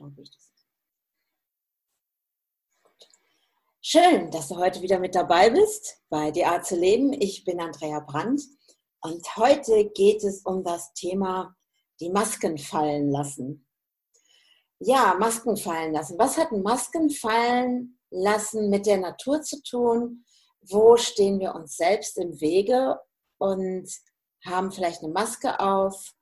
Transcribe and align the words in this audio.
glaube 0.00 0.22
ich. 0.22 0.30
Schön, 3.82 4.30
dass 4.30 4.48
du 4.48 4.56
heute 4.56 4.82
wieder 4.82 4.98
mit 4.98 5.14
dabei 5.14 5.50
bist 5.50 6.02
bei 6.08 6.30
DA 6.30 6.62
zu 6.62 6.76
leben. 6.76 7.12
Ich 7.12 7.44
bin 7.44 7.60
Andrea 7.60 8.00
Brandt 8.00 8.42
und 9.02 9.36
heute 9.36 9.90
geht 9.90 10.22
es 10.22 10.42
um 10.42 10.62
das 10.64 10.92
Thema 10.94 11.54
die 12.00 12.10
Masken 12.10 12.56
fallen 12.56 13.10
lassen. 13.10 13.66
Ja, 14.78 15.14
Masken 15.18 15.56
fallen 15.56 15.92
lassen. 15.92 16.18
Was 16.18 16.38
hat 16.38 16.52
Masken 16.52 17.10
fallen 17.10 17.98
lassen 18.10 18.70
mit 18.70 18.86
der 18.86 18.98
Natur 18.98 19.42
zu 19.42 19.62
tun? 19.62 20.24
Wo 20.62 20.96
stehen 20.96 21.40
wir 21.40 21.54
uns 21.54 21.76
selbst 21.76 22.16
im 22.16 22.40
Wege 22.40 22.98
und 23.38 23.90
haben 24.46 24.72
vielleicht 24.72 25.02
eine 25.02 25.12
Maske 25.12 25.58
auf 25.60 26.14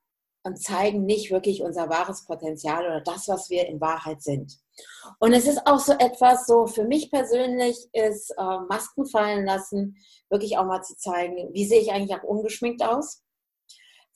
und 0.48 0.56
zeigen 0.56 1.04
nicht 1.04 1.30
wirklich 1.30 1.62
unser 1.62 1.88
wahres 1.90 2.24
Potenzial 2.24 2.84
oder 2.86 3.02
das, 3.02 3.28
was 3.28 3.50
wir 3.50 3.66
in 3.66 3.80
Wahrheit 3.80 4.22
sind? 4.22 4.58
Und 5.18 5.32
es 5.34 5.46
ist 5.46 5.66
auch 5.66 5.79
so 5.79 5.93
etwas, 5.93 6.46
so 6.46 6.66
für 6.66 6.84
mich 6.84 7.11
persönlich 7.11 7.76
ist 7.93 8.30
äh, 8.30 8.58
Masken 8.68 9.06
fallen 9.06 9.44
lassen, 9.44 9.96
wirklich 10.30 10.56
auch 10.56 10.64
mal 10.64 10.82
zu 10.82 10.96
zeigen, 10.96 11.53
wie 11.53 11.66
sehe 11.66 11.80
ich 11.80 11.92
eigentlich 11.92 12.18
auch 12.18 12.25
ungeschminkt 12.25 12.82
aus? 12.82 13.22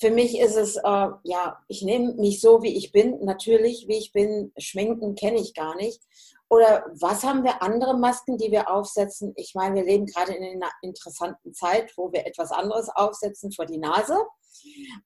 Für 0.00 0.10
mich 0.10 0.38
ist 0.38 0.56
es, 0.56 0.76
äh, 0.76 1.08
ja, 1.22 1.58
ich 1.68 1.82
nehme 1.82 2.14
mich 2.14 2.40
so, 2.40 2.62
wie 2.62 2.76
ich 2.76 2.92
bin, 2.92 3.24
natürlich, 3.24 3.86
wie 3.88 3.98
ich 3.98 4.12
bin, 4.12 4.52
schminken 4.56 5.14
kenne 5.14 5.38
ich 5.38 5.54
gar 5.54 5.76
nicht. 5.76 6.00
Oder 6.52 6.84
was 7.00 7.24
haben 7.24 7.44
wir 7.44 7.62
andere 7.62 7.96
Masken, 7.96 8.36
die 8.36 8.50
wir 8.50 8.70
aufsetzen? 8.70 9.32
Ich 9.36 9.54
meine, 9.54 9.76
wir 9.76 9.84
leben 9.84 10.04
gerade 10.04 10.34
in 10.34 10.44
einer 10.44 10.70
interessanten 10.82 11.54
Zeit, 11.54 11.90
wo 11.96 12.12
wir 12.12 12.26
etwas 12.26 12.52
anderes 12.52 12.90
aufsetzen 12.90 13.52
vor 13.52 13.64
die 13.64 13.78
Nase. 13.78 14.18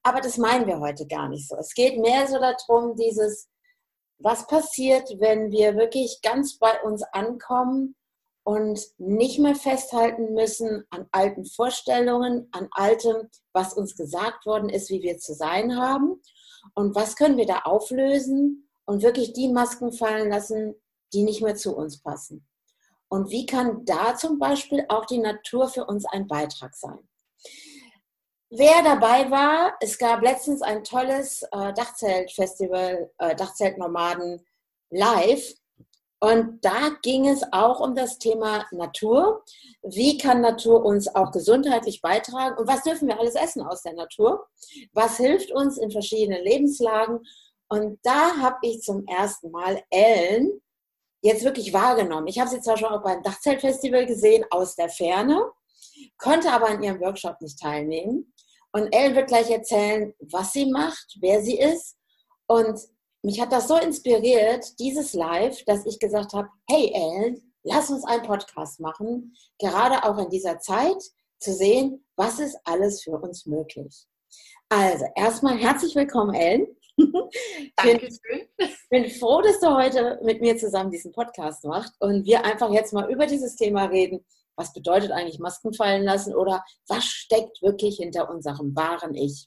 Aber 0.03 0.21
das 0.21 0.39
meinen 0.39 0.67
wir 0.67 0.81
heute 0.81 1.07
gar 1.07 1.29
nicht 1.29 1.47
so. 1.47 1.55
Es 1.55 1.73
geht 1.75 2.01
mehr 2.01 2.27
so 2.27 2.41
darum, 2.41 2.97
dieses, 2.97 3.49
was 4.19 4.49
passiert, 4.49 5.09
wenn 5.21 5.53
wir 5.53 5.77
wirklich 5.77 6.19
ganz 6.21 6.59
bei 6.59 6.83
uns 6.83 7.05
ankommen 7.13 7.95
und 8.43 8.81
nicht 8.99 9.39
mehr 9.39 9.55
festhalten 9.55 10.35
müssen 10.35 10.85
an 10.91 11.07
alten 11.13 11.45
Vorstellungen, 11.45 12.49
an 12.51 12.67
altem, 12.73 13.31
was 13.53 13.73
uns 13.73 13.95
gesagt 13.95 14.47
worden 14.47 14.69
ist, 14.69 14.91
wie 14.91 15.03
wir 15.03 15.19
zu 15.19 15.33
sein 15.33 15.79
haben. 15.79 16.21
Und 16.75 16.97
was 16.97 17.15
können 17.15 17.37
wir 17.37 17.47
da 17.47 17.61
auflösen 17.61 18.69
und 18.85 19.05
wirklich 19.05 19.33
die 19.33 19.49
Masken 19.49 19.93
fallen 19.93 20.31
lassen, 20.31 20.75
die 21.13 21.23
nicht 21.23 21.43
mehr 21.43 21.57
zu 21.57 21.77
uns 21.77 22.01
passen. 22.01 22.47
Und 23.09 23.31
wie 23.31 23.47
kann 23.47 23.85
da 23.85 24.17
zum 24.17 24.39
Beispiel 24.39 24.85
auch 24.89 25.07
die 25.07 25.19
Natur 25.19 25.69
für 25.69 25.85
uns 25.85 26.05
ein 26.07 26.27
Beitrag 26.27 26.75
sein? 26.75 26.99
Wer 28.51 28.83
dabei 28.83 29.31
war, 29.31 29.75
es 29.81 29.99
gab 29.99 30.23
letztens 30.23 30.63
ein 30.63 30.85
tolles 30.85 31.43
äh, 31.53 31.73
Dachzeltfestival, 31.73 33.11
äh, 33.19 33.35
Dachzeltnomaden 33.35 34.45
live 34.91 35.55
und 36.19 36.65
da 36.65 36.91
ging 37.03 37.29
es 37.29 37.43
auch 37.53 37.81
um 37.81 37.95
das 37.95 38.19
Thema 38.19 38.67
Natur. 38.71 39.45
Wie 39.83 40.17
kann 40.17 40.41
Natur 40.41 40.85
uns 40.85 41.15
auch 41.15 41.31
gesundheitlich 41.31 42.01
beitragen? 42.01 42.57
Und 42.57 42.67
was 42.67 42.83
dürfen 42.83 43.09
wir 43.09 43.21
alles 43.21 43.35
essen 43.35 43.63
aus 43.63 43.83
der 43.83 43.93
Natur? 43.93 44.47
Was 44.93 45.19
hilft 45.19 45.53
uns 45.53 45.77
in 45.77 45.91
verschiedenen 45.91 46.43
Lebenslagen? 46.43 47.21
Und 47.69 47.99
da 48.03 48.37
habe 48.39 48.57
ich 48.63 48.81
zum 48.81 49.07
ersten 49.07 49.51
Mal 49.51 49.83
Ellen 49.91 50.63
jetzt 51.23 51.45
wirklich 51.45 51.73
wahrgenommen. 51.73 52.27
Ich 52.27 52.39
habe 52.39 52.51
sie 52.51 52.61
zwar 52.61 52.77
schon 52.77 52.93
auch 52.93 53.03
beim 53.03 53.23
Dachzeltfestival 53.23 54.07
gesehen 54.07 54.45
aus 54.51 54.77
der 54.77 54.89
Ferne, 54.89 55.51
konnte 56.19 56.53
aber 56.53 56.69
an 56.69 56.83
ihrem 56.83 57.01
Workshop 57.01 57.41
nicht 57.41 57.59
teilnehmen. 57.59 58.33
Und 58.73 58.93
Ellen 58.93 59.17
wird 59.17 59.29
gleich 59.29 59.51
erzählen, 59.51 60.13
was 60.21 60.53
sie 60.53 60.71
macht, 60.71 61.17
wer 61.21 61.43
sie 61.43 61.59
ist 61.59 61.97
und 62.47 62.79
mich 63.23 63.41
hat 63.41 63.53
das 63.53 63.67
so 63.67 63.77
inspiriert, 63.77 64.79
dieses 64.79 65.13
Live, 65.13 65.65
dass 65.65 65.85
ich 65.85 65.99
gesagt 65.99 66.33
habe, 66.33 66.49
hey 66.69 66.93
Ellen, 66.95 67.53
lass 67.65 67.91
uns 67.91 68.05
einen 68.05 68.23
Podcast 68.23 68.79
machen, 68.79 69.35
gerade 69.59 70.05
auch 70.05 70.19
in 70.19 70.31
dieser 70.31 70.61
Zeit 70.61 71.03
zu 71.41 71.53
sehen, 71.53 72.07
was 72.15 72.39
ist 72.39 72.57
alles 72.65 73.03
für 73.03 73.19
uns 73.19 73.47
möglich. 73.47 74.07
Also, 74.69 75.07
erstmal 75.17 75.59
herzlich 75.59 75.95
willkommen, 75.97 76.35
Ellen. 76.35 76.76
Dankeschön. 77.77 78.49
Ich 78.59 78.89
bin 78.89 79.11
froh, 79.11 79.43
dass 79.43 79.61
du 79.61 79.75
heute 79.75 80.19
mit 80.23 80.41
mir 80.41 80.57
zusammen 80.57 80.91
diesen 80.91 81.13
Podcast 81.13 81.65
machst 81.65 81.95
und 82.01 82.25
wir 82.25 82.45
einfach 82.45 82.71
jetzt 82.73 82.93
mal 82.93 83.11
über 83.11 83.27
dieses 83.27 83.57
Thema 83.57 83.85
reden. 83.87 84.25
Was 84.57 84.73
bedeutet 84.73 85.11
eigentlich 85.11 85.39
Masken 85.39 85.75
fallen 85.75 86.05
lassen 86.05 86.35
oder 86.35 86.65
was 86.89 87.05
steckt 87.05 87.61
wirklich 87.61 87.97
hinter 87.97 88.31
unserem 88.31 88.75
wahren 88.75 89.15
Ich? 89.15 89.47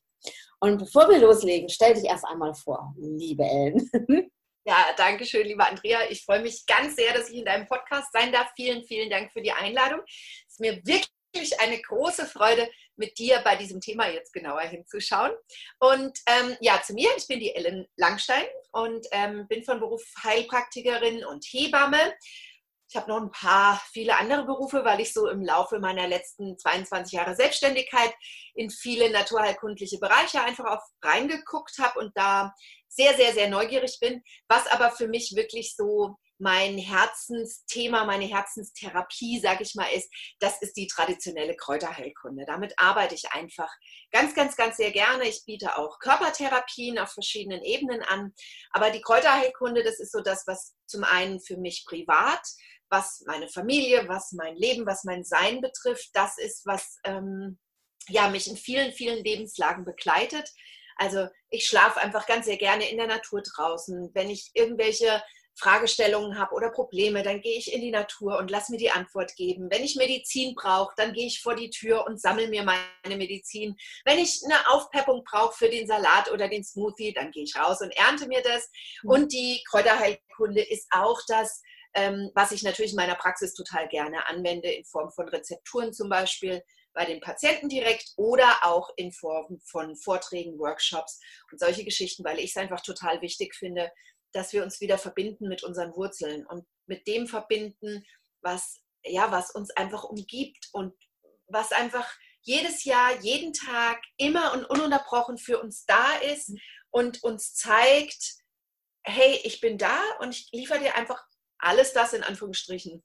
Und 0.60 0.78
bevor 0.78 1.10
wir 1.10 1.20
loslegen, 1.20 1.70
stell 1.70 1.94
dich 1.94 2.04
erst 2.04 2.26
einmal 2.26 2.54
vor, 2.54 2.94
liebe 2.98 3.44
Ellen. 3.44 3.90
Ja, 4.66 4.86
danke 4.98 5.26
schön, 5.26 5.48
liebe 5.48 5.66
Andrea. 5.66 6.00
Ich 6.12 6.24
freue 6.24 6.44
mich 6.44 6.64
ganz 6.68 6.96
sehr, 6.96 7.12
dass 7.14 7.30
ich 7.30 7.38
in 7.38 7.46
deinem 7.46 7.66
Podcast 7.66 8.12
sein 8.12 8.32
darf. 8.32 8.52
Vielen, 8.56 8.84
vielen 8.84 9.10
Dank 9.10 9.32
für 9.32 9.42
die 9.42 9.54
Einladung. 9.54 10.02
Es 10.06 10.54
ist 10.54 10.60
mir 10.60 10.76
wirklich 10.86 11.60
eine 11.60 11.82
große 11.82 12.28
Freude, 12.28 12.70
mit 13.00 13.18
dir 13.18 13.42
bei 13.44 13.56
diesem 13.56 13.82
Thema 13.82 14.08
jetzt 14.08 14.34
genauer 14.34 14.62
hinzuschauen. 14.62 15.32
Und 15.80 16.20
ähm, 16.28 16.56
ja, 16.60 16.82
zu 16.84 16.94
mir, 16.94 17.10
ich 17.18 17.28
bin 17.28 17.40
die 17.40 17.56
Ellen 17.56 17.88
Langstein 17.96 18.46
und 18.72 19.08
ähm, 19.12 19.48
bin 19.48 19.64
von 19.64 19.80
Beruf 19.80 20.04
Heilpraktikerin 20.24 21.26
und 21.26 21.46
Hebamme. 21.46 22.14
Ich 22.92 22.96
habe 22.96 23.10
noch 23.10 23.22
ein 23.22 23.32
paar, 23.32 23.80
viele 23.92 24.18
andere 24.18 24.46
Berufe, 24.46 24.84
weil 24.84 25.00
ich 25.00 25.14
so 25.14 25.28
im 25.28 25.44
Laufe 25.44 25.80
meiner 25.80 26.08
letzten 26.08 26.58
22 26.58 27.14
Jahre 27.14 27.36
Selbstständigkeit 27.36 28.12
in 28.56 28.72
viele 28.72 29.12
naturheilkundliche 29.12 30.00
Bereiche 30.00 30.42
einfach 30.42 30.66
auch 30.66 30.82
reingeguckt 31.04 31.78
habe 31.78 32.00
und 32.00 32.12
da 32.18 32.54
sehr, 32.88 33.16
sehr, 33.16 33.34
sehr 33.34 33.48
neugierig 33.48 34.00
bin. 34.02 34.24
Was 34.48 34.66
aber 34.68 34.90
für 34.90 35.08
mich 35.08 35.36
wirklich 35.36 35.76
so 35.76 36.16
mein 36.40 36.78
Herzensthema, 36.78 38.06
meine 38.06 38.26
Herzenstherapie, 38.26 39.40
sage 39.40 39.64
ich 39.64 39.76
mal, 39.76 39.88
ist, 39.94 40.10
das 40.40 40.62
ist 40.62 40.76
die 40.78 40.88
traditionelle 40.88 41.56
Kräuterheilkunde. 41.56 42.46
Damit 42.46 42.74
arbeite 42.78 43.16
ich 43.16 43.32
einfach 43.32 43.72
ganz, 44.12 44.34
ganz, 44.34 44.56
ganz 44.56 44.78
sehr 44.78 44.92
gerne. 44.92 45.28
Ich 45.28 45.44
biete 45.46 45.78
auch 45.78 46.00
Körpertherapien 46.00 46.98
auf 46.98 47.12
verschiedenen 47.12 47.62
Ebenen 47.62 48.02
an. 48.02 48.34
Aber 48.72 48.90
die 48.90 49.02
Kräuterheilkunde, 49.02 49.84
das 49.84 50.00
ist 50.00 50.12
so 50.12 50.22
das, 50.22 50.48
was 50.48 50.76
zum 50.88 51.04
einen 51.04 51.40
für 51.40 51.58
mich 51.58 51.86
privat 51.86 52.42
was 52.92 53.24
meine 53.28 53.48
Familie, 53.48 54.08
was 54.08 54.32
mein 54.32 54.56
Leben, 54.56 54.86
was 54.86 55.04
mein 55.04 55.24
Sein 55.24 55.62
betrifft, 55.62 56.10
das 56.14 56.38
ist, 56.38 56.66
was 56.66 56.98
ähm, 57.04 57.60
ja, 58.08 58.30
mich 58.30 58.48
in 58.48 58.58
vielen, 58.58 58.92
vielen 58.92 59.24
Lebenslagen 59.24 59.86
begleitet. 59.86 60.50
Also 60.96 61.28
ich 61.50 61.66
schlafe 61.66 62.02
einfach 62.02 62.26
ganz 62.26 62.46
sehr 62.46 62.58
gerne 62.58 62.90
in 62.90 62.98
der 62.98 63.08
Natur 63.08 63.42
draußen. 63.42 64.12
Wenn 64.14 64.30
ich 64.30 64.52
irgendwelche 64.54 65.22
Fragestellungen 65.60 66.38
habe 66.40 66.56
oder 66.56 66.72
Probleme, 66.72 67.22
dann 67.24 67.42
gehe 67.42 67.58
ich 67.58 67.74
in 67.74 67.82
die 67.82 67.92
Natur 67.92 68.38
und 68.38 68.50
lass 68.50 68.70
mir 68.70 68.78
die 68.78 68.92
Antwort 68.92 69.36
geben. 69.36 69.70
Wenn 69.70 69.84
ich 69.84 69.96
Medizin 69.96 70.56
brauche, 70.56 70.94
dann 70.98 71.14
gehe 71.14 71.28
ich 71.28 71.42
vor 71.42 71.56
die 71.56 71.70
Tür 71.70 72.06
und 72.08 72.20
sammle 72.20 72.48
mir 72.48 72.64
meine 72.64 73.18
Medizin. 73.18 73.76
Wenn 74.06 74.20
ich 74.20 74.42
eine 74.44 74.70
Aufpeppung 74.70 75.24
brauche 75.24 75.56
für 75.56 75.70
den 75.70 75.88
Salat 75.88 76.32
oder 76.32 76.48
den 76.48 76.64
Smoothie, 76.64 77.14
dann 77.14 77.32
gehe 77.32 77.44
ich 77.44 77.56
raus 77.56 77.82
und 77.82 77.96
ernte 77.98 78.28
mir 78.28 78.42
das. 78.42 78.70
Mhm. 79.04 79.10
Und 79.10 79.34
die 79.34 79.64
Kräuterheilkunde 79.70 80.62
ist 80.62 80.88
auch 80.92 81.20
das, 81.28 81.62
ähm, 81.94 82.32
was 82.36 82.52
ich 82.52 82.64
natürlich 82.64 82.92
in 82.92 82.98
meiner 82.98 83.16
Praxis 83.16 83.54
total 83.54 83.88
gerne 83.88 84.28
anwende, 84.28 84.72
in 84.72 84.86
Form 84.86 85.12
von 85.12 85.28
Rezepturen 85.28 85.92
zum 85.94 86.10
Beispiel 86.10 86.64
bei 86.94 87.06
den 87.06 87.20
Patienten 87.20 87.70
direkt 87.70 88.14
oder 88.18 88.60
auch 88.64 88.90
in 88.96 89.12
Form 89.12 89.60
von 89.64 89.96
Vorträgen, 89.96 90.58
Workshops 90.60 91.20
und 91.52 91.60
solche 91.60 91.84
Geschichten, 91.84 92.24
weil 92.24 92.40
ich 92.40 92.52
es 92.52 92.58
einfach 92.58 92.82
total 92.82 93.22
wichtig 93.22 93.56
finde, 93.56 93.92
dass 94.34 94.54
wir 94.54 94.64
uns 94.64 94.82
wieder 94.82 94.98
verbinden 94.98 95.48
mit 95.48 95.64
unseren 95.64 95.96
Wurzeln 95.96 96.46
und 96.46 96.66
mit 96.86 97.08
dem 97.08 97.28
verbinden, 97.28 98.06
was, 98.42 98.80
ja, 99.04 99.32
was 99.32 99.52
uns 99.52 99.72
einfach 99.72 100.04
umgibt 100.04 100.70
und 100.72 100.94
was 101.48 101.72
einfach 101.72 102.08
jedes 102.42 102.84
Jahr, 102.84 103.20
jeden 103.22 103.54
Tag 103.54 104.02
immer 104.18 104.54
und 104.54 104.66
ununterbrochen 104.66 105.38
für 105.38 105.60
uns 105.60 105.86
da 105.86 106.16
ist 106.18 106.54
und 106.92 107.24
uns 107.24 107.54
zeigt, 107.54 108.36
hey, 109.04 109.40
ich 109.44 109.62
bin 109.62 109.78
da 109.78 110.00
und 110.20 110.36
ich 110.36 110.50
liefere 110.52 110.80
dir 110.80 110.96
einfach 110.96 111.24
alles 111.60 111.94
das 111.94 112.14
in 112.14 112.24
Anführungsstrichen, 112.24 113.04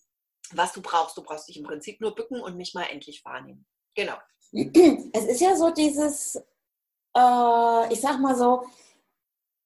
was 0.52 0.72
du 0.72 0.82
brauchst. 0.82 1.16
Du 1.16 1.22
brauchst 1.22 1.48
dich 1.48 1.56
im 1.56 1.64
Prinzip 1.64 2.00
nur 2.00 2.14
bücken 2.14 2.40
und 2.40 2.56
mich 2.56 2.75
mal 2.75 2.84
endlich 2.84 3.25
wahrnehmen. 3.25 3.66
Genau. 3.94 4.16
Es 4.52 5.25
ist 5.25 5.40
ja 5.40 5.56
so 5.56 5.70
dieses, 5.70 6.37
äh, 7.16 7.93
ich 7.93 8.00
sag 8.00 8.20
mal 8.20 8.37
so, 8.37 8.64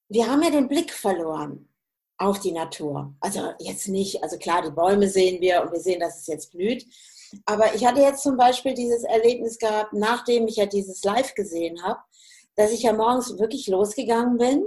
wir 0.09 0.27
haben 0.27 0.43
ja 0.43 0.51
den 0.51 0.69
Blick 0.69 0.93
verloren 0.93 1.69
auf 2.17 2.41
die 2.41 2.53
Natur. 2.53 3.15
Also 3.21 3.53
jetzt 3.61 3.89
nicht, 3.89 4.23
also 4.23 4.39
klar, 4.39 4.63
die 4.63 4.71
Bäume 4.71 5.09
sehen 5.09 5.41
wir 5.41 5.63
und 5.63 5.73
wir 5.73 5.81
sehen, 5.81 6.01
dass 6.01 6.21
es 6.21 6.27
jetzt 6.27 6.51
blüht. 6.51 6.87
Aber 7.45 7.75
ich 7.75 7.87
hatte 7.87 8.01
jetzt 8.01 8.23
zum 8.23 8.37
Beispiel 8.37 8.75
dieses 8.75 9.05
Erlebnis 9.05 9.59
gehabt, 9.59 9.93
nachdem 9.93 10.49
ich 10.49 10.57
ja 10.57 10.67
dieses 10.67 11.05
Live 11.05 11.35
gesehen 11.35 11.83
habe, 11.83 12.01
dass 12.57 12.73
ich 12.73 12.83
ja 12.83 12.93
morgens 12.93 13.39
wirklich 13.39 13.69
losgegangen 13.69 14.39
bin 14.39 14.65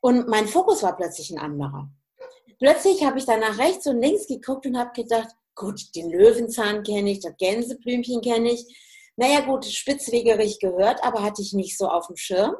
und 0.00 0.28
mein 0.28 0.46
Fokus 0.48 0.82
war 0.82 0.96
plötzlich 0.96 1.30
ein 1.30 1.38
anderer 1.38 1.88
plötzlich 2.62 3.04
habe 3.04 3.18
ich 3.18 3.26
dann 3.26 3.40
nach 3.40 3.58
rechts 3.58 3.88
und 3.88 4.00
links 4.00 4.28
geguckt 4.28 4.66
und 4.66 4.78
habe 4.78 4.92
gedacht, 4.94 5.34
gut, 5.56 5.82
den 5.96 6.10
Löwenzahn 6.10 6.84
kenne 6.84 7.10
ich, 7.10 7.18
das 7.18 7.36
Gänseblümchen 7.36 8.20
kenne 8.20 8.52
ich. 8.52 8.64
Naja 9.16 9.40
gut, 9.40 9.64
Spitzwegerich 9.64 10.60
gehört, 10.60 11.02
aber 11.02 11.22
hatte 11.22 11.42
ich 11.42 11.52
nicht 11.52 11.76
so 11.76 11.88
auf 11.88 12.06
dem 12.06 12.16
Schirm. 12.16 12.54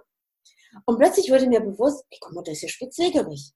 Und 0.86 0.98
plötzlich 0.98 1.30
wurde 1.30 1.46
mir 1.46 1.60
bewusst, 1.60 2.04
ey, 2.10 2.18
guck 2.20 2.32
mal, 2.32 2.42
das 2.42 2.54
ist 2.54 2.62
ja 2.62 2.68
Spitzwegerich. 2.68 3.52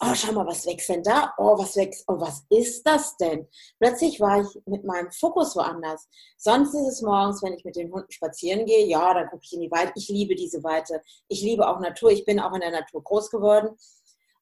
oh, 0.00 0.14
schau 0.14 0.32
mal, 0.32 0.46
was 0.46 0.66
wächst 0.66 0.88
denn 0.88 1.02
da? 1.02 1.34
Oh, 1.38 1.58
was 1.58 1.74
wächst, 1.76 2.04
oh, 2.06 2.20
was 2.20 2.44
ist 2.50 2.86
das 2.86 3.16
denn? 3.16 3.48
Plötzlich 3.80 4.20
war 4.20 4.40
ich 4.42 4.48
mit 4.66 4.84
meinem 4.84 5.10
Fokus 5.10 5.56
woanders. 5.56 6.08
Sonst 6.36 6.74
ist 6.74 6.86
es 6.86 7.02
morgens, 7.02 7.42
wenn 7.42 7.54
ich 7.54 7.64
mit 7.64 7.76
den 7.76 7.92
Hunden 7.92 8.10
spazieren 8.10 8.64
gehe, 8.64 8.86
ja, 8.86 9.12
dann 9.12 9.28
gucke 9.28 9.42
ich 9.44 9.52
in 9.54 9.62
die 9.62 9.70
Weite. 9.70 9.92
Ich 9.96 10.08
liebe 10.08 10.34
diese 10.34 10.62
Weite. 10.62 11.02
Ich 11.28 11.42
liebe 11.42 11.66
auch 11.68 11.80
Natur. 11.80 12.10
Ich 12.10 12.24
bin 12.24 12.38
auch 12.38 12.52
in 12.54 12.60
der 12.60 12.70
Natur 12.70 13.02
groß 13.02 13.30
geworden. 13.30 13.76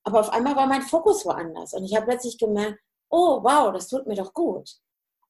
Aber 0.05 0.21
auf 0.21 0.31
einmal 0.31 0.55
war 0.57 0.67
mein 0.67 0.83
Fokus 0.83 1.25
woanders. 1.25 1.73
Und 1.73 1.85
ich 1.85 1.97
habe 1.97 2.07
plötzlich 2.07 2.39
gemerkt, 2.39 2.79
oh, 3.09 3.43
wow, 3.43 3.73
das 3.73 3.89
tut 3.89 4.07
mir 4.07 4.15
doch 4.15 4.35
gut. 4.35 4.71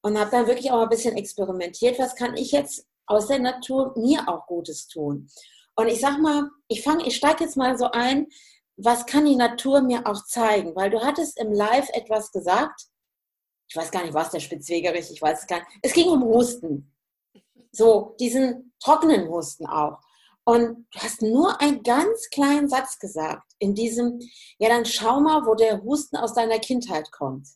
Und 0.02 0.18
habe 0.18 0.30
dann 0.30 0.46
wirklich 0.46 0.70
auch 0.70 0.82
ein 0.82 0.88
bisschen 0.88 1.16
experimentiert, 1.16 1.98
was 1.98 2.14
kann 2.14 2.36
ich 2.36 2.52
jetzt 2.52 2.86
aus 3.06 3.28
der 3.28 3.38
Natur 3.38 3.94
mir 3.96 4.28
auch 4.28 4.46
Gutes 4.46 4.88
tun. 4.88 5.28
Und 5.76 5.88
ich 5.88 6.00
sag 6.00 6.18
mal, 6.18 6.50
ich 6.68 6.82
fange, 6.82 7.06
ich 7.06 7.16
steige 7.16 7.44
jetzt 7.44 7.56
mal 7.56 7.78
so 7.78 7.90
ein, 7.90 8.26
was 8.76 9.06
kann 9.06 9.26
die 9.26 9.36
Natur 9.36 9.82
mir 9.82 10.06
auch 10.06 10.24
zeigen? 10.24 10.74
Weil 10.74 10.90
du 10.90 11.00
hattest 11.02 11.38
im 11.38 11.52
Live 11.52 11.88
etwas 11.92 12.32
gesagt. 12.32 12.86
Ich 13.68 13.76
weiß 13.76 13.90
gar 13.90 14.02
nicht, 14.02 14.14
was 14.14 14.30
der 14.30 14.40
Spitzwegerich, 14.40 15.10
ich 15.10 15.20
weiß 15.20 15.40
es 15.40 15.46
gar 15.46 15.58
nicht. 15.58 15.68
Es 15.82 15.92
ging 15.92 16.08
um 16.08 16.22
Husten. 16.22 16.94
So, 17.72 18.16
diesen 18.20 18.72
trockenen 18.80 19.28
Husten 19.28 19.66
auch. 19.66 19.98
Und 20.44 20.86
du 20.92 20.98
hast 21.00 21.22
nur 21.22 21.60
einen 21.60 21.82
ganz 21.82 22.30
kleinen 22.30 22.68
Satz 22.68 22.98
gesagt 22.98 23.52
in 23.58 23.74
diesem, 23.74 24.20
ja, 24.58 24.68
dann 24.68 24.86
schau 24.86 25.20
mal, 25.20 25.44
wo 25.44 25.54
der 25.54 25.82
Husten 25.82 26.16
aus 26.16 26.34
deiner 26.34 26.60
Kindheit 26.60 27.10
kommt. 27.10 27.48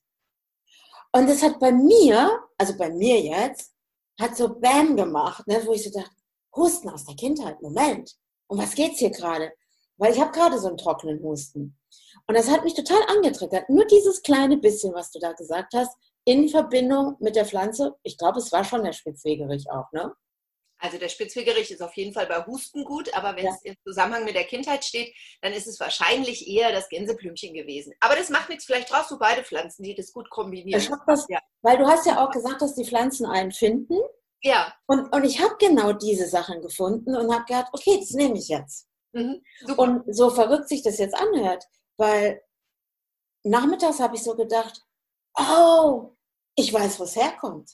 Und 1.13 1.29
das 1.29 1.43
hat 1.43 1.61
bei 1.61 1.73
mir, 1.73 2.41
also 2.59 2.77
bei 2.77 2.91
mir 2.91 3.21
jetzt, 3.21 3.73
hat 4.21 4.37
so 4.37 4.61
Bam 4.61 4.97
gemacht, 4.97 5.47
ne, 5.47 5.63
wo 5.65 5.73
ich 5.73 5.85
so 5.85 5.91
dachte, 5.91 6.11
Husten 6.55 6.89
aus 6.89 7.05
der 7.05 7.17
Kindheit, 7.17 7.61
Moment. 7.63 8.17
Um 8.47 8.59
was 8.59 8.75
geht's 8.75 8.99
hier 8.99 9.11
gerade? 9.11 9.53
Weil 9.97 10.13
ich 10.13 10.21
habe 10.21 10.33
gerade 10.33 10.59
so 10.59 10.69
einen 10.69 10.79
trockenen 10.79 11.23
Husten. 11.23 11.79
Und 12.27 12.35
das 12.35 12.49
hat 12.49 12.65
mich 12.65 12.75
total 12.75 13.03
angetriggert. 13.09 13.69
Nur 13.69 13.87
dieses 13.87 14.23
kleine 14.23 14.57
bisschen, 14.57 14.95
was 14.95 15.11
du 15.11 15.19
da 15.19 15.33
gesagt 15.33 15.75
hast, 15.75 15.97
in 16.25 16.49
Verbindung 16.49 17.17
mit 17.21 17.37
der 17.37 17.47
Pflanze. 17.47 17.97
Ich 18.03 18.19
glaube, 18.19 18.39
es 18.39 18.53
war 18.53 18.65
schon 18.65 18.85
der 18.85 18.93
Spitzwegerich 18.93 19.71
auch, 19.71 19.91
ne? 19.93 20.13
Also 20.83 20.97
der 20.97 21.11
Spitzwegerich 21.11 21.71
ist 21.71 21.83
auf 21.83 21.95
jeden 21.95 22.15
Fall 22.15 22.27
bei 22.27 22.45
Husten 22.47 22.85
gut, 22.85 23.13
aber 23.15 23.37
wenn 23.37 23.45
ja. 23.45 23.51
es 23.51 23.63
im 23.63 23.75
Zusammenhang 23.85 24.25
mit 24.25 24.35
der 24.35 24.45
Kindheit 24.45 24.83
steht, 24.83 25.15
dann 25.43 25.53
ist 25.53 25.67
es 25.67 25.79
wahrscheinlich 25.79 26.49
eher 26.49 26.73
das 26.73 26.89
Gänseblümchen 26.89 27.53
gewesen. 27.53 27.93
Aber 28.01 28.17
das 28.17 28.31
macht 28.31 28.49
nichts, 28.49 28.65
vielleicht 28.65 28.89
brauchst 28.89 29.11
du 29.11 29.19
beide 29.19 29.45
Pflanzen, 29.45 29.83
die 29.83 29.95
das 29.95 30.11
gut 30.13 30.31
kombinieren. 30.31 30.83
Das, 31.07 31.27
ja. 31.29 31.39
Weil 31.61 31.77
du 31.77 31.87
hast 31.87 32.07
ja 32.07 32.25
auch 32.25 32.31
gesagt, 32.31 32.63
dass 32.63 32.75
die 32.75 32.87
Pflanzen 32.87 33.27
einen 33.27 33.53
finden. 33.53 33.99
Ja. 34.43 34.75
Und, 34.87 35.15
und 35.15 35.25
ich 35.25 35.41
habe 35.41 35.57
genau 35.59 35.93
diese 35.93 36.27
Sachen 36.27 36.63
gefunden 36.63 37.15
und 37.15 37.33
habe 37.33 37.45
gedacht, 37.45 37.69
okay, 37.73 37.99
das 38.01 38.11
nehme 38.11 38.39
ich 38.39 38.49
jetzt. 38.49 38.89
Mhm, 39.13 39.43
und 39.77 40.05
so 40.15 40.31
verrückt 40.31 40.69
sich 40.69 40.83
das 40.83 40.99
jetzt 40.99 41.15
anhört, 41.15 41.65
weil 41.97 42.41
nachmittags 43.43 43.99
habe 43.99 44.15
ich 44.15 44.23
so 44.23 44.37
gedacht, 44.37 44.87
oh, 45.37 46.17
ich 46.55 46.73
weiß, 46.73 47.01
wo 47.01 47.05
es 47.05 47.17
herkommt. 47.17 47.73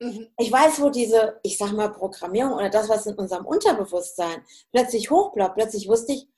Mhm. 0.00 0.28
Ich 0.38 0.50
weiß, 0.50 0.80
wo 0.80 0.90
diese, 0.90 1.38
ich 1.42 1.56
sag 1.56 1.72
mal, 1.72 1.92
Programmierung 1.92 2.54
oder 2.54 2.70
das, 2.70 2.88
was 2.88 3.06
in 3.06 3.14
unserem 3.14 3.46
Unterbewusstsein 3.46 4.44
plötzlich 4.72 5.10
hochbleibt. 5.10 5.54
Plötzlich 5.54 5.88
wusste 5.88 6.12
ich, 6.12 6.28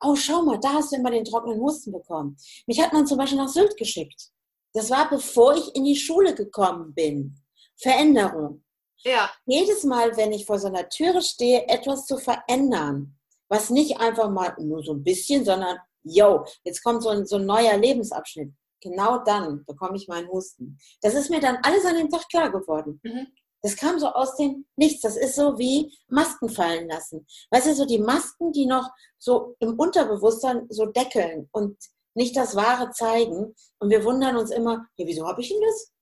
oh, 0.00 0.16
schau 0.16 0.42
mal, 0.42 0.58
da 0.60 0.74
hast 0.74 0.92
du 0.92 0.96
immer 0.96 1.10
den 1.10 1.24
trockenen 1.24 1.60
Husten 1.60 1.92
bekommen. 1.92 2.36
Mich 2.66 2.80
hat 2.82 2.92
man 2.92 3.06
zum 3.06 3.18
Beispiel 3.18 3.38
nach 3.38 3.48
Sylt 3.48 3.76
geschickt. 3.76 4.30
Das 4.74 4.90
war, 4.90 5.08
bevor 5.08 5.54
ich 5.56 5.74
in 5.74 5.84
die 5.84 5.96
Schule 5.96 6.34
gekommen 6.34 6.94
bin. 6.94 7.40
Veränderung. 7.76 8.63
Ja. 9.04 9.30
Jedes 9.46 9.84
Mal, 9.84 10.16
wenn 10.16 10.32
ich 10.32 10.46
vor 10.46 10.58
so 10.58 10.68
einer 10.68 10.88
Türe 10.88 11.22
stehe, 11.22 11.68
etwas 11.68 12.06
zu 12.06 12.16
verändern, 12.16 13.16
was 13.48 13.70
nicht 13.70 13.98
einfach 13.98 14.30
mal 14.30 14.54
nur 14.58 14.82
so 14.82 14.92
ein 14.94 15.04
bisschen, 15.04 15.44
sondern, 15.44 15.78
yo, 16.02 16.44
jetzt 16.64 16.82
kommt 16.82 17.02
so 17.02 17.10
ein, 17.10 17.26
so 17.26 17.36
ein 17.36 17.46
neuer 17.46 17.76
Lebensabschnitt. 17.76 18.52
Genau 18.80 19.18
dann 19.24 19.64
bekomme 19.64 19.96
ich 19.96 20.08
meinen 20.08 20.28
Husten. 20.28 20.78
Das 21.00 21.14
ist 21.14 21.30
mir 21.30 21.40
dann 21.40 21.58
alles 21.62 21.84
an 21.86 21.96
dem 21.96 22.10
Tag 22.10 22.28
klar 22.28 22.50
geworden. 22.50 23.00
Mhm. 23.02 23.28
Das 23.62 23.76
kam 23.76 23.98
so 23.98 24.08
aus 24.08 24.36
dem 24.36 24.66
Nichts. 24.76 25.00
Das 25.00 25.16
ist 25.16 25.36
so 25.36 25.58
wie 25.58 25.90
Masken 26.08 26.50
fallen 26.50 26.86
lassen. 26.86 27.26
Weißt 27.50 27.66
du, 27.66 27.74
so 27.74 27.86
die 27.86 27.98
Masken, 27.98 28.52
die 28.52 28.66
noch 28.66 28.90
so 29.18 29.56
im 29.58 29.78
Unterbewusstsein 29.78 30.66
so 30.68 30.84
deckeln 30.84 31.48
und 31.50 31.78
nicht 32.14 32.36
das 32.36 32.56
Wahre 32.56 32.90
zeigen. 32.90 33.54
Und 33.78 33.90
wir 33.90 34.04
wundern 34.04 34.36
uns 34.36 34.50
immer, 34.50 34.86
ja, 34.96 35.06
wieso 35.06 35.26
habe 35.26 35.40
ich 35.40 35.48
denn 35.48 35.62
das? 35.62 35.93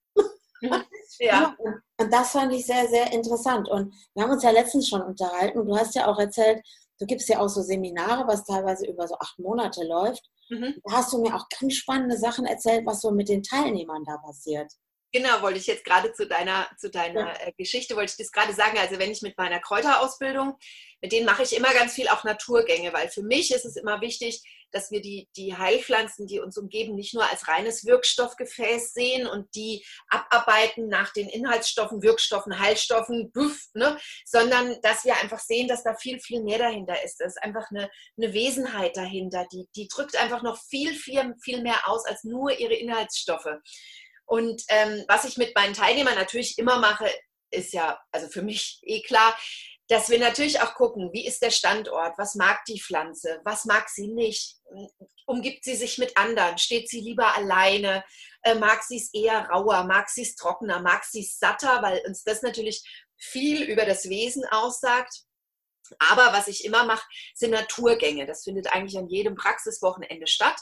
Ja. 1.18 1.56
Und 1.98 2.12
das 2.12 2.32
fand 2.32 2.52
ich 2.52 2.66
sehr, 2.66 2.88
sehr 2.88 3.12
interessant. 3.12 3.68
Und 3.68 3.94
wir 4.14 4.24
haben 4.24 4.30
uns 4.30 4.42
ja 4.42 4.50
letztens 4.50 4.88
schon 4.88 5.02
unterhalten. 5.02 5.66
Du 5.66 5.76
hast 5.76 5.94
ja 5.94 6.06
auch 6.06 6.18
erzählt, 6.18 6.62
du 6.98 7.06
gibst 7.06 7.28
ja 7.28 7.40
auch 7.40 7.48
so 7.48 7.62
Seminare, 7.62 8.26
was 8.26 8.44
teilweise 8.44 8.86
über 8.86 9.06
so 9.06 9.16
acht 9.18 9.38
Monate 9.38 9.84
läuft. 9.84 10.24
Mhm. 10.48 10.74
Da 10.84 10.92
hast 10.96 11.12
du 11.12 11.20
mir 11.20 11.34
auch 11.34 11.46
ganz 11.60 11.74
spannende 11.74 12.16
Sachen 12.16 12.46
erzählt, 12.46 12.86
was 12.86 13.00
so 13.00 13.10
mit 13.10 13.28
den 13.28 13.42
Teilnehmern 13.42 14.04
da 14.04 14.16
passiert. 14.18 14.72
Genau, 15.12 15.42
wollte 15.42 15.58
ich 15.58 15.66
jetzt 15.66 15.84
gerade 15.84 16.12
zu 16.14 16.26
deiner, 16.26 16.68
zu 16.78 16.90
deiner 16.90 17.20
ja. 17.20 17.46
Äh, 17.46 17.52
Geschichte, 17.58 17.94
wollte 17.96 18.12
ich 18.12 18.16
das 18.16 18.32
gerade 18.32 18.54
sagen. 18.54 18.78
Also 18.78 18.98
wenn 18.98 19.10
ich 19.10 19.20
mit 19.20 19.36
meiner 19.36 19.60
Kräuterausbildung, 19.60 20.56
mit 21.02 21.10
denen 21.10 21.26
mache 21.26 21.42
ich 21.42 21.54
immer 21.54 21.74
ganz 21.74 21.94
viel 21.94 22.08
auch 22.08 22.22
Naturgänge, 22.22 22.92
weil 22.92 23.08
für 23.08 23.22
mich 23.22 23.50
ist 23.50 23.64
es 23.64 23.76
immer 23.76 24.00
wichtig, 24.00 24.40
dass 24.70 24.90
wir 24.92 25.02
die, 25.02 25.28
die 25.36 25.56
Heilpflanzen, 25.56 26.26
die 26.28 26.38
uns 26.38 26.56
umgeben, 26.56 26.94
nicht 26.94 27.12
nur 27.12 27.28
als 27.28 27.48
reines 27.48 27.84
Wirkstoffgefäß 27.84 28.94
sehen 28.94 29.26
und 29.26 29.52
die 29.56 29.84
abarbeiten 30.08 30.88
nach 30.88 31.12
den 31.12 31.28
Inhaltsstoffen, 31.28 32.02
Wirkstoffen, 32.02 32.58
Heilstoffen, 32.58 33.32
buff, 33.32 33.66
ne? 33.74 33.98
sondern 34.24 34.80
dass 34.82 35.04
wir 35.04 35.16
einfach 35.16 35.40
sehen, 35.40 35.68
dass 35.68 35.82
da 35.82 35.94
viel, 35.94 36.20
viel 36.20 36.42
mehr 36.42 36.58
dahinter 36.58 37.02
ist. 37.04 37.16
Da 37.20 37.26
ist 37.26 37.42
einfach 37.42 37.68
eine, 37.70 37.90
eine 38.16 38.32
Wesenheit 38.32 38.96
dahinter, 38.96 39.46
die, 39.52 39.68
die 39.74 39.88
drückt 39.88 40.16
einfach 40.16 40.42
noch 40.42 40.58
viel, 40.68 40.94
viel, 40.94 41.34
viel 41.42 41.62
mehr 41.62 41.88
aus 41.88 42.06
als 42.06 42.24
nur 42.24 42.58
ihre 42.58 42.74
Inhaltsstoffe. 42.74 43.50
Und 44.24 44.62
ähm, 44.68 45.04
was 45.08 45.24
ich 45.24 45.36
mit 45.36 45.54
meinen 45.54 45.74
Teilnehmern 45.74 46.14
natürlich 46.14 46.56
immer 46.58 46.78
mache, 46.78 47.10
ist 47.50 47.74
ja, 47.74 48.00
also 48.10 48.28
für 48.28 48.42
mich 48.42 48.80
eh 48.82 49.02
klar, 49.02 49.36
dass 49.92 50.08
wir 50.08 50.18
natürlich 50.18 50.60
auch 50.62 50.74
gucken, 50.74 51.12
wie 51.12 51.26
ist 51.26 51.42
der 51.42 51.50
Standort, 51.50 52.16
was 52.16 52.34
mag 52.34 52.64
die 52.64 52.80
Pflanze, 52.80 53.40
was 53.44 53.66
mag 53.66 53.90
sie 53.90 54.08
nicht, 54.08 54.56
umgibt 55.26 55.64
sie 55.64 55.74
sich 55.74 55.98
mit 55.98 56.16
anderen, 56.16 56.56
steht 56.56 56.88
sie 56.88 57.00
lieber 57.00 57.36
alleine, 57.36 58.02
äh, 58.42 58.54
mag 58.54 58.82
sie 58.82 58.96
es 58.96 59.12
eher 59.12 59.50
rauer, 59.50 59.84
mag 59.84 60.08
sie 60.08 60.22
es 60.22 60.34
trockener, 60.34 60.80
mag 60.80 61.04
sie 61.04 61.20
es 61.20 61.38
satter, 61.38 61.82
weil 61.82 62.02
uns 62.06 62.24
das 62.24 62.40
natürlich 62.40 62.82
viel 63.18 63.64
über 63.64 63.84
das 63.84 64.08
Wesen 64.08 64.46
aussagt. 64.46 65.24
Aber 65.98 66.32
was 66.32 66.48
ich 66.48 66.64
immer 66.64 66.84
mache, 66.84 67.06
sind 67.34 67.50
Naturgänge. 67.50 68.24
Das 68.24 68.44
findet 68.44 68.72
eigentlich 68.72 68.96
an 68.96 69.10
jedem 69.10 69.34
Praxiswochenende 69.34 70.26
statt. 70.26 70.58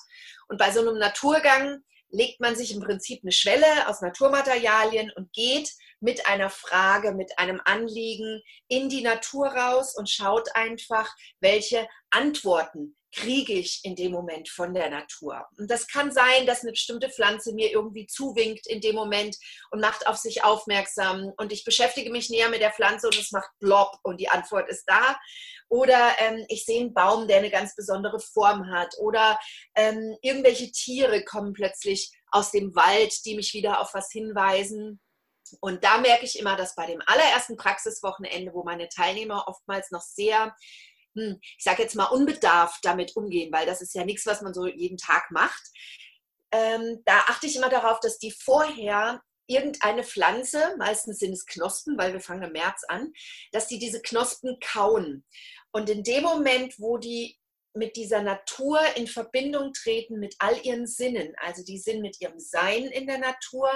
Und 0.49 0.59
bei 0.59 0.73
so 0.73 0.81
einem 0.81 0.99
Naturgang 0.99 1.85
legt 2.09 2.41
man 2.41 2.57
sich 2.57 2.73
im 2.73 2.81
Prinzip 2.81 3.23
eine 3.23 3.31
Schwelle 3.31 3.87
aus 3.87 4.01
Naturmaterialien 4.01 5.13
und 5.13 5.33
geht 5.33 5.71
mit 6.01 6.27
einer 6.27 6.51
Frage, 6.51 7.13
mit 7.13 7.39
einem 7.39 7.61
Anliegen 7.65 8.43
in 8.69 8.89
die 8.89 9.03
Natur 9.03 9.49
raus 9.49 9.95
und 9.97 10.09
schaut 10.09 10.55
einfach, 10.55 11.15
welche 11.41 11.87
Antworten 12.11 12.97
kriege 13.13 13.55
ich 13.55 13.81
in 13.83 13.97
dem 13.97 14.13
Moment 14.13 14.49
von 14.49 14.73
der 14.73 14.89
Natur. 14.89 15.45
Und 15.59 15.71
das 15.71 15.89
kann 15.89 16.13
sein, 16.13 16.47
dass 16.47 16.63
eine 16.63 16.73
bestimmte 16.73 17.11
Pflanze 17.11 17.53
mir 17.53 17.71
irgendwie 17.71 18.07
zuwinkt 18.07 18.67
in 18.67 18.81
dem 18.81 18.95
Moment 18.95 19.37
und 19.71 19.81
macht 19.81 20.07
auf 20.07 20.17
sich 20.17 20.45
aufmerksam 20.45 21.33
und 21.37 21.53
ich 21.53 21.65
beschäftige 21.65 22.11
mich 22.11 22.31
näher 22.31 22.51
mit 22.51 22.61
der 22.61 22.73
Pflanze 22.73 23.09
und 23.09 23.19
es 23.19 23.33
macht 23.33 23.51
blob 23.59 23.99
und 24.03 24.21
die 24.21 24.29
Antwort 24.29 24.69
ist 24.69 24.85
da. 24.87 25.19
Oder 25.69 26.15
ähm, 26.19 26.45
ich 26.49 26.65
sehe 26.65 26.81
einen 26.81 26.95
Baum, 26.95 27.29
der 27.29 27.39
eine 27.39 27.51
ganz 27.51 27.77
besondere 27.77 28.19
Form 28.19 28.71
hat. 28.73 28.95
Oder 28.99 29.39
ähm, 29.77 30.17
irgendwelche 30.21 30.71
Tiere 30.73 31.25
kommen 31.25 31.53
plötzlich 31.53 32.13
aus 32.33 32.51
dem 32.51 32.75
Wald, 32.75 33.25
die 33.25 33.37
mich 33.37 33.55
wieder 33.55 33.81
auf 33.81 33.95
was 33.95 34.11
hinweisen. 34.11 35.01
Und 35.61 35.85
da 35.85 35.99
merke 35.99 36.25
ich 36.25 36.39
immer, 36.39 36.57
dass 36.57 36.75
bei 36.75 36.87
dem 36.87 37.03
allerersten 37.07 37.57
Praxiswochenende, 37.57 38.53
wo 38.55 38.65
meine 38.65 38.89
Teilnehmer 38.89 39.49
oftmals 39.49 39.91
noch 39.91 40.03
sehr, 40.03 40.55
hm, 41.15 41.39
ich 41.41 41.65
sage 41.65 41.83
jetzt 41.83 41.97
mal, 41.97 42.07
unbedarft 42.07 42.85
damit 42.85 43.17
umgehen, 43.17 43.53
weil 43.53 43.67
das 43.67 43.81
ist 43.81 43.95
ja 43.95 44.05
nichts, 44.05 44.27
was 44.27 44.43
man 44.43 44.55
so 44.55 44.67
jeden 44.67 44.97
Tag 44.97 45.31
macht, 45.31 45.63
ähm, 46.53 47.03
da 47.05 47.19
achte 47.29 47.47
ich 47.47 47.57
immer 47.57 47.69
darauf, 47.69 48.01
dass 48.01 48.19
die 48.19 48.33
vorher 48.33 49.21
irgendeine 49.47 50.05
Pflanze, 50.05 50.77
meistens 50.79 51.19
sind 51.19 51.33
es 51.33 51.47
Knospen, 51.47 51.99
weil 51.99 52.13
wir 52.13 52.21
fangen 52.21 52.45
im 52.45 52.53
März 52.53 52.83
an, 52.89 53.13
dass 53.53 53.67
die 53.67 53.79
diese 53.79 54.01
Knospen 54.01 54.59
kauen. 54.61 55.25
Und 55.73 55.91
in 55.91 56.05
dem 56.05 56.23
Moment, 56.23 56.79
wo 56.79 56.99
die 56.99 57.37
mit 57.75 57.97
dieser 57.97 58.23
Natur 58.23 58.81
in 58.97 59.07
Verbindung 59.07 59.73
treten, 59.73 60.19
mit 60.19 60.35
all 60.39 60.59
ihren 60.65 60.87
Sinnen, 60.87 61.35
also 61.37 61.65
die 61.65 61.79
sind 61.79 62.01
mit 62.01 62.21
ihrem 62.21 62.39
Sein 62.39 62.87
in 62.87 63.07
der 63.07 63.19
Natur, 63.19 63.71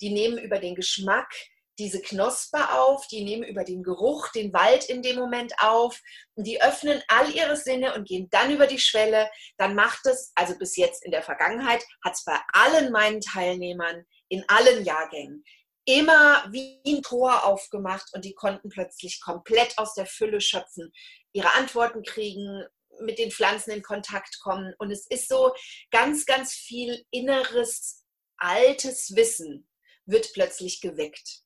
die 0.00 0.10
nehmen 0.10 0.38
über 0.38 0.58
den 0.58 0.74
Geschmack 0.74 1.32
diese 1.78 2.00
Knospe 2.00 2.72
auf, 2.72 3.06
die 3.08 3.24
nehmen 3.24 3.42
über 3.42 3.64
den 3.64 3.82
Geruch 3.82 4.28
den 4.28 4.52
Wald 4.52 4.84
in 4.88 5.02
dem 5.02 5.16
Moment 5.16 5.52
auf 5.58 6.00
und 6.34 6.46
die 6.46 6.62
öffnen 6.62 7.02
all 7.08 7.30
ihre 7.34 7.56
Sinne 7.56 7.94
und 7.94 8.06
gehen 8.06 8.28
dann 8.30 8.52
über 8.52 8.66
die 8.66 8.78
Schwelle, 8.78 9.28
dann 9.58 9.74
macht 9.74 10.06
es, 10.06 10.32
also 10.34 10.56
bis 10.56 10.76
jetzt 10.76 11.04
in 11.04 11.10
der 11.10 11.22
Vergangenheit, 11.22 11.84
hat 12.04 12.14
es 12.14 12.24
bei 12.24 12.38
allen 12.52 12.92
meinen 12.92 13.20
Teilnehmern 13.20 14.04
in 14.28 14.44
allen 14.48 14.84
Jahrgängen 14.84 15.44
immer 15.86 16.46
wie 16.50 16.80
ein 16.86 17.02
Tor 17.02 17.44
aufgemacht 17.44 18.08
und 18.14 18.24
die 18.24 18.34
konnten 18.34 18.70
plötzlich 18.70 19.20
komplett 19.20 19.76
aus 19.76 19.94
der 19.94 20.06
Fülle 20.06 20.40
schöpfen, 20.40 20.90
ihre 21.32 21.52
Antworten 21.54 22.02
kriegen, 22.02 22.64
mit 23.00 23.18
den 23.18 23.30
Pflanzen 23.30 23.72
in 23.72 23.82
Kontakt 23.82 24.38
kommen. 24.40 24.72
Und 24.78 24.90
es 24.90 25.06
ist 25.08 25.28
so 25.28 25.52
ganz, 25.90 26.24
ganz 26.24 26.54
viel 26.54 27.04
inneres, 27.10 28.04
altes 28.38 29.14
Wissen 29.14 29.68
wird 30.06 30.32
plötzlich 30.32 30.80
geweckt. 30.80 31.40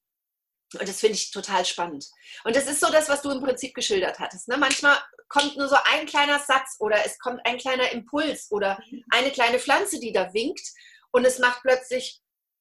Und 0.74 0.86
das 0.86 1.00
finde 1.00 1.14
ich 1.14 1.30
total 1.30 1.64
spannend. 1.64 2.06
Und 2.44 2.54
das 2.54 2.66
ist 2.66 2.80
so 2.80 2.90
das, 2.90 3.08
was 3.08 3.22
du 3.22 3.30
im 3.30 3.42
Prinzip 3.42 3.74
geschildert 3.74 4.18
hattest. 4.18 4.48
Ne? 4.48 4.58
Manchmal 4.58 4.98
kommt 5.28 5.56
nur 5.56 5.68
so 5.68 5.76
ein 5.84 6.04
kleiner 6.06 6.38
Satz 6.38 6.76
oder 6.78 7.04
es 7.06 7.18
kommt 7.18 7.40
ein 7.44 7.58
kleiner 7.58 7.90
Impuls 7.92 8.50
oder 8.50 8.78
eine 9.10 9.30
kleine 9.30 9.58
Pflanze, 9.58 9.98
die 9.98 10.12
da 10.12 10.32
winkt 10.34 10.72
und 11.10 11.24
es 11.24 11.38
macht 11.38 11.62
plötzlich 11.62 12.20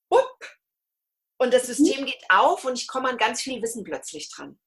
up, 0.10 0.58
und 1.38 1.54
das 1.54 1.68
System 1.68 2.06
geht 2.06 2.24
auf 2.30 2.66
und 2.66 2.78
ich 2.80 2.88
komme 2.88 3.10
an 3.10 3.18
ganz 3.18 3.42
viel 3.42 3.62
Wissen 3.62 3.84
plötzlich 3.84 4.30
dran. 4.30 4.60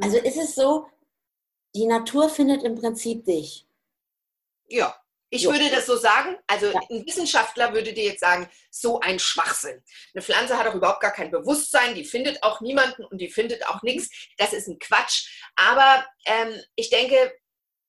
Also 0.00 0.18
ist 0.18 0.36
es 0.36 0.54
so, 0.54 0.88
die 1.74 1.86
Natur 1.86 2.28
findet 2.28 2.62
im 2.62 2.76
Prinzip 2.76 3.24
dich. 3.24 3.66
Ja, 4.68 4.96
ich 5.34 5.42
jo. 5.42 5.52
würde 5.52 5.68
das 5.68 5.86
so 5.86 5.96
sagen. 5.96 6.36
Also 6.46 6.66
ja. 6.66 6.80
ein 6.90 7.04
Wissenschaftler 7.04 7.72
würde 7.74 7.92
dir 7.92 8.04
jetzt 8.04 8.20
sagen, 8.20 8.48
so 8.70 9.00
ein 9.00 9.18
Schwachsinn. 9.18 9.82
Eine 10.14 10.22
Pflanze 10.22 10.56
hat 10.56 10.66
auch 10.68 10.74
überhaupt 10.74 11.00
gar 11.00 11.12
kein 11.12 11.30
Bewusstsein, 11.30 11.94
die 11.94 12.04
findet 12.04 12.42
auch 12.42 12.60
niemanden 12.60 13.04
und 13.04 13.18
die 13.18 13.28
findet 13.28 13.66
auch 13.66 13.82
nichts. 13.82 14.08
Das 14.38 14.52
ist 14.52 14.68
ein 14.68 14.78
Quatsch. 14.78 15.28
Aber 15.56 16.06
ähm, 16.26 16.54
ich 16.76 16.88
denke, 16.90 17.32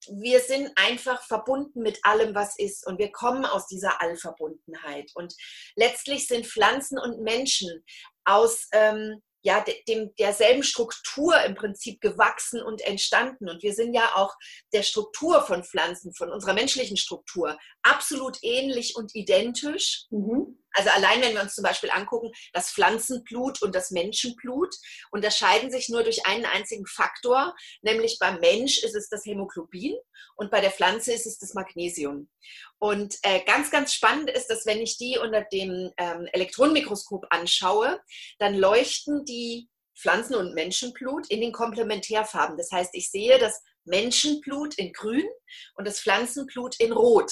wir 0.08 0.40
sind 0.40 0.72
einfach 0.76 1.24
verbunden 1.24 1.82
mit 1.82 2.00
allem, 2.04 2.34
was 2.34 2.58
ist. 2.58 2.86
Und 2.86 2.98
wir 2.98 3.12
kommen 3.12 3.46
aus 3.46 3.68
dieser 3.68 4.02
Allverbundenheit. 4.02 5.12
Und 5.14 5.34
letztlich 5.76 6.28
sind 6.28 6.48
Pflanzen 6.48 6.98
und 7.00 7.22
Menschen 7.22 7.84
aus 8.24 8.68
ähm, 8.72 9.22
ja, 9.46 9.64
dem, 9.88 10.10
derselben 10.16 10.64
Struktur 10.64 11.40
im 11.44 11.54
Prinzip 11.54 12.02
gewachsen 12.02 12.64
und 12.64 12.82
entstanden. 12.82 13.48
Und 13.48 13.62
wir 13.62 13.76
sind 13.76 13.94
ja 13.94 14.16
auch 14.16 14.34
der 14.74 14.82
Struktur 14.82 15.46
von 15.46 15.64
Pflanzen, 15.64 16.16
von 16.16 16.32
unserer 16.32 16.54
menschlichen 16.54 16.98
Struktur, 16.98 17.56
absolut 17.86 18.38
ähnlich 18.42 18.96
und 18.96 19.16
identisch. 19.16 20.06
Mhm. 20.10 20.60
Also 20.72 20.90
allein 20.90 21.22
wenn 21.22 21.34
wir 21.34 21.42
uns 21.42 21.56
zum 21.56 21.64
Beispiel 21.64 21.90
angucken, 21.92 22.32
das 22.52 22.72
Pflanzenblut 22.72 23.62
und 23.62 23.74
das 23.74 23.92
Menschenblut 23.92 24.76
unterscheiden 25.12 25.72
sich 25.72 25.88
nur 25.88 26.04
durch 26.04 26.26
einen 26.26 26.46
einzigen 26.46 26.86
Faktor, 26.86 27.56
nämlich 27.82 28.18
beim 28.20 28.40
Mensch 28.40 28.84
ist 28.84 28.96
es 28.96 29.08
das 29.08 29.26
Hämoglobin 29.26 29.96
und 30.36 30.52
bei 30.52 30.60
der 30.60 30.72
Pflanze 30.72 31.14
ist 31.14 31.26
es 31.26 31.38
das 31.38 31.54
Magnesium. 31.54 32.30
Und 32.78 33.16
äh, 33.22 33.42
ganz, 33.46 33.72
ganz 33.72 33.94
spannend 33.94 34.30
ist, 34.30 34.48
dass 34.48 34.66
wenn 34.66 34.82
ich 34.82 34.98
die 34.98 35.18
unter 35.18 35.46
dem 35.46 35.92
ähm, 35.98 36.28
Elektronenmikroskop 36.34 37.26
anschaue, 37.30 38.02
dann 38.40 38.56
leuchten 38.56 39.24
die 39.24 39.70
Pflanzen- 39.98 40.36
und 40.36 40.54
Menschenblut 40.54 41.30
in 41.30 41.40
den 41.40 41.54
Komplementärfarben. 41.54 42.58
Das 42.58 42.72
heißt, 42.72 42.90
ich 42.94 43.10
sehe 43.10 43.40
das 43.40 43.62
Menschenblut 43.86 44.78
in 44.78 44.92
grün 44.92 45.28
und 45.76 45.88
das 45.88 46.02
Pflanzenblut 46.02 46.78
in 46.80 46.92
rot. 46.92 47.32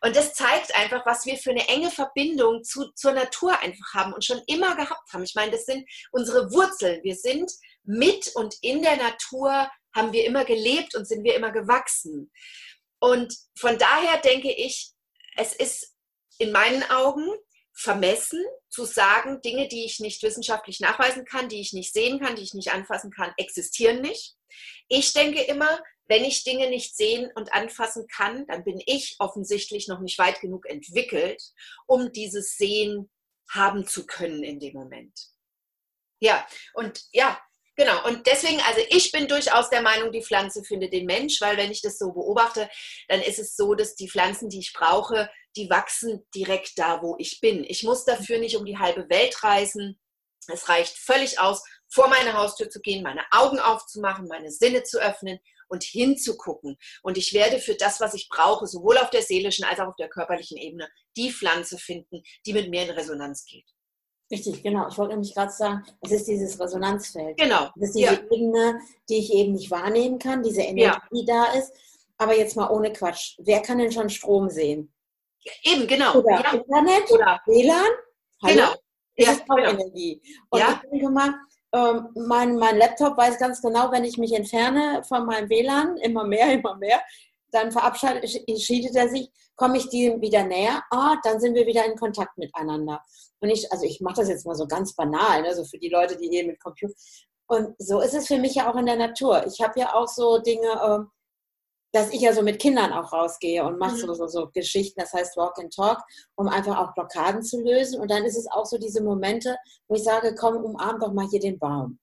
Und 0.00 0.16
das 0.16 0.34
zeigt 0.34 0.74
einfach, 0.74 1.06
was 1.06 1.26
wir 1.26 1.36
für 1.36 1.50
eine 1.50 1.68
enge 1.68 1.90
Verbindung 1.90 2.64
zu, 2.64 2.90
zur 2.92 3.12
Natur 3.12 3.58
einfach 3.60 3.94
haben 3.94 4.12
und 4.12 4.24
schon 4.24 4.42
immer 4.46 4.76
gehabt 4.76 5.12
haben. 5.12 5.24
Ich 5.24 5.34
meine, 5.34 5.52
das 5.52 5.64
sind 5.64 5.88
unsere 6.10 6.50
Wurzeln. 6.52 7.02
Wir 7.02 7.16
sind 7.16 7.50
mit 7.84 8.32
und 8.34 8.56
in 8.62 8.82
der 8.82 8.96
Natur 8.96 9.70
haben 9.94 10.12
wir 10.12 10.24
immer 10.24 10.44
gelebt 10.44 10.94
und 10.94 11.06
sind 11.06 11.24
wir 11.24 11.34
immer 11.34 11.52
gewachsen. 11.52 12.30
Und 12.98 13.34
von 13.56 13.78
daher 13.78 14.18
denke 14.20 14.52
ich, 14.52 14.92
es 15.36 15.54
ist 15.54 15.94
in 16.38 16.52
meinen 16.52 16.82
Augen 16.90 17.28
vermessen 17.74 18.42
zu 18.68 18.84
sagen, 18.84 19.40
Dinge, 19.42 19.68
die 19.68 19.84
ich 19.84 20.00
nicht 20.00 20.22
wissenschaftlich 20.22 20.80
nachweisen 20.80 21.24
kann, 21.24 21.48
die 21.48 21.60
ich 21.60 21.72
nicht 21.72 21.92
sehen 21.92 22.20
kann, 22.20 22.36
die 22.36 22.42
ich 22.42 22.54
nicht 22.54 22.72
anfassen 22.72 23.10
kann, 23.10 23.32
existieren 23.36 24.00
nicht. 24.00 24.36
Ich 24.88 25.12
denke 25.12 25.42
immer, 25.42 25.80
wenn 26.06 26.24
ich 26.24 26.44
Dinge 26.44 26.68
nicht 26.68 26.96
sehen 26.96 27.30
und 27.34 27.52
anfassen 27.52 28.06
kann, 28.06 28.46
dann 28.46 28.64
bin 28.64 28.82
ich 28.86 29.16
offensichtlich 29.18 29.88
noch 29.88 30.00
nicht 30.00 30.18
weit 30.18 30.40
genug 30.40 30.68
entwickelt, 30.68 31.42
um 31.86 32.12
dieses 32.12 32.56
Sehen 32.56 33.10
haben 33.50 33.86
zu 33.86 34.06
können 34.06 34.42
in 34.42 34.58
dem 34.60 34.74
Moment. 34.74 35.32
Ja, 36.20 36.46
und 36.74 37.02
ja, 37.12 37.40
genau. 37.76 38.06
Und 38.06 38.26
deswegen, 38.26 38.60
also 38.60 38.80
ich 38.90 39.10
bin 39.12 39.28
durchaus 39.28 39.70
der 39.70 39.82
Meinung, 39.82 40.12
die 40.12 40.22
Pflanze 40.22 40.62
findet 40.64 40.92
den 40.92 41.06
Mensch, 41.06 41.40
weil 41.40 41.56
wenn 41.56 41.70
ich 41.70 41.82
das 41.82 41.98
so 41.98 42.12
beobachte, 42.12 42.68
dann 43.08 43.20
ist 43.20 43.38
es 43.38 43.56
so, 43.56 43.74
dass 43.74 43.96
die 43.96 44.08
Pflanzen, 44.08 44.48
die 44.48 44.60
ich 44.60 44.72
brauche, 44.72 45.30
die 45.56 45.68
wachsen 45.68 46.26
direkt 46.34 46.78
da, 46.78 47.02
wo 47.02 47.16
ich 47.18 47.40
bin. 47.40 47.64
Ich 47.64 47.82
muss 47.82 48.04
dafür 48.04 48.38
nicht 48.38 48.56
um 48.56 48.64
die 48.64 48.78
halbe 48.78 49.08
Welt 49.08 49.42
reisen. 49.42 49.98
Es 50.48 50.68
reicht 50.68 50.96
völlig 50.96 51.38
aus, 51.38 51.62
vor 51.88 52.08
meine 52.08 52.32
Haustür 52.34 52.70
zu 52.70 52.80
gehen, 52.80 53.02
meine 53.02 53.24
Augen 53.30 53.58
aufzumachen, 53.60 54.26
meine 54.28 54.50
Sinne 54.50 54.82
zu 54.82 54.98
öffnen 54.98 55.38
und 55.72 55.82
hinzugucken. 55.84 56.76
Und 57.02 57.16
ich 57.16 57.32
werde 57.32 57.58
für 57.58 57.74
das, 57.74 57.98
was 57.98 58.12
ich 58.12 58.28
brauche, 58.28 58.66
sowohl 58.66 58.98
auf 58.98 59.08
der 59.08 59.22
seelischen 59.22 59.64
als 59.64 59.80
auch 59.80 59.88
auf 59.88 59.96
der 59.96 60.10
körperlichen 60.10 60.58
Ebene, 60.58 60.86
die 61.16 61.32
Pflanze 61.32 61.78
finden, 61.78 62.22
die 62.44 62.52
mit 62.52 62.68
mir 62.68 62.82
in 62.82 62.90
Resonanz 62.90 63.46
geht. 63.46 63.64
Richtig, 64.30 64.62
genau. 64.62 64.88
Ich 64.88 64.98
wollte 64.98 65.14
nämlich 65.14 65.34
gerade 65.34 65.50
sagen, 65.50 65.82
es 66.02 66.10
ist 66.10 66.28
dieses 66.28 66.60
Resonanzfeld. 66.60 67.38
Genau. 67.38 67.70
Das 67.76 67.88
ist 67.88 67.96
diese 67.96 68.14
ja. 68.14 68.20
Ebene, 68.30 68.80
die 69.08 69.18
ich 69.18 69.32
eben 69.32 69.52
nicht 69.52 69.70
wahrnehmen 69.70 70.18
kann, 70.18 70.42
diese 70.42 70.60
Energie, 70.60 70.82
ja. 70.82 71.02
die 71.10 71.24
da 71.24 71.52
ist. 71.52 71.72
Aber 72.18 72.36
jetzt 72.36 72.54
mal 72.54 72.70
ohne 72.70 72.92
Quatsch. 72.92 73.36
Wer 73.38 73.62
kann 73.62 73.78
denn 73.78 73.92
schon 73.92 74.10
Strom 74.10 74.50
sehen? 74.50 74.92
Ja, 75.40 75.52
eben, 75.72 75.86
genau. 75.86 76.16
Oder. 76.16 76.52
Internet, 76.52 77.10
oder 77.10 77.40
WLAN. 77.46 77.90
Hallo? 78.42 78.54
Genau. 78.54 78.74
Das 79.16 79.36
ist 79.36 79.42
auch 79.48 79.56
genau. 79.56 79.70
Energie. 79.70 80.22
Und 80.50 80.60
ich 80.60 80.90
denke 80.90 81.10
mal, 81.10 81.34
ähm, 81.72 82.08
mein, 82.14 82.56
mein 82.56 82.76
Laptop 82.76 83.16
weiß 83.16 83.38
ganz 83.38 83.62
genau, 83.62 83.90
wenn 83.90 84.04
ich 84.04 84.18
mich 84.18 84.32
entferne 84.32 85.02
von 85.04 85.26
meinem 85.26 85.48
WLAN, 85.48 85.96
immer 85.98 86.24
mehr, 86.24 86.52
immer 86.58 86.76
mehr, 86.76 87.00
dann 87.50 87.70
verabschiedet 87.70 88.94
er 88.96 89.08
sich, 89.08 89.30
komme 89.56 89.76
ich 89.76 89.88
dem 89.90 90.20
wieder 90.20 90.44
näher, 90.44 90.82
ah, 90.90 91.16
dann 91.22 91.40
sind 91.40 91.54
wir 91.54 91.66
wieder 91.66 91.84
in 91.84 91.96
Kontakt 91.96 92.36
miteinander. 92.38 93.02
Und 93.40 93.50
ich, 93.50 93.70
also 93.70 93.84
ich 93.84 94.00
mache 94.00 94.16
das 94.16 94.28
jetzt 94.28 94.46
mal 94.46 94.54
so 94.54 94.66
ganz 94.66 94.94
banal, 94.94 95.42
ne, 95.42 95.54
so 95.54 95.64
für 95.64 95.78
die 95.78 95.88
Leute, 95.88 96.16
die 96.16 96.28
hier 96.28 96.46
mit 96.46 96.60
Computer. 96.60 96.94
Und 97.46 97.74
so 97.78 98.00
ist 98.00 98.14
es 98.14 98.26
für 98.26 98.38
mich 98.38 98.54
ja 98.54 98.70
auch 98.70 98.76
in 98.76 98.86
der 98.86 98.96
Natur. 98.96 99.44
Ich 99.46 99.60
habe 99.60 99.78
ja 99.78 99.94
auch 99.94 100.08
so 100.08 100.38
Dinge, 100.38 100.68
ähm, 100.82 101.10
dass 101.92 102.10
ich 102.10 102.22
ja 102.22 102.32
so 102.32 102.42
mit 102.42 102.58
Kindern 102.58 102.92
auch 102.92 103.12
rausgehe 103.12 103.64
und 103.64 103.78
mache 103.78 103.94
mhm. 103.94 104.00
so, 104.00 104.14
so, 104.14 104.26
so 104.26 104.50
Geschichten, 104.52 105.00
das 105.00 105.12
heißt 105.12 105.36
Walk 105.36 105.58
and 105.58 105.74
Talk, 105.74 105.98
um 106.36 106.48
einfach 106.48 106.78
auch 106.78 106.94
Blockaden 106.94 107.42
zu 107.42 107.60
lösen. 107.60 108.00
Und 108.00 108.10
dann 108.10 108.24
ist 108.24 108.36
es 108.36 108.50
auch 108.50 108.64
so 108.64 108.78
diese 108.78 109.02
Momente, 109.02 109.56
wo 109.88 109.94
ich 109.94 110.02
sage, 110.02 110.34
komm, 110.34 110.56
umarm 110.56 110.98
doch 110.98 111.12
mal 111.12 111.28
hier 111.28 111.40
den 111.40 111.58
Baum. 111.58 111.98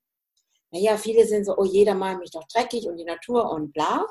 Naja, 0.72 0.98
viele 0.98 1.26
sind 1.26 1.46
so, 1.46 1.58
oh, 1.58 1.66
jeder 1.66 1.96
mal 1.96 2.18
mich 2.18 2.32
doch 2.32 2.46
dreckig 2.54 2.88
und 2.88 2.98
die 2.98 3.06
Natur 3.06 3.50
und 3.52 3.74
bla. 3.74 4.06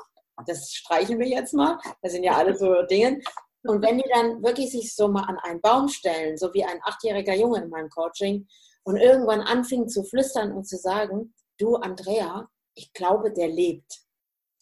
Das 0.45 0.71
streichen 0.71 1.19
wir 1.19 1.27
jetzt 1.27 1.53
mal. 1.53 1.79
Das 2.01 2.11
sind 2.11 2.23
ja 2.23 2.35
alle 2.35 2.57
so 2.57 2.81
Dinge. 2.83 3.21
Und 3.63 3.81
wenn 3.81 3.97
die 3.97 4.09
dann 4.13 4.43
wirklich 4.43 4.71
sich 4.71 4.93
so 4.93 5.07
mal 5.07 5.23
an 5.23 5.37
einen 5.39 5.61
Baum 5.61 5.87
stellen, 5.87 6.37
so 6.37 6.53
wie 6.53 6.63
ein 6.63 6.79
achtjähriger 6.83 7.35
Junge 7.35 7.61
in 7.61 7.69
meinem 7.69 7.89
Coaching, 7.89 8.47
und 8.83 8.97
irgendwann 8.97 9.41
anfingen 9.41 9.87
zu 9.87 10.03
flüstern 10.03 10.51
und 10.51 10.65
zu 10.65 10.77
sagen, 10.77 11.33
du 11.57 11.75
Andrea, 11.75 12.49
ich 12.73 12.91
glaube, 12.93 13.31
der 13.31 13.47
lebt. 13.47 14.01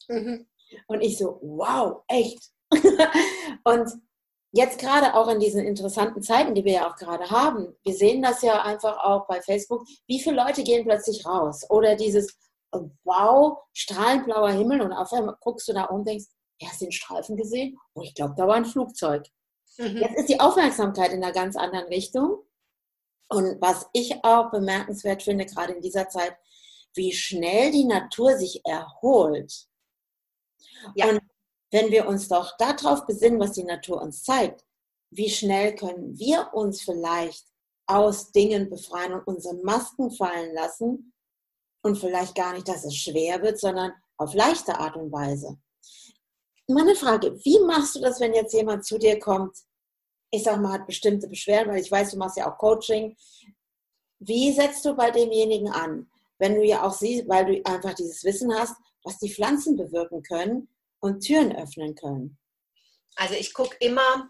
Mhm. 0.07 0.47
Und 0.87 1.01
ich 1.01 1.17
so, 1.17 1.39
wow, 1.41 2.03
echt. 2.07 2.51
und 3.63 3.89
jetzt 4.51 4.79
gerade 4.79 5.13
auch 5.13 5.27
in 5.27 5.39
diesen 5.39 5.65
interessanten 5.65 6.21
Zeiten, 6.21 6.55
die 6.55 6.65
wir 6.65 6.73
ja 6.73 6.89
auch 6.89 6.95
gerade 6.95 7.29
haben, 7.29 7.75
wir 7.83 7.93
sehen 7.93 8.21
das 8.21 8.41
ja 8.41 8.61
einfach 8.63 8.97
auch 9.03 9.27
bei 9.27 9.41
Facebook, 9.41 9.85
wie 10.07 10.19
viele 10.19 10.35
Leute 10.35 10.63
gehen 10.63 10.85
plötzlich 10.85 11.25
raus? 11.25 11.65
Oder 11.69 11.95
dieses, 11.95 12.37
oh, 12.71 12.89
wow, 13.03 13.57
strahlend 13.73 14.25
blauer 14.25 14.51
Himmel 14.51 14.81
und 14.81 14.93
auf 14.93 15.11
einmal 15.13 15.37
guckst 15.41 15.67
du 15.67 15.73
da 15.73 15.85
um 15.85 15.99
und 15.99 16.07
denkst, 16.07 16.25
hast 16.65 16.81
du 16.81 16.85
den 16.85 16.91
Streifen 16.91 17.37
gesehen? 17.37 17.77
Oh, 17.93 18.01
ich 18.01 18.15
glaube, 18.15 18.33
da 18.35 18.47
war 18.47 18.55
ein 18.55 18.65
Flugzeug. 18.65 19.27
Mhm. 19.77 19.97
Jetzt 19.97 20.17
ist 20.17 20.29
die 20.29 20.39
Aufmerksamkeit 20.39 21.11
in 21.11 21.23
einer 21.23 21.33
ganz 21.33 21.55
anderen 21.55 21.87
Richtung. 21.87 22.43
Und 23.29 23.61
was 23.61 23.87
ich 23.93 24.23
auch 24.23 24.51
bemerkenswert 24.51 25.21
finde, 25.21 25.45
gerade 25.45 25.73
in 25.73 25.81
dieser 25.81 26.07
Zeit, 26.09 26.35
wie 26.95 27.11
schnell 27.11 27.71
die 27.71 27.85
Natur 27.85 28.37
sich 28.37 28.61
erholt. 28.65 29.67
Ja. 30.95 31.09
Und 31.09 31.21
wenn 31.71 31.91
wir 31.91 32.07
uns 32.07 32.27
doch 32.27 32.55
darauf 32.57 33.05
besinnen, 33.05 33.39
was 33.39 33.53
die 33.53 33.63
Natur 33.63 34.01
uns 34.01 34.23
zeigt, 34.23 34.63
wie 35.11 35.29
schnell 35.29 35.75
können 35.75 36.17
wir 36.17 36.53
uns 36.53 36.81
vielleicht 36.81 37.45
aus 37.87 38.31
Dingen 38.31 38.69
befreien 38.69 39.13
und 39.13 39.27
unsere 39.27 39.55
Masken 39.55 40.11
fallen 40.11 40.53
lassen 40.53 41.13
und 41.83 41.97
vielleicht 41.97 42.35
gar 42.35 42.53
nicht, 42.53 42.67
dass 42.67 42.83
es 42.83 42.95
schwer 42.95 43.41
wird, 43.41 43.59
sondern 43.59 43.93
auf 44.17 44.33
leichte 44.33 44.77
Art 44.77 44.95
und 44.95 45.11
Weise. 45.11 45.57
Meine 46.67 46.95
Frage, 46.95 47.37
wie 47.45 47.59
machst 47.59 47.95
du 47.95 48.01
das, 48.01 48.19
wenn 48.19 48.33
jetzt 48.33 48.53
jemand 48.53 48.85
zu 48.85 48.97
dir 48.97 49.19
kommt, 49.19 49.57
ich 50.31 50.43
sag 50.43 50.59
mal, 50.59 50.73
hat 50.73 50.87
bestimmte 50.87 51.27
Beschwerden, 51.27 51.71
weil 51.71 51.81
ich 51.81 51.91
weiß, 51.91 52.11
du 52.11 52.17
machst 52.17 52.35
ja 52.35 52.51
auch 52.51 52.57
Coaching. 52.57 53.15
Wie 54.19 54.51
setzt 54.51 54.83
du 54.83 54.93
bei 54.93 55.11
demjenigen 55.11 55.69
an? 55.69 56.09
Wenn 56.37 56.55
du 56.55 56.65
ja 56.65 56.83
auch 56.83 56.91
siehst, 56.91 57.29
weil 57.29 57.45
du 57.45 57.65
einfach 57.65 57.93
dieses 57.93 58.23
Wissen 58.25 58.53
hast, 58.53 58.75
was 59.07 59.19
die 59.19 59.33
Pflanzen 59.33 59.77
bewirken 59.77 60.21
können, 60.21 60.69
und 60.99 61.21
Türen 61.21 61.55
öffnen 61.55 61.95
können? 61.95 62.37
Also 63.15 63.35
ich 63.35 63.53
gucke 63.53 63.75
immer, 63.79 64.29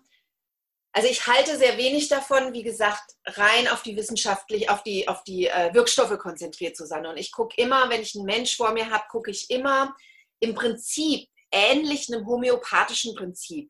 also 0.92 1.08
ich 1.08 1.28
halte 1.28 1.58
sehr 1.58 1.78
wenig 1.78 2.08
davon, 2.08 2.54
wie 2.54 2.64
gesagt, 2.64 3.14
rein 3.26 3.68
auf 3.68 3.84
die 3.84 3.96
wissenschaftlich, 3.96 4.70
auf 4.70 4.84
die, 4.84 5.08
auf 5.08 5.24
die 5.24 5.48
äh, 5.48 5.74
Wirkstoffe 5.74 6.18
konzentriert 6.18 6.76
zu 6.76 6.86
sein. 6.86 7.06
Und 7.06 7.18
ich 7.18 7.32
gucke 7.32 7.60
immer, 7.62 7.90
wenn 7.90 8.02
ich 8.02 8.16
einen 8.16 8.26
Mensch 8.26 8.56
vor 8.56 8.72
mir 8.72 8.90
habe, 8.90 9.04
gucke 9.10 9.32
ich 9.32 9.50
immer 9.50 9.96
im 10.40 10.56
Prinzip 10.56 11.28
ähnlich 11.52 12.12
einem 12.12 12.26
homöopathischen 12.26 13.16
Prinzip. 13.16 13.70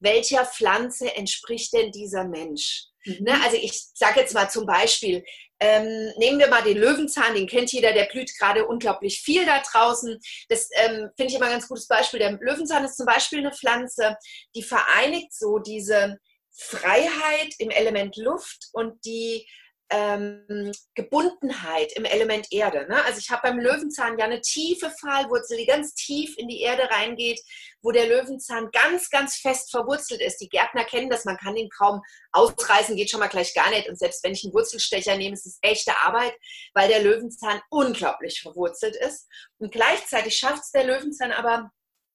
Welcher 0.00 0.44
Pflanze 0.46 1.14
entspricht 1.14 1.72
denn 1.72 1.92
dieser 1.92 2.24
Mensch? 2.24 2.86
Mhm. 3.04 3.24
Ne, 3.24 3.40
also 3.44 3.56
ich 3.56 3.88
sage 3.94 4.20
jetzt 4.20 4.34
mal 4.34 4.50
zum 4.50 4.66
Beispiel, 4.66 5.24
ähm, 5.60 6.12
nehmen 6.16 6.38
wir 6.38 6.48
mal 6.48 6.62
den 6.62 6.78
Löwenzahn, 6.78 7.34
den 7.34 7.46
kennt 7.46 7.72
jeder, 7.72 7.92
der 7.92 8.04
blüht 8.04 8.30
gerade 8.38 8.66
unglaublich 8.66 9.20
viel 9.20 9.44
da 9.44 9.60
draußen. 9.60 10.18
Das 10.48 10.68
ähm, 10.74 11.10
finde 11.16 11.32
ich 11.32 11.34
immer 11.34 11.46
ein 11.46 11.52
ganz 11.52 11.68
gutes 11.68 11.88
Beispiel. 11.88 12.20
Der 12.20 12.32
Löwenzahn 12.32 12.84
ist 12.84 12.96
zum 12.96 13.06
Beispiel 13.06 13.40
eine 13.40 13.52
Pflanze, 13.52 14.16
die 14.54 14.62
vereinigt 14.62 15.34
so 15.34 15.58
diese 15.58 16.18
Freiheit 16.52 17.54
im 17.58 17.70
Element 17.70 18.16
Luft 18.16 18.68
und 18.72 19.04
die 19.04 19.46
ähm, 19.90 20.72
Gebundenheit 20.94 21.92
im 21.94 22.04
Element 22.04 22.48
Erde. 22.50 22.86
Ne? 22.88 23.02
Also 23.04 23.18
ich 23.18 23.30
habe 23.30 23.48
beim 23.48 23.58
Löwenzahn 23.58 24.18
ja 24.18 24.26
eine 24.26 24.40
tiefe 24.40 24.90
Pfahlwurzel, 24.90 25.56
die 25.56 25.66
ganz 25.66 25.94
tief 25.94 26.36
in 26.36 26.48
die 26.48 26.60
Erde 26.60 26.90
reingeht, 26.90 27.40
wo 27.80 27.90
der 27.90 28.06
Löwenzahn 28.06 28.70
ganz, 28.72 29.08
ganz 29.08 29.36
fest 29.36 29.70
verwurzelt 29.70 30.20
ist. 30.20 30.38
Die 30.38 30.48
Gärtner 30.48 30.84
kennen 30.84 31.08
das, 31.08 31.24
man 31.24 31.38
kann 31.38 31.56
ihn 31.56 31.70
kaum 31.70 32.02
ausreißen, 32.32 32.96
geht 32.96 33.10
schon 33.10 33.20
mal 33.20 33.28
gleich 33.28 33.54
gar 33.54 33.70
nicht. 33.70 33.88
Und 33.88 33.98
selbst 33.98 34.22
wenn 34.24 34.32
ich 34.32 34.44
einen 34.44 34.52
Wurzelstecher 34.52 35.16
nehme, 35.16 35.34
ist 35.34 35.46
es 35.46 35.58
echte 35.62 35.96
Arbeit, 35.98 36.34
weil 36.74 36.88
der 36.88 37.02
Löwenzahn 37.02 37.60
unglaublich 37.70 38.40
verwurzelt 38.42 38.96
ist. 38.96 39.26
Und 39.58 39.72
gleichzeitig 39.72 40.36
schafft 40.36 40.64
es 40.64 40.70
der 40.70 40.84
Löwenzahn 40.84 41.32
aber, 41.32 41.70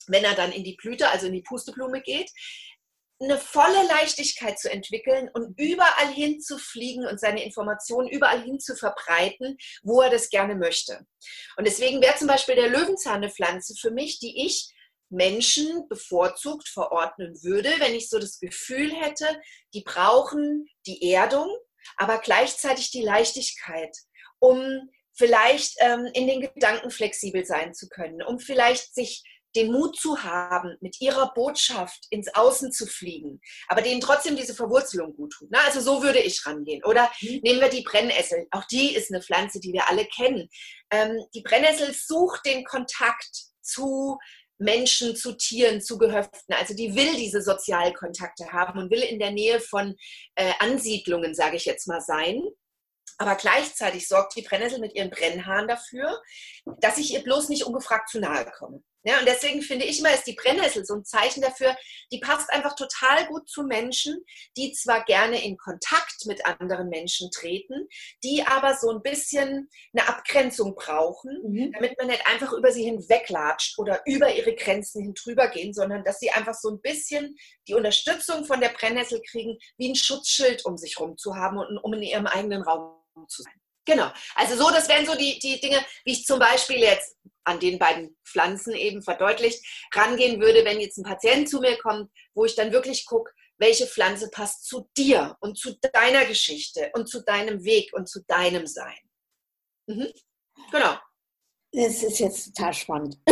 wenn 0.08 0.24
er 0.24 0.36
dann 0.36 0.52
in 0.52 0.64
die 0.64 0.76
Blüte, 0.76 1.10
also 1.10 1.28
in 1.28 1.34
die 1.34 1.42
Pusteblume 1.42 2.02
geht, 2.02 2.30
eine 3.24 3.38
volle 3.38 3.88
Leichtigkeit 3.88 4.60
zu 4.60 4.70
entwickeln 4.70 5.30
und 5.34 5.60
überall 5.60 6.12
hin 6.14 6.42
zu 6.42 6.58
fliegen 6.58 7.06
und 7.06 7.20
seine 7.20 7.44
Informationen 7.44 8.08
überall 8.08 8.42
hin 8.42 8.60
zu 8.60 8.76
verbreiten, 8.76 9.58
wo 9.82 10.02
er 10.02 10.10
das 10.10 10.30
gerne 10.30 10.56
möchte. 10.56 11.06
Und 11.58 11.66
deswegen 11.66 12.02
wäre 12.02 12.18
zum 12.18 12.28
Beispiel 12.28 12.56
der 12.56 12.70
Löwenzahn 12.70 13.18
eine 13.18 13.30
Pflanze 13.30 13.76
für 13.80 13.92
mich, 13.92 14.20
die 14.20 14.46
ich 14.46 14.74
Menschen 15.10 15.88
bevorzugt 15.90 16.68
verordnen 16.68 17.42
würde, 17.44 17.72
wenn 17.80 17.94
ich 17.94 18.10
so 18.10 18.20
das 18.20 18.40
Gefühl 18.40 18.92
hätte, 18.94 19.28
die 19.74 19.82
brauchen 19.82 20.68
die 20.88 21.12
Erdung, 21.12 21.50
aber 21.98 22.18
gleichzeitig 22.18 22.92
die 22.92 23.04
Leichtigkeit, 23.04 23.96
um 24.40 24.90
vielleicht 25.14 25.76
ähm, 25.80 26.10
in 26.14 26.28
den 26.28 26.42
Gedanken 26.42 26.90
flexibel 26.90 27.46
sein 27.46 27.74
zu 27.74 27.88
können, 27.88 28.24
um 28.24 28.40
vielleicht 28.40 28.96
sich 28.96 29.24
den 29.56 29.72
Mut 29.72 29.98
zu 29.98 30.24
haben, 30.24 30.78
mit 30.82 31.00
ihrer 31.02 31.34
Botschaft 31.34 32.08
ins 32.10 32.34
Außen 32.34 32.72
zu 32.72 32.86
fliegen, 32.86 33.42
aber 33.68 33.82
denen 33.82 34.02
trotzdem 34.02 34.36
diese 34.36 34.56
Verwurzelung 34.56 35.16
gut 35.16 35.34
tut. 35.34 35.50
Na, 35.52 35.60
also 35.66 35.82
so 35.82 36.04
würde 36.04 36.20
ich 36.20 36.46
rangehen. 36.46 36.84
Oder 36.84 37.12
mhm. 37.22 37.40
nehmen 37.44 37.62
wir 37.62 37.70
die 37.70 37.84
Brennnessel. 37.84 38.48
Auch 38.52 38.66
die 38.66 38.96
ist 38.96 39.12
eine 39.12 39.22
Pflanze, 39.22 39.60
die 39.60 39.74
wir 39.74 39.90
alle 39.90 40.06
kennen. 40.06 40.50
Ähm, 40.92 41.20
die 41.34 41.42
Brennnessel 41.42 41.94
sucht 41.94 42.46
den 42.46 42.64
Kontakt 42.64 43.30
zu 43.62 44.18
Menschen, 44.58 45.16
zu 45.16 45.34
Tieren, 45.34 45.82
zu 45.82 45.98
Gehöften. 45.98 46.54
Also 46.54 46.74
die 46.74 46.96
will 46.96 47.16
diese 47.16 47.42
Sozialkontakte 47.42 48.52
haben 48.52 48.80
und 48.80 48.92
will 48.92 49.02
in 49.02 49.20
der 49.20 49.32
Nähe 49.32 49.60
von 49.60 49.96
äh, 50.36 50.54
Ansiedlungen, 50.60 51.36
sage 51.36 51.58
ich 51.58 51.66
jetzt 51.66 51.88
mal, 51.88 52.02
sein. 52.02 52.42
Aber 53.18 53.36
gleichzeitig 53.36 54.08
sorgt 54.08 54.36
die 54.36 54.42
Brennnessel 54.42 54.80
mit 54.80 54.96
ihren 54.96 55.10
Brennhaaren 55.10 55.68
dafür, 55.68 56.22
dass 56.80 56.98
ich 56.98 57.14
ihr 57.14 57.22
bloß 57.22 57.50
nicht 57.50 57.66
ungefragt 57.66 58.10
zu 58.10 58.20
nahe 58.20 58.50
komme. 58.52 58.82
Ja, 59.06 59.20
und 59.20 59.28
deswegen 59.28 59.62
finde 59.62 59.86
ich 59.86 60.00
immer, 60.00 60.14
ist 60.14 60.28
die 60.28 60.36
Brennnessel 60.36 60.86
so 60.86 60.96
ein 60.96 61.04
Zeichen 61.04 61.42
dafür, 61.42 61.76
die 62.12 62.20
passt 62.20 62.50
einfach 62.52 62.76
total 62.76 63.28
gut 63.28 63.50
zu 63.50 63.64
Menschen, 63.64 64.24
die 64.56 64.72
zwar 64.72 65.04
gerne 65.04 65.44
in 65.44 65.58
Kontakt 65.58 66.26
mit 66.26 66.46
anderen 66.46 66.88
Menschen 66.90 67.30
treten, 67.32 67.88
die 68.24 68.46
aber 68.46 68.78
so 68.78 68.90
ein 68.92 69.02
bisschen 69.02 69.70
eine 69.94 70.08
Abgrenzung 70.08 70.76
brauchen, 70.76 71.38
mhm. 71.44 71.72
damit 71.74 71.98
man 71.98 72.08
nicht 72.08 72.26
einfach 72.28 72.54
über 72.54 72.72
sie 72.72 72.86
hinweglatscht 72.86 73.78
oder 73.78 74.02
über 74.06 74.34
ihre 74.34 74.56
Grenzen 74.56 75.02
hin 75.02 75.14
drüber 75.14 75.50
gehen, 75.50 75.74
sondern 75.74 76.04
dass 76.04 76.20
sie 76.20 76.32
einfach 76.32 76.54
so 76.54 76.70
ein 76.70 76.82
bisschen 76.82 77.36
die 77.68 77.74
Unterstützung 77.74 78.46
von 78.46 78.62
der 78.62 78.70
Brennnessel 78.70 79.22
kriegen, 79.30 79.58
wie 79.78 79.90
ein 79.90 79.96
Schutzschild 79.96 80.66
um 80.66 80.78
sich 80.78 80.98
herum 80.98 81.18
zu 81.18 81.36
haben 81.36 81.58
und 81.58 81.78
um 81.78 81.94
in 81.94 82.04
ihrem 82.04 82.28
eigenen 82.28 82.62
Raum 82.62 83.02
zu 83.28 83.42
sein. 83.42 83.63
Genau. 83.86 84.12
Also 84.36 84.56
so, 84.56 84.70
das 84.70 84.88
wären 84.88 85.06
so 85.06 85.16
die, 85.16 85.40
die 85.40 85.60
Dinge, 85.60 85.84
wie 86.06 86.14
ich 86.14 86.26
zum 86.26 86.40
Beispiel 86.40 86.78
jetzt 86.78 87.18
an 87.44 87.60
den 87.60 87.78
beiden 87.78 88.16
Pflanzen 88.26 88.74
eben 88.74 89.02
verdeutlicht, 89.02 89.66
rangehen 89.94 90.40
würde, 90.40 90.64
wenn 90.64 90.80
jetzt 90.80 90.98
ein 90.98 91.04
Patient 91.04 91.50
zu 91.50 91.60
mir 91.60 91.78
kommt, 91.78 92.10
wo 92.34 92.46
ich 92.46 92.56
dann 92.56 92.72
wirklich 92.72 93.06
gucke, 93.06 93.32
welche 93.58 93.86
Pflanze 93.86 94.30
passt 94.30 94.66
zu 94.66 94.90
dir 94.98 95.36
und 95.42 95.58
zu 95.58 95.78
deiner 95.94 96.26
Geschichte 96.26 96.92
und 96.94 97.08
zu 97.08 97.22
deinem 97.24 97.64
Weg 97.64 97.92
und 97.94 98.08
zu 98.08 98.22
deinem 98.26 98.66
Sein. 98.66 98.98
Mhm. 99.88 100.08
Genau. 100.72 100.98
Das 101.72 102.04
ist 102.04 102.20
jetzt 102.20 102.56
total 102.56 102.74
spannend. 102.74 103.18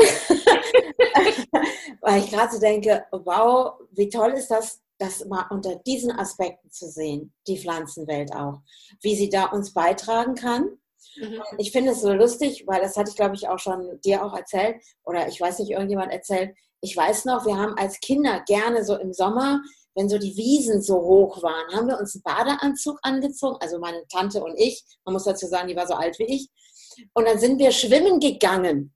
Weil 2.01 2.23
ich 2.23 2.31
gerade 2.31 2.51
so 2.51 2.59
denke, 2.59 3.05
wow, 3.11 3.79
wie 3.91 4.09
toll 4.09 4.31
ist 4.33 4.49
das, 4.49 4.81
das 5.01 5.25
mal 5.25 5.47
unter 5.49 5.75
diesen 5.77 6.11
Aspekten 6.11 6.69
zu 6.71 6.87
sehen, 6.89 7.33
die 7.47 7.57
Pflanzenwelt 7.57 8.33
auch, 8.33 8.61
wie 9.01 9.15
sie 9.15 9.29
da 9.29 9.45
uns 9.45 9.73
beitragen 9.73 10.35
kann 10.35 10.77
Mhm. 11.17 11.41
Ich 11.57 11.71
finde 11.71 11.91
es 11.91 12.01
so 12.01 12.13
lustig, 12.13 12.63
weil 12.67 12.81
das 12.81 12.95
hatte 12.97 13.09
ich, 13.09 13.15
glaube 13.15 13.35
ich, 13.35 13.47
auch 13.47 13.59
schon 13.59 13.99
dir 14.01 14.23
auch 14.23 14.35
erzählt 14.35 14.81
oder 15.03 15.27
ich 15.27 15.39
weiß 15.39 15.59
nicht, 15.59 15.71
irgendjemand 15.71 16.11
erzählt. 16.11 16.55
Ich 16.81 16.95
weiß 16.95 17.25
noch, 17.25 17.45
wir 17.45 17.57
haben 17.57 17.75
als 17.77 17.99
Kinder 17.99 18.41
gerne 18.47 18.83
so 18.83 18.95
im 18.95 19.13
Sommer, 19.13 19.61
wenn 19.93 20.09
so 20.09 20.17
die 20.17 20.35
Wiesen 20.37 20.81
so 20.81 20.95
hoch 21.01 21.43
waren, 21.43 21.75
haben 21.75 21.87
wir 21.87 21.99
uns 21.99 22.15
einen 22.15 22.23
Badeanzug 22.23 22.97
angezogen, 23.01 23.57
also 23.59 23.77
meine 23.79 24.07
Tante 24.07 24.43
und 24.43 24.57
ich. 24.57 24.83
Man 25.03 25.13
muss 25.13 25.25
dazu 25.25 25.47
sagen, 25.47 25.67
die 25.67 25.75
war 25.75 25.87
so 25.87 25.93
alt 25.93 26.17
wie 26.17 26.33
ich. 26.33 26.49
Und 27.13 27.27
dann 27.27 27.39
sind 27.39 27.59
wir 27.59 27.71
schwimmen 27.71 28.19
gegangen 28.19 28.93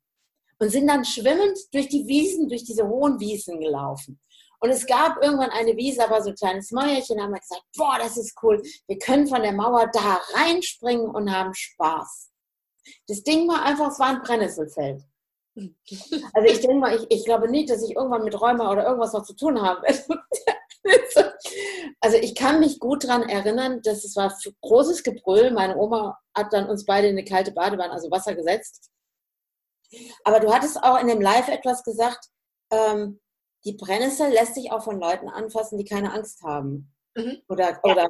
und 0.60 0.70
sind 0.70 0.88
dann 0.88 1.04
schwimmend 1.04 1.58
durch 1.74 1.90
die 1.90 2.08
Wiesen, 2.08 2.48
durch 2.48 2.64
diese 2.64 2.88
hohen 2.88 3.20
Wiesen 3.20 3.60
gelaufen. 3.60 4.20
Und 4.60 4.70
es 4.70 4.86
gab 4.86 5.22
irgendwann 5.22 5.52
eine 5.52 5.76
Wiese, 5.76 6.04
aber 6.04 6.22
so 6.22 6.30
ein 6.30 6.36
kleines 6.36 6.72
Mäuerchen, 6.72 7.22
haben 7.22 7.34
wir 7.34 7.40
gesagt, 7.40 7.64
boah, 7.76 7.98
das 8.00 8.18
ist 8.18 8.36
cool. 8.44 8.62
Wir 8.88 8.98
können 9.00 9.28
von 9.28 9.42
der 9.42 9.54
Mauer 9.54 9.90
da 9.92 10.22
reinspringen 10.34 11.10
und 11.10 11.32
haben 11.32 11.54
Spaß. 11.54 12.32
Das 13.08 13.24
Ding 13.24 13.48
war 13.48 13.64
einfach, 13.64 13.92
es 13.92 14.00
war 14.00 14.10
ein 14.10 14.22
Brennnesselfeld. 14.22 15.04
Also 16.34 16.54
ich 16.54 16.60
denke 16.60 16.76
mal, 16.76 16.96
ich, 16.96 17.06
ich 17.10 17.26
glaube 17.26 17.50
nicht, 17.50 17.70
dass 17.70 17.82
ich 17.82 17.96
irgendwann 17.96 18.24
mit 18.24 18.40
Räumer 18.40 18.72
oder 18.72 18.86
irgendwas 18.86 19.14
noch 19.14 19.24
zu 19.24 19.36
tun 19.36 19.62
habe. 19.62 19.86
Also 22.00 22.18
ich 22.18 22.36
kann 22.36 22.60
mich 22.60 22.80
gut 22.80 23.04
daran 23.04 23.28
erinnern, 23.28 23.82
dass 23.82 24.04
es 24.04 24.16
war 24.16 24.32
großes 24.62 25.02
Gebrüll. 25.02 25.52
Meine 25.52 25.76
Oma 25.76 26.20
hat 26.36 26.54
dann 26.54 26.70
uns 26.70 26.86
beide 26.86 27.08
in 27.08 27.18
eine 27.18 27.26
kalte 27.26 27.52
Badewanne, 27.52 27.92
also 27.92 28.12
Wasser 28.12 28.36
gesetzt. 28.36 28.92
Aber 30.24 30.40
du 30.40 30.54
hattest 30.54 30.82
auch 30.84 31.00
in 31.00 31.08
dem 31.08 31.22
Live 31.22 31.48
etwas 31.48 31.84
gesagt, 31.84 32.28
ähm, 32.72 33.20
die 33.66 33.74
Brennnessel 33.74 34.32
lässt 34.32 34.56
sich 34.56 34.72
auch 34.72 34.84
von 34.84 35.00
Leuten 35.00 35.28
anfassen, 35.28 35.78
die 35.78 35.86
keine 35.86 36.14
Angst 36.14 36.42
haben. 36.44 36.94
Mhm. 37.16 37.42
Oder, 37.50 37.72
ja. 37.72 37.80
oder, 37.84 38.10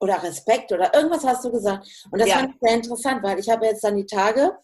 oder 0.00 0.22
Respekt 0.22 0.72
oder 0.72 0.94
irgendwas 0.94 1.24
hast 1.24 1.44
du 1.44 1.50
gesagt. 1.50 1.86
Und 2.10 2.20
das 2.20 2.28
ja. 2.28 2.36
fand 2.36 2.54
ich 2.54 2.60
sehr 2.60 2.76
interessant, 2.76 3.22
weil 3.22 3.38
ich 3.38 3.48
habe 3.48 3.66
jetzt 3.66 3.82
dann 3.82 3.96
die 3.96 4.06
Tage 4.06 4.56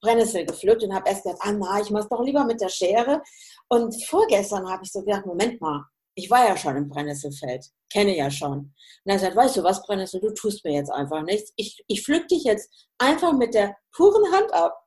Brennnessel 0.00 0.46
gepflückt 0.46 0.82
und 0.82 0.94
habe 0.94 1.08
erst 1.08 1.24
gedacht, 1.24 1.40
ah 1.42 1.52
na, 1.52 1.80
ich 1.80 1.90
mache 1.90 2.04
es 2.04 2.08
doch 2.08 2.22
lieber 2.22 2.44
mit 2.44 2.60
der 2.60 2.70
Schere. 2.70 3.22
Und 3.68 3.94
vorgestern 4.06 4.68
habe 4.68 4.82
ich 4.84 4.90
so 4.90 5.02
gedacht, 5.02 5.26
Moment 5.26 5.60
mal, 5.60 5.84
ich 6.14 6.30
war 6.30 6.46
ja 6.46 6.56
schon 6.56 6.76
im 6.76 6.88
Brennnesselfeld, 6.88 7.64
kenne 7.90 8.16
ja 8.16 8.30
schon. 8.30 8.58
Und 8.58 8.74
er 9.04 9.18
sagt, 9.18 9.36
weißt 9.36 9.56
du 9.56 9.62
was, 9.62 9.82
Brennnessel, 9.84 10.20
du 10.20 10.32
tust 10.34 10.64
mir 10.64 10.74
jetzt 10.74 10.90
einfach 10.90 11.22
nichts. 11.22 11.52
Ich, 11.56 11.82
ich 11.86 12.02
pflück 12.02 12.28
dich 12.28 12.44
jetzt 12.44 12.88
einfach 12.98 13.32
mit 13.32 13.54
der 13.54 13.76
puren 13.92 14.32
Hand 14.32 14.52
ab. 14.52 14.78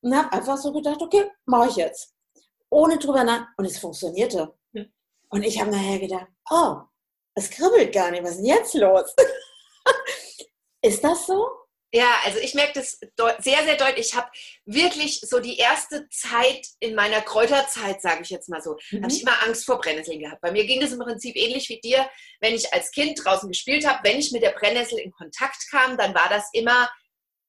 Und 0.00 0.16
habe 0.16 0.32
einfach 0.32 0.56
so 0.56 0.72
gedacht, 0.72 1.00
okay, 1.00 1.30
mache 1.46 1.68
ich 1.68 1.76
jetzt 1.76 2.12
ohne 2.72 2.98
drüber 2.98 3.22
nach. 3.24 3.46
Und 3.56 3.66
es 3.66 3.78
funktionierte. 3.78 4.52
Ja. 4.72 4.84
Und 5.28 5.42
ich 5.44 5.60
habe 5.60 5.70
nachher 5.70 5.98
gedacht, 5.98 6.28
oh, 6.50 6.76
es 7.34 7.50
kribbelt 7.50 7.92
gar 7.92 8.10
nicht. 8.10 8.24
Was 8.24 8.32
ist 8.32 8.38
denn 8.38 8.46
jetzt 8.46 8.74
los? 8.74 9.14
ist 10.82 11.04
das 11.04 11.26
so? 11.26 11.48
Ja, 11.94 12.10
also 12.24 12.38
ich 12.38 12.54
merke 12.54 12.72
das 12.80 12.98
sehr, 13.40 13.64
sehr 13.64 13.76
deutlich. 13.76 14.06
Ich 14.06 14.14
habe 14.14 14.30
wirklich 14.64 15.20
so 15.20 15.40
die 15.40 15.58
erste 15.58 16.08
Zeit 16.08 16.66
in 16.80 16.94
meiner 16.94 17.20
Kräuterzeit, 17.20 18.00
sage 18.00 18.22
ich 18.22 18.30
jetzt 18.30 18.48
mal 18.48 18.62
so, 18.62 18.78
mhm. 18.90 19.02
habe 19.02 19.12
ich 19.12 19.20
immer 19.20 19.42
Angst 19.42 19.66
vor 19.66 19.78
Brennnesseln 19.78 20.18
gehabt. 20.18 20.40
Bei 20.40 20.50
mir 20.50 20.64
ging 20.64 20.80
das 20.80 20.92
im 20.92 21.00
Prinzip 21.00 21.36
ähnlich 21.36 21.68
wie 21.68 21.80
dir, 21.80 22.08
wenn 22.40 22.54
ich 22.54 22.72
als 22.72 22.90
Kind 22.92 23.22
draußen 23.22 23.46
gespielt 23.46 23.86
habe. 23.86 24.00
Wenn 24.04 24.18
ich 24.18 24.32
mit 24.32 24.42
der 24.42 24.52
Brennnessel 24.52 24.98
in 25.00 25.12
Kontakt 25.12 25.66
kam, 25.70 25.98
dann 25.98 26.14
war 26.14 26.30
das 26.30 26.48
immer 26.54 26.88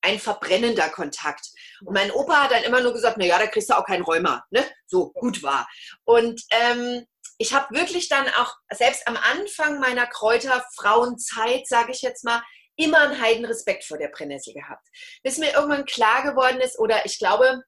ein 0.04 0.20
verbrennender 0.20 0.90
Kontakt. 0.90 1.48
Und 1.84 1.94
mein 1.94 2.12
Opa 2.12 2.44
hat 2.44 2.52
dann 2.52 2.64
immer 2.64 2.82
nur 2.82 2.94
gesagt, 2.94 3.18
na 3.18 3.26
ja, 3.26 3.40
da 3.40 3.48
kriegst 3.48 3.70
du 3.70 3.78
auch 3.78 3.86
keinen 3.86 4.04
Rheuma. 4.04 4.44
Ne? 4.52 4.64
So, 4.86 5.12
gut 5.12 5.42
war. 5.42 5.68
Und 6.04 6.42
ähm, 6.52 7.06
ich 7.38 7.54
habe 7.54 7.74
wirklich 7.76 8.10
dann 8.10 8.28
auch, 8.30 8.56
selbst 8.72 9.08
am 9.08 9.18
Anfang 9.18 9.80
meiner 9.80 10.06
Kräuterfrauenzeit, 10.06 11.68
sage 11.68 11.92
ich 11.92 12.02
jetzt 12.02 12.24
mal, 12.24 12.44
immer 12.76 13.02
einen 13.02 13.22
heiden 13.22 13.46
Respekt 13.46 13.86
vor 13.86 13.98
der 13.98 14.10
Brennnessel 14.10 14.54
gehabt. 14.54 14.88
Bis 15.24 15.38
mir 15.38 15.54
irgendwann 15.54 15.86
klar 15.86 16.24
geworden 16.24 16.60
ist, 16.60 16.78
oder 16.80 17.06
ich 17.06 17.18
glaube, 17.18 17.64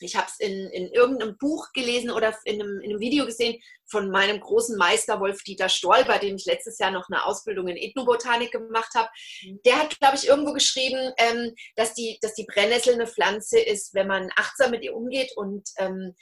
ich 0.00 0.16
habe 0.16 0.26
es 0.28 0.40
in, 0.40 0.68
in 0.70 0.88
irgendeinem 0.88 1.36
Buch 1.38 1.72
gelesen 1.72 2.10
oder 2.10 2.36
in 2.44 2.60
einem, 2.60 2.80
in 2.80 2.90
einem, 2.90 3.00
Video 3.00 3.26
gesehen 3.26 3.62
von 3.86 4.10
meinem 4.10 4.40
großen 4.40 4.76
Meister 4.76 5.20
Wolf-Dieter 5.20 5.68
Stoll, 5.68 6.04
bei 6.04 6.18
dem 6.18 6.36
ich 6.36 6.46
letztes 6.46 6.78
Jahr 6.78 6.90
noch 6.90 7.08
eine 7.08 7.24
Ausbildung 7.24 7.68
in 7.68 7.76
Ethnobotanik 7.76 8.50
gemacht 8.50 8.92
habe. 8.94 9.08
Mhm. 9.42 9.60
Der 9.64 9.78
hat, 9.78 9.98
glaube 10.00 10.16
ich, 10.16 10.26
irgendwo 10.26 10.52
geschrieben, 10.52 11.12
ähm, 11.18 11.54
dass, 11.76 11.94
die, 11.94 12.18
dass 12.22 12.34
die 12.34 12.46
Brennnessel 12.46 12.94
eine 12.94 13.06
Pflanze 13.06 13.60
ist, 13.60 13.94
wenn 13.94 14.08
man 14.08 14.30
achtsam 14.36 14.72
mit 14.72 14.82
ihr 14.82 14.96
umgeht 14.96 15.32
und 15.36 15.68
ähm, 15.78 16.14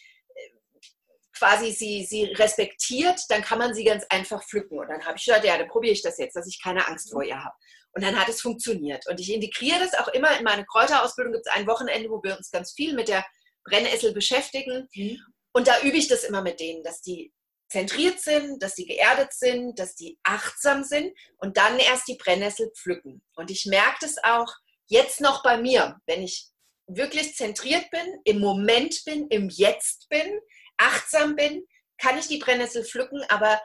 quasi 1.34 1.72
sie, 1.72 2.04
sie 2.04 2.24
respektiert, 2.24 3.20
dann 3.28 3.42
kann 3.42 3.58
man 3.58 3.74
sie 3.74 3.84
ganz 3.84 4.04
einfach 4.10 4.44
pflücken. 4.44 4.78
Und 4.78 4.88
dann 4.88 5.04
habe 5.04 5.16
ich 5.16 5.24
gesagt, 5.24 5.44
ja, 5.44 5.56
dann 5.56 5.68
probiere 5.68 5.94
ich 5.94 6.02
das 6.02 6.18
jetzt, 6.18 6.36
dass 6.36 6.46
ich 6.46 6.62
keine 6.62 6.86
Angst 6.86 7.10
vor 7.10 7.24
ihr 7.24 7.42
habe. 7.42 7.54
Und 7.94 8.04
dann 8.04 8.18
hat 8.18 8.28
es 8.28 8.40
funktioniert. 8.40 9.06
Und 9.08 9.18
ich 9.18 9.32
integriere 9.32 9.80
das 9.80 9.94
auch 9.94 10.08
immer 10.08 10.36
in 10.38 10.44
meine 10.44 10.64
Kräuterausbildung. 10.64 11.32
Gibt 11.32 11.46
es 11.46 11.52
ein 11.52 11.66
Wochenende, 11.66 12.10
wo 12.10 12.22
wir 12.22 12.36
uns 12.36 12.50
ganz 12.50 12.72
viel 12.72 12.94
mit 12.94 13.08
der 13.08 13.24
Brennessel 13.64 14.12
beschäftigen. 14.12 14.88
Mhm. 14.94 15.18
Und 15.52 15.68
da 15.68 15.80
übe 15.82 15.96
ich 15.96 16.08
das 16.08 16.24
immer 16.24 16.42
mit 16.42 16.60
denen, 16.60 16.82
dass 16.82 17.02
die 17.02 17.32
zentriert 17.70 18.20
sind, 18.20 18.62
dass 18.62 18.74
die 18.74 18.86
geerdet 18.86 19.32
sind, 19.32 19.78
dass 19.78 19.94
die 19.94 20.18
achtsam 20.22 20.84
sind 20.84 21.16
und 21.38 21.56
dann 21.56 21.78
erst 21.78 22.06
die 22.06 22.16
Brennnessel 22.16 22.70
pflücken. 22.76 23.22
Und 23.34 23.50
ich 23.50 23.64
merke 23.66 23.96
das 24.02 24.16
auch 24.22 24.52
jetzt 24.86 25.20
noch 25.20 25.42
bei 25.42 25.56
mir, 25.56 25.98
wenn 26.06 26.22
ich 26.22 26.48
wirklich 26.86 27.34
zentriert 27.34 27.90
bin, 27.90 28.20
im 28.24 28.40
Moment 28.40 29.02
bin, 29.06 29.26
im 29.28 29.48
Jetzt 29.48 30.08
bin, 30.10 30.38
achtsam 30.76 31.34
bin, 31.34 31.66
kann 31.96 32.18
ich 32.18 32.26
die 32.26 32.38
Brennnessel 32.38 32.84
pflücken, 32.84 33.22
aber 33.28 33.60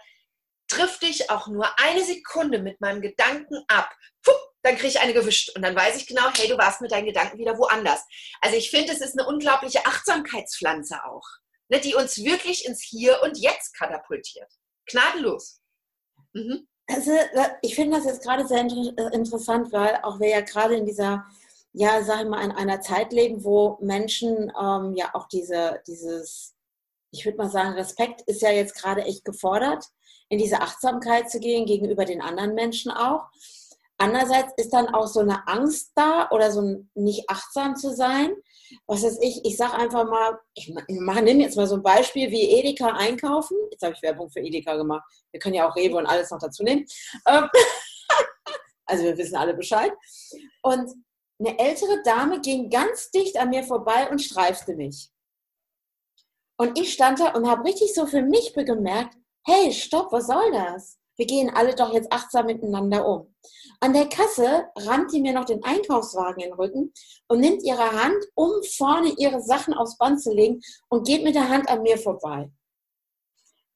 trifft 0.67 1.01
dich 1.01 1.29
auch 1.29 1.47
nur 1.47 1.67
eine 1.79 2.03
Sekunde 2.03 2.59
mit 2.59 2.79
meinem 2.79 3.01
Gedanken 3.01 3.63
ab, 3.67 3.93
puh, 4.23 4.31
dann 4.67 4.75
kriege 4.75 4.89
ich 4.89 4.99
eine 4.99 5.13
gewischt 5.13 5.55
und 5.55 5.61
dann 5.61 5.75
weiß 5.75 5.97
ich 5.97 6.07
genau, 6.07 6.29
hey, 6.35 6.47
du 6.47 6.57
warst 6.57 6.81
mit 6.81 6.91
deinen 6.91 7.05
Gedanken 7.05 7.37
wieder 7.37 7.57
woanders. 7.57 8.03
Also 8.41 8.57
ich 8.57 8.69
finde, 8.69 8.93
es 8.93 9.01
ist 9.01 9.17
eine 9.17 9.27
unglaubliche 9.27 9.85
Achtsamkeitspflanze 9.85 11.03
auch, 11.05 11.25
ne, 11.69 11.79
die 11.79 11.95
uns 11.95 12.23
wirklich 12.23 12.65
ins 12.65 12.81
Hier 12.81 13.21
und 13.23 13.37
Jetzt 13.37 13.73
katapultiert. 13.77 14.51
Gnadenlos. 14.85 15.61
Mhm. 16.33 16.67
Also, 16.89 17.11
ich 17.61 17.75
finde 17.75 17.97
das 17.97 18.05
jetzt 18.05 18.23
gerade 18.23 18.47
sehr 18.47 18.61
äh, 18.61 19.13
interessant, 19.13 19.73
weil 19.73 19.99
auch 20.03 20.19
wir 20.19 20.29
ja 20.29 20.41
gerade 20.41 20.75
in 20.75 20.85
dieser, 20.85 21.25
ja, 21.73 22.01
sag 22.03 22.21
ich 22.21 22.29
mal, 22.29 22.43
in 22.43 22.51
einer 22.51 22.79
Zeit 22.79 23.11
leben, 23.11 23.43
wo 23.43 23.77
Menschen 23.81 24.51
ähm, 24.59 24.93
ja 24.95 25.13
auch 25.13 25.27
diese, 25.27 25.81
dieses, 25.85 26.55
ich 27.11 27.25
würde 27.25 27.37
mal 27.37 27.49
sagen, 27.49 27.73
Respekt 27.73 28.21
ist 28.21 28.41
ja 28.41 28.51
jetzt 28.51 28.75
gerade 28.75 29.03
echt 29.03 29.25
gefordert, 29.25 29.85
in 30.29 30.37
diese 30.37 30.61
Achtsamkeit 30.61 31.29
zu 31.29 31.39
gehen 31.39 31.65
gegenüber 31.65 32.05
den 32.05 32.21
anderen 32.21 32.55
Menschen 32.55 32.91
auch. 32.91 33.27
Andererseits 33.99 34.53
ist 34.57 34.71
dann 34.73 34.93
auch 34.93 35.07
so 35.07 35.21
eine 35.21 35.47
Angst 35.47 35.91
da 35.95 36.29
oder 36.29 36.51
so 36.51 36.61
ein 36.61 36.91
nicht 36.93 37.29
achtsam 37.29 37.75
zu 37.75 37.95
sein. 37.95 38.31
Was 38.85 39.03
weiß 39.03 39.17
ich, 39.21 39.43
ich 39.43 39.57
sage 39.57 39.73
einfach 39.73 40.05
mal, 40.05 40.37
ich 40.53 40.71
mache, 40.87 41.23
nehme 41.23 41.41
jetzt 41.41 41.57
mal 41.57 41.67
so 41.67 41.75
ein 41.75 41.83
Beispiel 41.83 42.29
wie 42.29 42.51
Edeka 42.59 42.89
einkaufen. 42.89 43.57
Jetzt 43.71 43.81
habe 43.81 43.95
ich 43.95 44.01
Werbung 44.03 44.29
für 44.29 44.39
Edeka 44.39 44.75
gemacht. 44.75 45.03
Wir 45.31 45.39
können 45.39 45.55
ja 45.55 45.67
auch 45.67 45.75
Rewe 45.75 45.97
und 45.97 46.05
alles 46.05 46.29
noch 46.29 46.39
dazu 46.39 46.63
nehmen. 46.63 46.85
Ähm, 47.27 47.49
also 48.85 49.03
wir 49.03 49.17
wissen 49.17 49.35
alle 49.35 49.55
Bescheid. 49.55 49.91
Und 50.61 50.91
eine 51.39 51.57
ältere 51.57 52.01
Dame 52.03 52.39
ging 52.41 52.69
ganz 52.69 53.09
dicht 53.11 53.37
an 53.37 53.49
mir 53.49 53.63
vorbei 53.63 54.09
und 54.09 54.19
streifte 54.19 54.75
mich. 54.75 55.09
Und 56.59 56.77
ich 56.79 56.93
stand 56.93 57.19
da 57.19 57.33
und 57.33 57.47
habe 57.47 57.65
richtig 57.65 57.93
so 57.93 58.05
für 58.05 58.21
mich 58.21 58.53
bemerkt, 58.53 59.15
hey, 59.45 59.71
stopp, 59.71 60.11
was 60.11 60.27
soll 60.27 60.51
das? 60.51 60.96
Wir 61.17 61.25
gehen 61.25 61.51
alle 61.53 61.75
doch 61.75 61.93
jetzt 61.93 62.11
achtsam 62.11 62.45
miteinander 62.45 63.07
um. 63.07 63.33
An 63.79 63.93
der 63.93 64.07
Kasse 64.07 64.67
rannt 64.77 65.11
sie 65.11 65.21
mir 65.21 65.33
noch 65.33 65.45
den 65.45 65.63
Einkaufswagen 65.63 66.41
in 66.43 66.49
den 66.49 66.53
Rücken 66.53 66.93
und 67.27 67.39
nimmt 67.39 67.63
ihre 67.63 67.91
Hand, 67.91 68.23
um 68.35 68.51
vorne 68.63 69.13
ihre 69.17 69.41
Sachen 69.41 69.73
aufs 69.73 69.97
Band 69.97 70.21
zu 70.21 70.31
legen 70.31 70.61
und 70.89 71.05
geht 71.05 71.23
mit 71.23 71.35
der 71.35 71.49
Hand 71.49 71.69
an 71.69 71.81
mir 71.81 71.97
vorbei. 71.97 72.51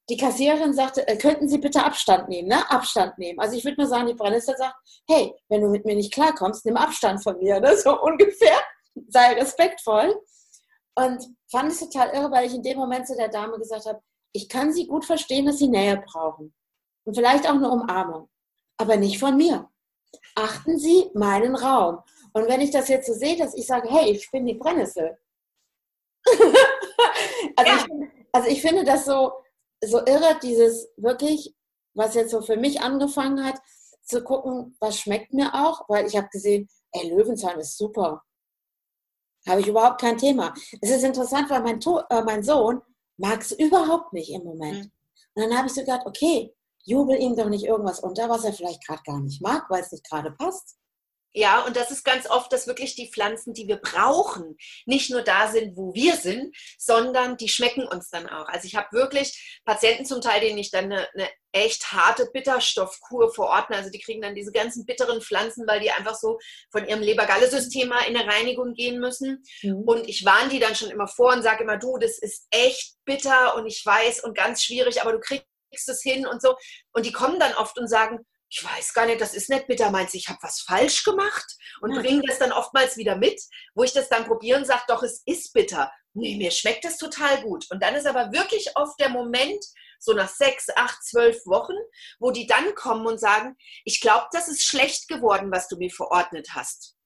Die 0.09 0.17
Kassiererin 0.17 0.73
sagte, 0.73 1.07
äh, 1.07 1.17
könnten 1.17 1.47
Sie 1.47 1.57
bitte 1.57 1.83
Abstand 1.83 2.27
nehmen, 2.27 2.49
ne? 2.49 2.69
Abstand 2.69 3.17
nehmen. 3.17 3.39
Also 3.39 3.55
ich 3.55 3.63
würde 3.63 3.77
mal 3.77 3.87
sagen, 3.87 4.07
die 4.07 4.13
Brennnessel 4.13 4.57
sagt, 4.57 4.75
hey, 5.07 5.33
wenn 5.47 5.61
du 5.61 5.69
mit 5.69 5.85
mir 5.85 5.95
nicht 5.95 6.13
klarkommst, 6.13 6.65
nimm 6.65 6.75
Abstand 6.75 7.23
von 7.23 7.37
mir, 7.39 7.59
ne? 7.59 7.77
so 7.77 8.01
ungefähr. 8.01 8.59
Sei 9.07 9.33
respektvoll. 9.33 10.19
Und 10.95 11.25
fand 11.49 11.71
es 11.71 11.79
total 11.79 12.09
irre, 12.09 12.29
weil 12.29 12.47
ich 12.47 12.53
in 12.53 12.63
dem 12.63 12.77
Moment 12.77 13.07
zu 13.07 13.15
der 13.15 13.29
Dame 13.29 13.57
gesagt 13.57 13.85
habe, 13.85 14.01
ich 14.33 14.49
kann 14.49 14.73
sie 14.73 14.85
gut 14.85 15.05
verstehen, 15.05 15.45
dass 15.45 15.59
sie 15.59 15.69
Nähe 15.69 16.03
brauchen. 16.05 16.53
Und 17.05 17.15
vielleicht 17.15 17.45
auch 17.45 17.55
eine 17.55 17.69
Umarmung. 17.69 18.29
Aber 18.77 18.97
nicht 18.97 19.19
von 19.19 19.35
mir. 19.37 19.69
Achten 20.35 20.77
Sie 20.77 21.09
meinen 21.13 21.55
Raum. 21.55 21.99
Und 22.33 22.47
wenn 22.47 22.61
ich 22.61 22.71
das 22.71 22.87
jetzt 22.87 23.07
so 23.07 23.13
sehe, 23.13 23.37
dass 23.37 23.55
ich 23.55 23.65
sage, 23.65 23.89
hey, 23.89 24.11
ich 24.11 24.29
bin 24.31 24.45
die 24.45 24.53
Brennnessel. 24.53 25.17
also, 27.55 27.71
ja. 27.71 27.77
ich, 27.77 28.09
also 28.31 28.47
ich 28.49 28.61
finde 28.61 28.83
das 28.83 29.05
so, 29.05 29.33
so 29.83 30.05
irre, 30.05 30.39
dieses 30.41 30.89
wirklich, 30.97 31.55
was 31.93 32.15
jetzt 32.15 32.31
so 32.31 32.41
für 32.41 32.57
mich 32.57 32.81
angefangen 32.81 33.43
hat, 33.43 33.59
zu 34.03 34.23
gucken, 34.23 34.75
was 34.79 34.99
schmeckt 34.99 35.33
mir 35.33 35.53
auch, 35.53 35.87
weil 35.87 36.05
ich 36.05 36.15
habe 36.15 36.27
gesehen, 36.29 36.69
ey, 36.91 37.09
Löwenzahn 37.09 37.59
ist 37.59 37.77
super. 37.77 38.23
Habe 39.47 39.61
ich 39.61 39.67
überhaupt 39.67 40.01
kein 40.01 40.17
Thema. 40.17 40.53
Es 40.81 40.91
ist 40.91 41.03
interessant, 41.03 41.49
weil 41.49 41.61
mein, 41.61 41.79
to 41.79 42.01
äh, 42.09 42.21
mein 42.21 42.43
Sohn 42.43 42.81
mag 43.17 43.41
es 43.41 43.51
überhaupt 43.51 44.13
nicht 44.13 44.31
im 44.31 44.43
Moment. 44.43 44.85
Mhm. 44.85 44.91
Und 45.33 45.43
dann 45.43 45.57
habe 45.57 45.67
ich 45.67 45.73
so 45.73 45.81
gedacht, 45.81 46.05
okay, 46.05 46.53
jubel 46.85 47.17
ihm 47.17 47.35
doch 47.35 47.49
nicht 47.49 47.65
irgendwas 47.65 47.99
unter, 47.99 48.29
was 48.29 48.43
er 48.43 48.53
vielleicht 48.53 48.85
gerade 48.85 49.01
gar 49.05 49.19
nicht 49.19 49.41
mag, 49.41 49.65
weil 49.69 49.81
es 49.81 49.91
nicht 49.91 50.07
gerade 50.09 50.31
passt. 50.31 50.77
Ja, 51.33 51.65
und 51.65 51.77
das 51.77 51.91
ist 51.91 52.03
ganz 52.03 52.29
oft, 52.29 52.51
dass 52.51 52.67
wirklich 52.67 52.95
die 52.95 53.09
Pflanzen, 53.09 53.53
die 53.53 53.67
wir 53.67 53.77
brauchen, 53.77 54.57
nicht 54.85 55.09
nur 55.09 55.21
da 55.21 55.49
sind, 55.49 55.77
wo 55.77 55.93
wir 55.93 56.15
sind, 56.17 56.55
sondern 56.77 57.37
die 57.37 57.47
schmecken 57.47 57.87
uns 57.87 58.09
dann 58.09 58.27
auch. 58.27 58.47
Also 58.47 58.65
ich 58.65 58.75
habe 58.75 58.87
wirklich 58.91 59.61
Patienten 59.63 60.05
zum 60.05 60.19
Teil, 60.19 60.41
denen 60.41 60.57
ich 60.57 60.71
dann 60.71 60.85
eine, 60.85 61.07
eine 61.13 61.29
echt 61.53 61.93
harte 61.93 62.29
Bitterstoffkur 62.33 63.33
verordne. 63.33 63.77
Also 63.77 63.89
die 63.89 63.99
kriegen 63.99 64.21
dann 64.21 64.35
diese 64.35 64.51
ganzen 64.51 64.85
bitteren 64.85 65.21
Pflanzen, 65.21 65.65
weil 65.67 65.79
die 65.79 65.91
einfach 65.91 66.15
so 66.15 66.37
von 66.69 66.85
ihrem 66.85 67.01
Leber-Galle-System 67.01 67.93
in 68.07 68.17
eine 68.17 68.29
Reinigung 68.29 68.73
gehen 68.73 68.99
müssen. 68.99 69.41
Mhm. 69.61 69.83
Und 69.83 70.09
ich 70.09 70.25
warne 70.25 70.49
die 70.49 70.59
dann 70.59 70.75
schon 70.75 70.89
immer 70.89 71.07
vor 71.07 71.33
und 71.33 71.43
sage 71.43 71.63
immer, 71.63 71.77
du, 71.77 71.97
das 71.97 72.19
ist 72.19 72.45
echt 72.51 72.95
bitter 73.05 73.55
und 73.55 73.67
ich 73.67 73.85
weiß 73.85 74.23
und 74.23 74.35
ganz 74.35 74.63
schwierig, 74.63 75.01
aber 75.01 75.13
du 75.13 75.19
kriegst 75.19 75.45
es 75.71 76.01
hin 76.01 76.25
und 76.25 76.41
so. 76.41 76.55
Und 76.93 77.05
die 77.05 77.11
kommen 77.11 77.39
dann 77.39 77.53
oft 77.55 77.77
und 77.77 77.87
sagen, 77.87 78.19
ich 78.49 78.63
weiß 78.63 78.93
gar 78.93 79.05
nicht, 79.05 79.21
das 79.21 79.33
ist 79.33 79.49
nicht 79.49 79.67
bitter, 79.67 79.91
meinst 79.91 80.13
du, 80.13 80.17
ich 80.17 80.27
habe 80.27 80.39
was 80.41 80.59
falsch 80.61 81.05
gemacht 81.05 81.45
und 81.79 81.95
bringen 81.95 82.23
das 82.27 82.37
dann 82.37 82.51
oftmals 82.51 82.97
wieder 82.97 83.15
mit, 83.15 83.41
wo 83.75 83.83
ich 83.83 83.93
das 83.93 84.09
dann 84.09 84.25
probiere 84.25 84.59
und 84.59 84.65
sage, 84.65 84.83
doch, 84.89 85.03
es 85.03 85.21
ist 85.25 85.53
bitter. 85.53 85.89
Nee, 86.13 86.35
mir 86.35 86.51
schmeckt 86.51 86.83
es 86.83 86.97
total 86.97 87.41
gut. 87.43 87.65
Und 87.69 87.81
dann 87.81 87.95
ist 87.95 88.05
aber 88.05 88.33
wirklich 88.33 88.75
oft 88.75 88.99
der 88.99 89.07
Moment, 89.07 89.63
so 89.99 90.13
nach 90.13 90.27
sechs, 90.27 90.67
acht, 90.75 91.01
zwölf 91.03 91.45
Wochen, 91.45 91.75
wo 92.19 92.31
die 92.31 92.47
dann 92.47 92.75
kommen 92.75 93.05
und 93.05 93.19
sagen, 93.19 93.55
ich 93.85 94.01
glaube, 94.01 94.25
das 94.31 94.49
ist 94.49 94.63
schlecht 94.63 95.07
geworden, 95.07 95.49
was 95.51 95.69
du 95.69 95.77
mir 95.77 95.91
verordnet 95.91 96.49
hast 96.53 96.97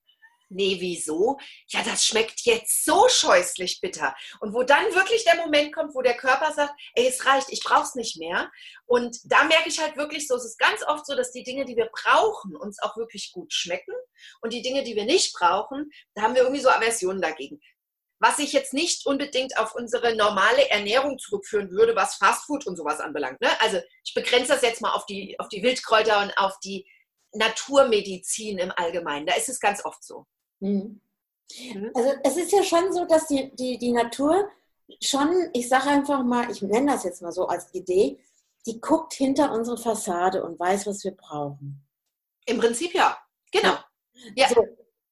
nee, 0.49 0.77
wieso? 0.79 1.37
Ja, 1.67 1.81
das 1.83 2.05
schmeckt 2.05 2.41
jetzt 2.41 2.85
so 2.85 3.07
scheußlich 3.07 3.81
bitter. 3.81 4.15
Und 4.39 4.53
wo 4.53 4.63
dann 4.63 4.93
wirklich 4.93 5.23
der 5.23 5.35
Moment 5.37 5.73
kommt, 5.73 5.95
wo 5.95 6.01
der 6.01 6.17
Körper 6.17 6.53
sagt, 6.53 6.73
ey, 6.95 7.07
es 7.07 7.25
reicht, 7.25 7.51
ich 7.51 7.63
brauch's 7.63 7.95
nicht 7.95 8.17
mehr. 8.17 8.51
Und 8.85 9.17
da 9.25 9.43
merke 9.43 9.69
ich 9.69 9.79
halt 9.79 9.97
wirklich 9.97 10.27
so, 10.27 10.35
es 10.35 10.45
ist 10.45 10.59
ganz 10.59 10.83
oft 10.87 11.05
so, 11.05 11.15
dass 11.15 11.31
die 11.31 11.43
Dinge, 11.43 11.65
die 11.65 11.75
wir 11.75 11.89
brauchen, 11.91 12.55
uns 12.55 12.81
auch 12.81 12.95
wirklich 12.97 13.31
gut 13.31 13.53
schmecken. 13.53 13.93
Und 14.41 14.53
die 14.53 14.61
Dinge, 14.61 14.83
die 14.83 14.95
wir 14.95 15.05
nicht 15.05 15.33
brauchen, 15.33 15.91
da 16.13 16.23
haben 16.23 16.35
wir 16.35 16.43
irgendwie 16.43 16.61
so 16.61 16.69
Aversionen 16.69 17.21
dagegen. 17.21 17.59
Was 18.19 18.39
ich 18.39 18.53
jetzt 18.53 18.73
nicht 18.73 19.05
unbedingt 19.05 19.57
auf 19.57 19.75
unsere 19.75 20.15
normale 20.15 20.69
Ernährung 20.69 21.19
zurückführen 21.19 21.69
würde, 21.71 21.95
was 21.95 22.15
Fastfood 22.15 22.65
und 22.65 22.77
sowas 22.77 22.99
anbelangt. 22.99 23.41
Ne? 23.41 23.49
Also 23.59 23.81
ich 24.03 24.13
begrenze 24.13 24.53
das 24.53 24.61
jetzt 24.61 24.81
mal 24.81 24.93
auf 24.93 25.05
die, 25.05 25.37
auf 25.39 25.49
die 25.49 25.61
Wildkräuter 25.61 26.21
und 26.21 26.37
auf 26.37 26.57
die 26.63 26.87
Naturmedizin 27.33 28.57
im 28.57 28.71
Allgemeinen. 28.71 29.25
Da 29.25 29.33
ist 29.35 29.49
es 29.49 29.59
ganz 29.59 29.83
oft 29.83 30.03
so. 30.03 30.25
Mhm. 30.59 31.01
mhm. 31.73 31.91
Also 31.93 32.09
es 32.23 32.37
ist 32.37 32.51
ja 32.51 32.63
schon 32.63 32.93
so, 32.93 33.05
dass 33.05 33.27
die, 33.27 33.53
die, 33.55 33.77
die 33.77 33.91
Natur 33.91 34.49
schon, 35.01 35.49
ich 35.53 35.67
sage 35.67 35.89
einfach 35.89 36.23
mal, 36.23 36.49
ich 36.51 36.61
nenne 36.61 36.91
das 36.91 37.03
jetzt 37.03 37.21
mal 37.21 37.31
so 37.31 37.47
als 37.47 37.73
Idee, 37.73 38.19
die 38.65 38.81
guckt 38.81 39.13
hinter 39.13 39.51
unsere 39.51 39.77
Fassade 39.77 40.43
und 40.43 40.59
weiß, 40.59 40.87
was 40.87 41.03
wir 41.03 41.11
brauchen. 41.11 41.83
Im 42.45 42.59
Prinzip 42.59 42.93
ja, 42.93 43.17
genau. 43.51 43.75
Ja. 44.35 44.49
So. 44.49 44.65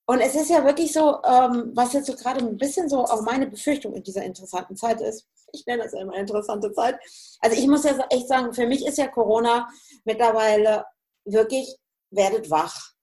Und 0.05 0.19
es 0.19 0.35
ist 0.35 0.49
ja 0.49 0.65
wirklich 0.65 0.91
so, 0.91 1.21
ähm, 1.23 1.71
was 1.73 1.93
jetzt 1.93 2.07
so 2.07 2.15
gerade 2.15 2.39
ein 2.39 2.57
bisschen 2.57 2.89
so 2.89 3.05
auch 3.05 3.21
meine 3.21 3.47
Befürchtung 3.47 3.93
in 3.93 4.03
dieser 4.03 4.23
interessanten 4.23 4.75
Zeit 4.75 4.99
ist. 4.99 5.27
Ich 5.53 5.65
nenne 5.65 5.83
das 5.83 5.93
ja 5.93 6.01
immer 6.01 6.15
interessante 6.15 6.73
Zeit. 6.73 6.99
Also 7.39 7.57
ich 7.57 7.67
muss 7.67 7.85
ja 7.85 7.97
echt 8.09 8.27
sagen, 8.27 8.53
für 8.53 8.67
mich 8.67 8.85
ist 8.85 8.97
ja 8.97 9.07
Corona 9.07 9.69
mittlerweile 10.03 10.85
wirklich, 11.25 11.77
werdet 12.09 12.49
wach. 12.49 12.93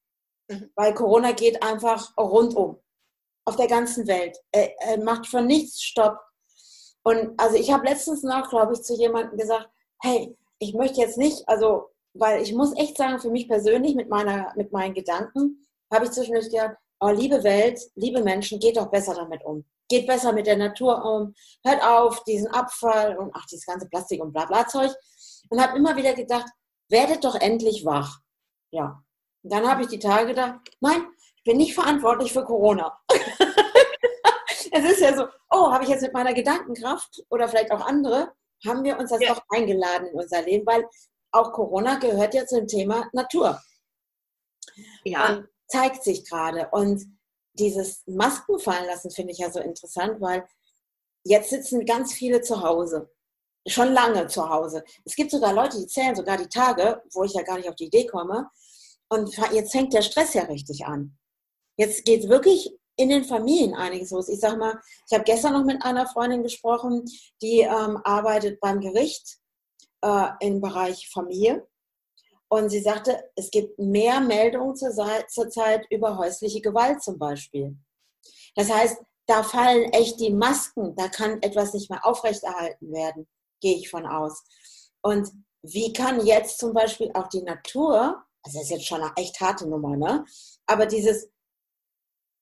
Mhm. 0.51 0.71
Weil 0.75 0.95
Corona 0.95 1.33
geht 1.33 1.63
einfach 1.63 2.17
rundum. 2.17 2.81
Auf 3.47 3.57
der 3.57 3.69
ganzen 3.69 4.07
Welt. 4.07 4.37
Er, 4.53 4.79
er 4.81 5.03
macht 5.03 5.27
von 5.27 5.47
nichts 5.47 5.83
Stopp. 5.83 6.19
Und 7.03 7.41
also 7.41 7.57
ich 7.57 7.73
habe 7.73 7.87
letztens 7.87 8.23
noch, 8.23 8.51
glaube 8.51 8.75
ich, 8.75 8.83
zu 8.83 8.95
jemandem 8.95 9.39
gesagt, 9.39 9.69
hey, 10.03 10.37
ich 10.59 10.75
möchte 10.75 11.01
jetzt 11.01 11.17
nicht, 11.17 11.49
also, 11.49 11.89
weil 12.13 12.43
ich 12.43 12.53
muss 12.53 12.77
echt 12.77 12.99
sagen, 12.99 13.19
für 13.19 13.31
mich 13.31 13.49
persönlich 13.49 13.95
mit 13.95 14.11
meiner, 14.11 14.53
mit 14.57 14.73
meinen 14.73 14.93
Gedanken, 14.93 15.67
habe 15.93 16.05
ich 16.05 16.11
zwischendurch 16.11 16.51
gedacht, 16.51 16.77
oh, 17.01 17.09
liebe 17.09 17.43
Welt, 17.43 17.81
liebe 17.95 18.23
Menschen, 18.23 18.59
geht 18.59 18.77
doch 18.77 18.91
besser 18.91 19.15
damit 19.15 19.43
um. 19.45 19.65
Geht 19.89 20.07
besser 20.07 20.33
mit 20.33 20.47
der 20.47 20.57
Natur 20.57 21.03
um. 21.05 21.35
Hört 21.65 21.83
auf, 21.83 22.23
diesen 22.25 22.49
Abfall 22.49 23.17
und 23.17 23.31
ach, 23.35 23.47
dieses 23.47 23.67
ganze 23.67 23.89
Plastik 23.89 24.23
und 24.23 24.33
bla 24.33 24.45
bla 24.45 24.67
Zeug. 24.69 24.93
Und 25.49 25.61
habe 25.61 25.79
immer 25.79 25.97
wieder 25.97 26.13
gedacht, 26.15 26.47
werdet 26.89 27.25
doch 27.25 27.35
endlich 27.35 27.85
wach. 27.85 28.19
Ja, 28.71 29.03
und 29.43 29.53
dann 29.53 29.69
habe 29.69 29.83
ich 29.83 29.89
die 29.89 29.99
Tage 29.99 30.29
gedacht, 30.29 30.61
nein, 30.81 31.07
ich 31.37 31.45
bin 31.45 31.57
nicht 31.57 31.75
verantwortlich 31.75 32.33
für 32.33 32.45
Corona. 32.45 32.99
es 34.73 34.85
ist 34.85 35.01
ja 35.01 35.17
so, 35.17 35.27
oh, 35.51 35.73
habe 35.73 35.85
ich 35.85 35.91
jetzt 35.91 36.03
mit 36.03 36.13
meiner 36.13 36.35
Gedankenkraft 36.35 37.23
oder 37.31 37.49
vielleicht 37.49 37.73
auch 37.73 37.87
andere 37.87 38.33
haben 38.67 38.85
wir 38.85 38.99
uns 38.99 39.11
das 39.11 39.21
ja. 39.21 39.35
doch 39.35 39.43
eingeladen 39.49 40.09
in 40.09 40.15
unser 40.15 40.43
Leben, 40.43 40.67
weil 40.67 40.87
auch 41.33 41.53
Corona 41.53 41.97
gehört 41.99 42.35
ja 42.35 42.47
zum 42.47 42.67
Thema 42.67 43.09
Natur. 43.13 43.61
Ja. 45.05 45.29
Und 45.29 45.49
zeigt 45.69 46.05
sich 46.05 46.29
gerade. 46.29 46.69
Und 46.73 47.03
dieses 47.55 48.03
Masken 48.07 48.59
fallen 48.59 48.87
lassen 48.87 49.11
finde 49.11 49.33
ich 49.33 49.39
ja 49.39 49.51
so 49.51 49.61
interessant, 49.61 50.21
weil 50.21 50.47
jetzt 51.25 51.51
sitzen 51.51 51.85
ganz 51.87 52.13
viele 52.13 52.43
zu 52.43 52.63
Hause. 52.63 53.11
Schon 53.67 53.93
lange 53.93 54.27
zu 54.27 54.49
Hause. 54.49 54.85
Es 55.05 55.15
gibt 55.15 55.31
sogar 55.31 55.53
Leute, 55.53 55.79
die 55.79 55.87
zählen 55.87 56.17
sogar 56.17 56.37
die 56.37 56.49
Tage, 56.49 57.03
wo 57.13 57.25
ich 57.25 57.35
ja 57.35 57.43
gar 57.43 57.59
nicht 57.59 57.69
auf 57.69 57.77
die 57.77 57.87
Idee 57.87 58.07
komme. 58.07 58.51
Und 59.11 59.37
jetzt 59.53 59.73
fängt 59.73 59.93
der 59.93 60.03
Stress 60.03 60.35
ja 60.35 60.45
richtig 60.45 60.87
an. 60.87 61.19
Jetzt 61.77 62.05
geht 62.05 62.29
wirklich 62.29 62.73
in 62.97 63.09
den 63.09 63.25
Familien 63.25 63.75
einiges 63.75 64.11
los. 64.11 64.29
Ich 64.29 64.41
sag 64.41 64.59
mal, 64.59 64.79
ich 65.09 65.15
habe 65.15 65.25
gestern 65.25 65.55
noch 65.55 65.65
mit 65.65 65.83
einer 65.83 66.07
Freundin 66.07 66.43
gesprochen, 66.43 67.05
die 67.43 67.61
ähm, 67.61 67.99
arbeitet 68.05 68.61
beim 68.61 68.81
Gericht 68.81 69.39
äh, 70.03 70.29
im 70.41 70.61
Bereich 70.61 71.09
Familie. 71.11 71.67
Und 72.49 72.71
sie 72.71 72.81
sagte, 72.81 73.31
es 73.37 73.51
gibt 73.51 73.79
mehr 73.79 74.21
Meldungen 74.21 74.77
zurzeit 74.77 75.31
zur 75.31 75.49
über 75.91 76.19
häusliche 76.19 76.61
Gewalt 76.61 77.03
zum 77.03 77.19
Beispiel. 77.19 77.77
Das 78.57 78.71
heißt, 78.71 78.99
da 79.27 79.45
fallen 79.45 79.93
echt 79.93 80.19
die 80.21 80.33
Masken, 80.33 80.95
da 80.97 81.09
kann 81.09 81.41
etwas 81.43 81.73
nicht 81.73 81.89
mehr 81.89 82.05
aufrechterhalten 82.05 82.93
werden, 82.93 83.29
gehe 83.61 83.77
ich 83.77 83.89
von 83.89 84.05
aus. 84.05 84.43
Und 85.03 85.31
wie 85.63 85.93
kann 85.93 86.27
jetzt 86.27 86.59
zum 86.59 86.75
Beispiel 86.75 87.13
auch 87.15 87.29
die 87.29 87.43
Natur, 87.43 88.25
also 88.43 88.59
das 88.59 88.65
ist 88.65 88.71
jetzt 88.71 88.87
schon 88.87 89.03
eine 89.03 89.13
echt 89.17 89.41
harte 89.41 89.69
Nummer, 89.69 89.97
ne? 89.97 90.25
Aber 90.67 90.87
dieses, 90.87 91.29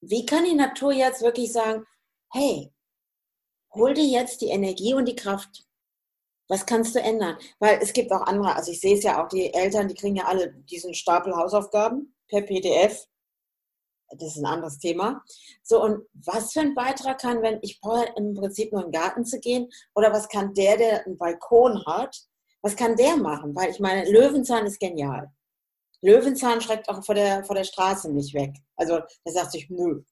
wie 0.00 0.24
kann 0.26 0.44
die 0.44 0.54
Natur 0.54 0.92
jetzt 0.92 1.22
wirklich 1.22 1.52
sagen, 1.52 1.84
hey, 2.32 2.72
hol 3.74 3.94
dir 3.94 4.06
jetzt 4.06 4.40
die 4.40 4.48
Energie 4.48 4.94
und 4.94 5.06
die 5.06 5.16
Kraft. 5.16 5.64
Was 6.48 6.64
kannst 6.64 6.94
du 6.94 7.00
ändern? 7.00 7.36
Weil 7.58 7.78
es 7.82 7.92
gibt 7.92 8.10
auch 8.12 8.22
andere, 8.22 8.54
also 8.54 8.72
ich 8.72 8.80
sehe 8.80 8.96
es 8.96 9.04
ja 9.04 9.22
auch, 9.22 9.28
die 9.28 9.52
Eltern, 9.52 9.88
die 9.88 9.94
kriegen 9.94 10.16
ja 10.16 10.24
alle 10.24 10.52
diesen 10.52 10.94
Stapel 10.94 11.36
Hausaufgaben 11.36 12.14
per 12.28 12.42
PDF. 12.42 13.06
Das 14.10 14.28
ist 14.28 14.38
ein 14.38 14.46
anderes 14.46 14.78
Thema. 14.78 15.22
So, 15.62 15.82
und 15.82 16.06
was 16.14 16.52
für 16.52 16.60
ein 16.60 16.74
Beitrag 16.74 17.20
kann, 17.20 17.42
wenn 17.42 17.58
ich 17.60 17.78
brauche 17.80 18.10
im 18.16 18.34
Prinzip 18.34 18.72
nur 18.72 18.82
in 18.84 18.90
den 18.90 18.98
Garten 18.98 19.26
zu 19.26 19.38
gehen, 19.38 19.68
oder 19.94 20.10
was 20.12 20.28
kann 20.28 20.54
der, 20.54 20.78
der 20.78 21.04
einen 21.04 21.18
Balkon 21.18 21.84
hat, 21.84 22.16
was 22.62 22.74
kann 22.74 22.96
der 22.96 23.18
machen? 23.18 23.54
Weil 23.54 23.70
ich 23.70 23.80
meine, 23.80 24.10
Löwenzahn 24.10 24.64
ist 24.64 24.80
genial. 24.80 25.30
Löwenzahn 26.02 26.60
schreckt 26.60 26.88
auch 26.88 27.04
vor 27.04 27.14
der, 27.14 27.44
vor 27.44 27.56
der 27.56 27.64
Straße 27.64 28.10
nicht 28.12 28.34
weg. 28.34 28.54
Also 28.76 29.00
da 29.24 29.32
sagt 29.32 29.52
sich, 29.52 29.68
nö, 29.68 30.02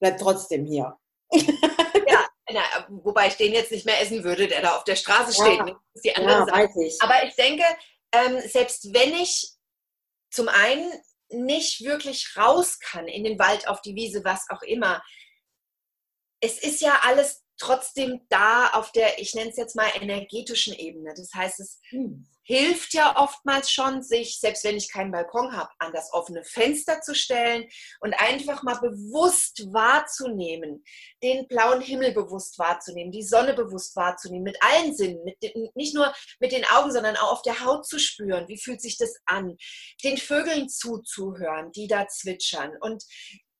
bleib 0.00 0.18
trotzdem 0.18 0.64
hier. 0.64 0.96
ja, 1.32 2.26
na, 2.50 2.62
wobei 2.88 3.28
ich 3.28 3.36
den 3.36 3.52
jetzt 3.52 3.72
nicht 3.72 3.86
mehr 3.86 4.00
essen 4.00 4.24
würde, 4.24 4.48
der 4.48 4.62
da 4.62 4.76
auf 4.76 4.84
der 4.84 4.96
Straße 4.96 5.34
steht. 5.34 5.64
Ne? 5.64 5.72
Das 5.72 5.94
ist 5.94 6.04
die 6.04 6.16
andere 6.16 6.46
ja. 6.48 6.68
Ich. 6.80 7.02
Aber 7.02 7.24
ich 7.24 7.34
denke, 7.34 7.64
ähm, 8.12 8.40
selbst 8.48 8.92
wenn 8.94 9.14
ich 9.14 9.52
zum 10.30 10.48
einen 10.48 10.92
nicht 11.28 11.84
wirklich 11.84 12.36
raus 12.36 12.78
kann 12.78 13.08
in 13.08 13.24
den 13.24 13.38
Wald, 13.38 13.68
auf 13.68 13.80
die 13.80 13.94
Wiese, 13.94 14.24
was 14.24 14.48
auch 14.50 14.62
immer, 14.62 15.02
es 16.40 16.62
ist 16.62 16.80
ja 16.80 17.00
alles 17.02 17.45
trotzdem 17.58 18.20
da 18.28 18.68
auf 18.70 18.92
der, 18.92 19.18
ich 19.18 19.34
nenne 19.34 19.50
es 19.50 19.56
jetzt 19.56 19.76
mal 19.76 19.88
energetischen 20.00 20.74
Ebene. 20.74 21.14
Das 21.16 21.30
heißt, 21.34 21.60
es 21.60 21.80
hm. 21.88 22.26
hilft 22.42 22.92
ja 22.92 23.16
oftmals 23.16 23.70
schon, 23.70 24.02
sich, 24.02 24.38
selbst 24.38 24.64
wenn 24.64 24.76
ich 24.76 24.92
keinen 24.92 25.12
Balkon 25.12 25.56
habe, 25.56 25.70
an 25.78 25.92
das 25.92 26.12
offene 26.12 26.44
Fenster 26.44 27.00
zu 27.00 27.14
stellen 27.14 27.66
und 28.00 28.14
einfach 28.14 28.62
mal 28.62 28.78
bewusst 28.78 29.72
wahrzunehmen, 29.72 30.84
den 31.22 31.46
blauen 31.48 31.80
Himmel 31.80 32.12
bewusst 32.12 32.58
wahrzunehmen, 32.58 33.12
die 33.12 33.22
Sonne 33.22 33.54
bewusst 33.54 33.96
wahrzunehmen, 33.96 34.44
mit 34.44 34.58
allen 34.62 34.94
Sinnen, 34.94 35.24
mit 35.24 35.38
nicht 35.74 35.94
nur 35.94 36.12
mit 36.40 36.52
den 36.52 36.64
Augen, 36.66 36.92
sondern 36.92 37.16
auch 37.16 37.32
auf 37.32 37.42
der 37.42 37.64
Haut 37.64 37.86
zu 37.86 37.98
spüren, 37.98 38.48
wie 38.48 38.58
fühlt 38.58 38.82
sich 38.82 38.98
das 38.98 39.14
an, 39.24 39.56
den 40.04 40.18
Vögeln 40.18 40.68
zuzuhören, 40.68 41.72
die 41.72 41.86
da 41.86 42.06
zwitschern 42.06 42.72
und 42.80 43.02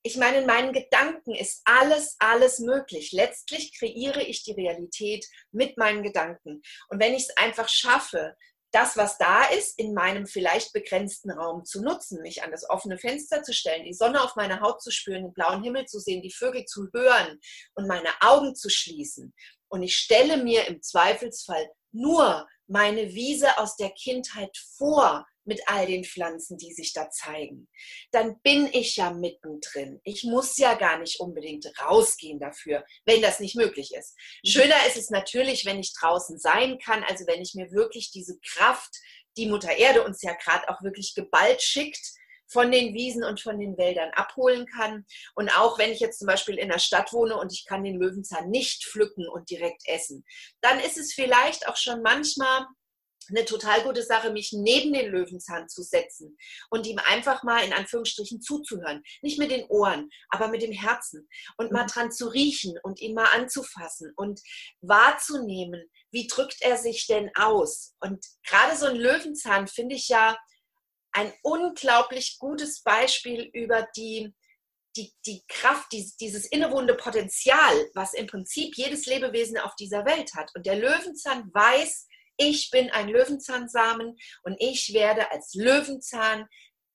ich 0.06 0.16
meine, 0.16 0.38
in 0.38 0.46
meinen 0.46 0.72
Gedanken 0.72 1.34
ist 1.34 1.62
alles, 1.64 2.14
alles 2.20 2.60
möglich. 2.60 3.10
Letztlich 3.10 3.76
kreiere 3.76 4.22
ich 4.22 4.44
die 4.44 4.52
Realität 4.52 5.26
mit 5.50 5.76
meinen 5.78 6.04
Gedanken. 6.04 6.62
Und 6.88 7.00
wenn 7.00 7.12
ich 7.12 7.24
es 7.24 7.36
einfach 7.36 7.68
schaffe, 7.68 8.36
das, 8.70 8.96
was 8.96 9.18
da 9.18 9.44
ist, 9.46 9.78
in 9.78 9.94
meinem 9.94 10.26
vielleicht 10.26 10.72
begrenzten 10.72 11.32
Raum 11.32 11.64
zu 11.64 11.82
nutzen, 11.82 12.22
mich 12.22 12.44
an 12.44 12.52
das 12.52 12.68
offene 12.70 12.98
Fenster 12.98 13.42
zu 13.42 13.52
stellen, 13.52 13.84
die 13.84 13.94
Sonne 13.94 14.22
auf 14.22 14.36
meiner 14.36 14.60
Haut 14.60 14.80
zu 14.80 14.92
spüren, 14.92 15.24
den 15.24 15.32
blauen 15.32 15.64
Himmel 15.64 15.86
zu 15.86 15.98
sehen, 15.98 16.22
die 16.22 16.32
Vögel 16.32 16.64
zu 16.66 16.88
hören 16.92 17.40
und 17.74 17.88
meine 17.88 18.10
Augen 18.20 18.54
zu 18.54 18.68
schließen. 18.68 19.34
Und 19.68 19.82
ich 19.82 19.96
stelle 19.96 20.36
mir 20.36 20.68
im 20.68 20.82
Zweifelsfall 20.82 21.68
nur 21.90 22.46
meine 22.68 23.12
Wiese 23.12 23.58
aus 23.58 23.76
der 23.76 23.90
Kindheit 23.90 24.56
vor, 24.76 25.26
mit 25.46 25.60
all 25.66 25.86
den 25.86 26.04
Pflanzen, 26.04 26.58
die 26.58 26.72
sich 26.72 26.92
da 26.92 27.10
zeigen, 27.10 27.68
dann 28.10 28.40
bin 28.42 28.68
ich 28.72 28.96
ja 28.96 29.10
mittendrin. 29.10 30.00
Ich 30.04 30.24
muss 30.24 30.58
ja 30.58 30.74
gar 30.74 30.98
nicht 30.98 31.20
unbedingt 31.20 31.66
rausgehen 31.80 32.38
dafür, 32.38 32.84
wenn 33.04 33.22
das 33.22 33.40
nicht 33.40 33.56
möglich 33.56 33.94
ist. 33.94 34.16
Mhm. 34.44 34.48
Schöner 34.48 34.86
ist 34.86 34.96
es 34.96 35.10
natürlich, 35.10 35.64
wenn 35.64 35.80
ich 35.80 35.94
draußen 35.94 36.38
sein 36.38 36.78
kann, 36.78 37.04
also 37.04 37.26
wenn 37.26 37.40
ich 37.40 37.54
mir 37.54 37.70
wirklich 37.72 38.10
diese 38.10 38.38
Kraft, 38.40 38.90
die 39.36 39.46
Mutter 39.46 39.76
Erde 39.76 40.04
uns 40.04 40.22
ja 40.22 40.32
gerade 40.34 40.68
auch 40.68 40.82
wirklich 40.82 41.14
geballt 41.14 41.62
schickt, 41.62 42.16
von 42.48 42.70
den 42.70 42.94
Wiesen 42.94 43.24
und 43.24 43.40
von 43.40 43.58
den 43.58 43.76
Wäldern 43.76 44.10
abholen 44.14 44.66
kann. 44.66 45.04
Und 45.34 45.50
auch 45.58 45.78
wenn 45.78 45.90
ich 45.90 46.00
jetzt 46.00 46.18
zum 46.18 46.26
Beispiel 46.26 46.58
in 46.58 46.68
der 46.68 46.78
Stadt 46.78 47.12
wohne 47.12 47.36
und 47.36 47.52
ich 47.52 47.64
kann 47.66 47.84
den 47.84 47.98
Löwenzahn 47.98 48.50
nicht 48.50 48.84
pflücken 48.84 49.28
und 49.28 49.50
direkt 49.50 49.82
essen, 49.86 50.24
dann 50.60 50.78
ist 50.80 50.96
es 50.96 51.12
vielleicht 51.12 51.68
auch 51.68 51.76
schon 51.76 52.02
manchmal 52.02 52.66
eine 53.28 53.44
total 53.44 53.82
gute 53.82 54.02
Sache, 54.02 54.30
mich 54.30 54.52
neben 54.52 54.92
den 54.92 55.10
Löwenzahn 55.10 55.68
zu 55.68 55.82
setzen 55.82 56.36
und 56.70 56.86
ihm 56.86 56.98
einfach 56.98 57.42
mal 57.42 57.64
in 57.64 57.72
Anführungsstrichen 57.72 58.40
zuzuhören. 58.40 59.02
Nicht 59.22 59.38
mit 59.38 59.50
den 59.50 59.66
Ohren, 59.66 60.10
aber 60.28 60.48
mit 60.48 60.62
dem 60.62 60.72
Herzen 60.72 61.28
und 61.56 61.72
mal 61.72 61.84
mhm. 61.84 61.88
dran 61.88 62.12
zu 62.12 62.28
riechen 62.28 62.78
und 62.82 63.00
ihn 63.00 63.14
mal 63.14 63.28
anzufassen 63.34 64.12
und 64.16 64.40
wahrzunehmen, 64.80 65.82
wie 66.10 66.26
drückt 66.26 66.58
er 66.60 66.76
sich 66.76 67.06
denn 67.06 67.30
aus. 67.34 67.94
Und 68.00 68.24
gerade 68.46 68.76
so 68.76 68.86
ein 68.86 68.96
Löwenzahn 68.96 69.68
finde 69.68 69.96
ich 69.96 70.08
ja 70.08 70.36
ein 71.12 71.32
unglaublich 71.42 72.36
gutes 72.38 72.82
Beispiel 72.82 73.50
über 73.54 73.88
die, 73.96 74.34
die, 74.96 75.14
die 75.24 75.42
Kraft, 75.48 75.90
die, 75.92 76.10
dieses 76.20 76.46
innewohnende 76.46 76.94
Potenzial, 76.94 77.74
was 77.94 78.12
im 78.14 78.26
Prinzip 78.26 78.76
jedes 78.76 79.06
Lebewesen 79.06 79.58
auf 79.58 79.74
dieser 79.76 80.04
Welt 80.04 80.34
hat. 80.34 80.50
Und 80.54 80.66
der 80.66 80.76
Löwenzahn 80.76 81.50
weiß, 81.54 82.06
ich 82.36 82.70
bin 82.70 82.90
ein 82.90 83.08
Löwenzahnsamen 83.08 84.16
und 84.42 84.56
ich 84.58 84.92
werde 84.92 85.30
als 85.30 85.54
Löwenzahn 85.54 86.46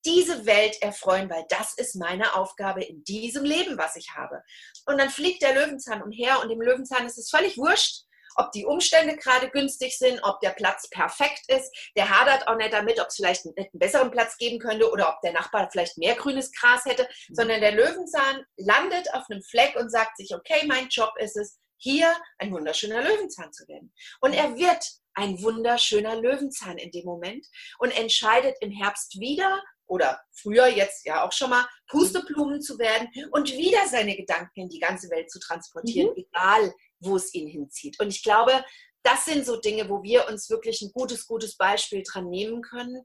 diese 0.05 0.45
Welt 0.45 0.81
erfreuen, 0.81 1.29
weil 1.29 1.45
das 1.49 1.73
ist 1.75 1.95
meine 1.95 2.35
Aufgabe 2.35 2.83
in 2.83 3.03
diesem 3.03 3.43
Leben, 3.43 3.77
was 3.77 3.95
ich 3.95 4.11
habe. 4.15 4.41
Und 4.85 4.97
dann 4.97 5.09
fliegt 5.09 5.43
der 5.43 5.53
Löwenzahn 5.53 6.01
umher 6.01 6.41
und 6.41 6.49
dem 6.49 6.61
Löwenzahn 6.61 7.05
ist 7.05 7.17
es 7.17 7.29
völlig 7.29 7.57
wurscht, 7.57 8.05
ob 8.35 8.51
die 8.51 8.65
Umstände 8.65 9.15
gerade 9.17 9.49
günstig 9.49 9.97
sind, 9.97 10.19
ob 10.23 10.39
der 10.39 10.51
Platz 10.51 10.89
perfekt 10.89 11.43
ist. 11.47 11.69
Der 11.95 12.09
hadert 12.09 12.47
auch 12.47 12.55
nicht 12.55 12.73
damit, 12.73 12.99
ob 12.99 13.07
es 13.07 13.15
vielleicht 13.15 13.45
einen, 13.45 13.55
einen, 13.57 13.69
besseren 13.73 14.11
Platz 14.11 14.37
geben 14.37 14.59
könnte 14.59 14.89
oder 14.89 15.09
ob 15.09 15.21
der 15.21 15.33
Nachbar 15.33 15.69
vielleicht 15.71 15.97
mehr 15.97 16.15
grünes 16.15 16.51
Gras 16.51 16.85
hätte, 16.85 17.03
mhm. 17.03 17.35
sondern 17.35 17.61
der 17.61 17.73
Löwenzahn 17.73 18.45
landet 18.57 19.13
auf 19.13 19.25
einem 19.29 19.43
Fleck 19.43 19.75
und 19.75 19.91
sagt 19.91 20.17
sich, 20.17 20.33
okay, 20.33 20.65
mein 20.65 20.87
Job 20.89 21.11
ist 21.19 21.37
es, 21.37 21.59
hier 21.77 22.15
ein 22.37 22.51
wunderschöner 22.51 23.01
Löwenzahn 23.01 23.51
zu 23.51 23.67
werden. 23.67 23.91
Und 24.19 24.33
er 24.33 24.55
wird 24.55 24.85
ein 25.13 25.41
wunderschöner 25.41 26.15
Löwenzahn 26.15 26.77
in 26.77 26.91
dem 26.91 27.05
Moment 27.05 27.45
und 27.79 27.91
entscheidet 27.91 28.55
im 28.61 28.71
Herbst 28.71 29.19
wieder 29.19 29.61
oder 29.87 30.21
früher 30.31 30.67
jetzt 30.67 31.05
ja 31.05 31.25
auch 31.25 31.33
schon 31.33 31.49
mal 31.49 31.67
Pusteblumen 31.87 32.61
zu 32.61 32.79
werden 32.79 33.09
und 33.31 33.51
wieder 33.51 33.87
seine 33.89 34.15
Gedanken 34.15 34.61
in 34.61 34.69
die 34.69 34.79
ganze 34.79 35.09
Welt 35.09 35.29
zu 35.29 35.39
transportieren, 35.39 36.11
mhm. 36.11 36.23
egal 36.25 36.73
wo 36.99 37.17
es 37.17 37.33
ihn 37.33 37.47
hinzieht. 37.47 37.99
Und 37.99 38.07
ich 38.09 38.23
glaube, 38.23 38.63
das 39.03 39.25
sind 39.25 39.45
so 39.45 39.59
Dinge, 39.59 39.89
wo 39.89 40.03
wir 40.03 40.27
uns 40.27 40.49
wirklich 40.49 40.81
ein 40.81 40.91
gutes, 40.93 41.27
gutes 41.27 41.57
Beispiel 41.57 42.03
dran 42.03 42.29
nehmen 42.29 42.61
können. 42.61 43.03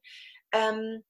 Ähm, 0.53 1.03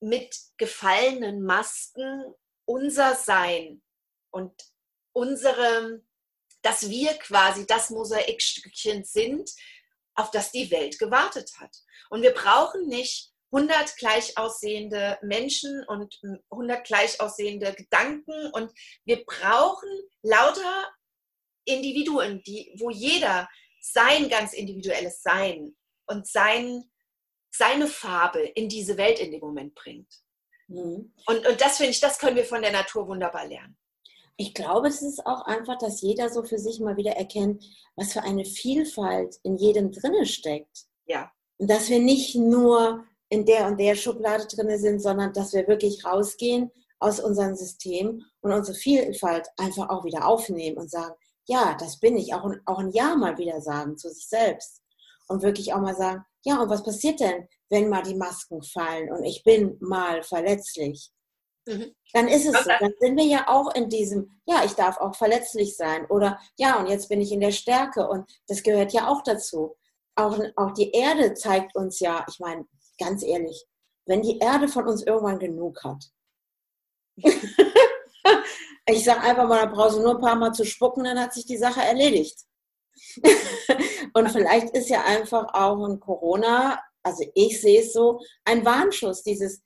mit 0.00 0.36
gefallenen 0.58 1.42
Masken 1.42 2.34
unser 2.64 3.14
Sein 3.14 3.82
und 4.30 4.52
unsere 5.14 6.02
dass 6.62 6.88
wir 6.88 7.14
quasi 7.14 7.66
das 7.66 7.90
Mosaikstückchen 7.90 9.04
sind, 9.04 9.50
auf 10.14 10.30
das 10.30 10.52
die 10.52 10.70
Welt 10.70 10.98
gewartet 10.98 11.52
hat. 11.58 11.76
Und 12.10 12.22
wir 12.22 12.32
brauchen 12.32 12.86
nicht 12.88 13.32
100 13.52 13.96
gleich 13.96 14.38
aussehende 14.38 15.18
Menschen 15.22 15.84
und 15.86 16.20
100 16.50 16.86
gleich 16.86 17.20
aussehende 17.20 17.74
Gedanken 17.74 18.50
und 18.52 18.72
wir 19.04 19.24
brauchen 19.24 19.88
lauter 20.22 20.90
Individuen, 21.64 22.42
die, 22.44 22.74
wo 22.78 22.90
jeder 22.90 23.48
sein 23.80 24.28
ganz 24.28 24.52
individuelles 24.52 25.22
Sein 25.22 25.76
und 26.06 26.26
sein, 26.26 26.84
seine 27.50 27.88
Farbe 27.88 28.40
in 28.40 28.68
diese 28.68 28.96
Welt 28.96 29.18
in 29.18 29.32
dem 29.32 29.40
Moment 29.40 29.74
bringt. 29.74 30.12
Mhm. 30.68 31.12
Und, 31.26 31.46
und 31.46 31.60
das 31.60 31.76
finde 31.76 31.90
ich, 31.90 32.00
das 32.00 32.18
können 32.18 32.36
wir 32.36 32.44
von 32.44 32.62
der 32.62 32.72
Natur 32.72 33.06
wunderbar 33.06 33.46
lernen. 33.46 33.76
Ich 34.36 34.54
glaube, 34.54 34.88
es 34.88 35.02
ist 35.02 35.26
auch 35.26 35.42
einfach, 35.42 35.78
dass 35.78 36.00
jeder 36.00 36.30
so 36.30 36.42
für 36.42 36.58
sich 36.58 36.80
mal 36.80 36.96
wieder 36.96 37.12
erkennt, 37.12 37.64
was 37.96 38.12
für 38.12 38.22
eine 38.22 38.44
Vielfalt 38.44 39.38
in 39.42 39.56
jedem 39.56 39.92
drinne 39.92 40.26
steckt. 40.26 40.86
Ja. 41.06 41.30
Und 41.58 41.70
dass 41.70 41.88
wir 41.88 42.00
nicht 42.00 42.34
nur 42.34 43.04
in 43.28 43.46
der 43.46 43.66
und 43.66 43.78
der 43.78 43.94
Schublade 43.94 44.46
drinne 44.46 44.78
sind, 44.78 45.00
sondern 45.00 45.32
dass 45.32 45.52
wir 45.52 45.68
wirklich 45.68 46.04
rausgehen 46.04 46.70
aus 46.98 47.20
unserem 47.20 47.54
System 47.56 48.24
und 48.40 48.52
unsere 48.52 48.76
Vielfalt 48.76 49.48
einfach 49.56 49.90
auch 49.90 50.04
wieder 50.04 50.26
aufnehmen 50.26 50.78
und 50.78 50.90
sagen, 50.90 51.14
ja, 51.46 51.76
das 51.78 51.98
bin 51.98 52.16
ich, 52.16 52.34
auch, 52.34 52.50
auch 52.66 52.78
ein 52.78 52.92
Ja 52.92 53.16
mal 53.16 53.38
wieder 53.38 53.60
sagen 53.60 53.96
zu 53.96 54.08
sich 54.10 54.28
selbst. 54.28 54.80
Und 55.28 55.42
wirklich 55.42 55.72
auch 55.72 55.80
mal 55.80 55.96
sagen, 55.96 56.24
ja, 56.44 56.60
und 56.60 56.68
was 56.68 56.82
passiert 56.82 57.20
denn, 57.20 57.48
wenn 57.70 57.88
mal 57.88 58.02
die 58.02 58.14
Masken 58.14 58.62
fallen 58.62 59.10
und 59.10 59.24
ich 59.24 59.42
bin 59.44 59.76
mal 59.80 60.22
verletzlich? 60.22 61.10
Mhm. 61.66 61.94
Dann 62.12 62.28
ist 62.28 62.46
es 62.46 62.64
so. 62.64 62.70
Dann 62.80 62.92
sind 62.98 63.16
wir 63.16 63.24
ja 63.24 63.48
auch 63.48 63.74
in 63.74 63.88
diesem, 63.88 64.30
ja, 64.46 64.64
ich 64.64 64.72
darf 64.72 64.98
auch 64.98 65.14
verletzlich 65.14 65.76
sein. 65.76 66.06
Oder 66.06 66.38
ja, 66.56 66.78
und 66.78 66.88
jetzt 66.88 67.08
bin 67.08 67.20
ich 67.20 67.32
in 67.32 67.40
der 67.40 67.52
Stärke. 67.52 68.08
Und 68.08 68.30
das 68.48 68.62
gehört 68.62 68.92
ja 68.92 69.08
auch 69.08 69.22
dazu. 69.22 69.76
Auch, 70.14 70.38
auch 70.56 70.72
die 70.72 70.90
Erde 70.92 71.34
zeigt 71.34 71.74
uns 71.74 72.00
ja, 72.00 72.24
ich 72.28 72.38
meine, 72.38 72.66
ganz 72.98 73.22
ehrlich, 73.22 73.66
wenn 74.06 74.22
die 74.22 74.38
Erde 74.38 74.68
von 74.68 74.86
uns 74.86 75.02
irgendwann 75.02 75.38
genug 75.38 75.82
hat, 75.84 76.04
ich 78.86 79.04
sage 79.04 79.20
einfach 79.20 79.48
mal, 79.48 79.64
da 79.64 79.72
brauchst 79.72 79.96
du 79.96 80.02
nur 80.02 80.16
ein 80.16 80.20
paar 80.20 80.36
Mal 80.36 80.52
zu 80.52 80.64
spucken, 80.64 81.04
dann 81.04 81.20
hat 81.20 81.32
sich 81.32 81.46
die 81.46 81.56
Sache 81.56 81.80
erledigt. 81.82 82.38
und 84.14 84.30
vielleicht 84.30 84.70
ist 84.76 84.88
ja 84.88 85.02
einfach 85.04 85.54
auch 85.54 85.84
ein 85.86 86.00
Corona, 86.00 86.80
also 87.02 87.24
ich 87.34 87.60
sehe 87.60 87.80
es 87.80 87.92
so, 87.92 88.20
ein 88.44 88.64
Warnschuss, 88.64 89.22
dieses, 89.22 89.62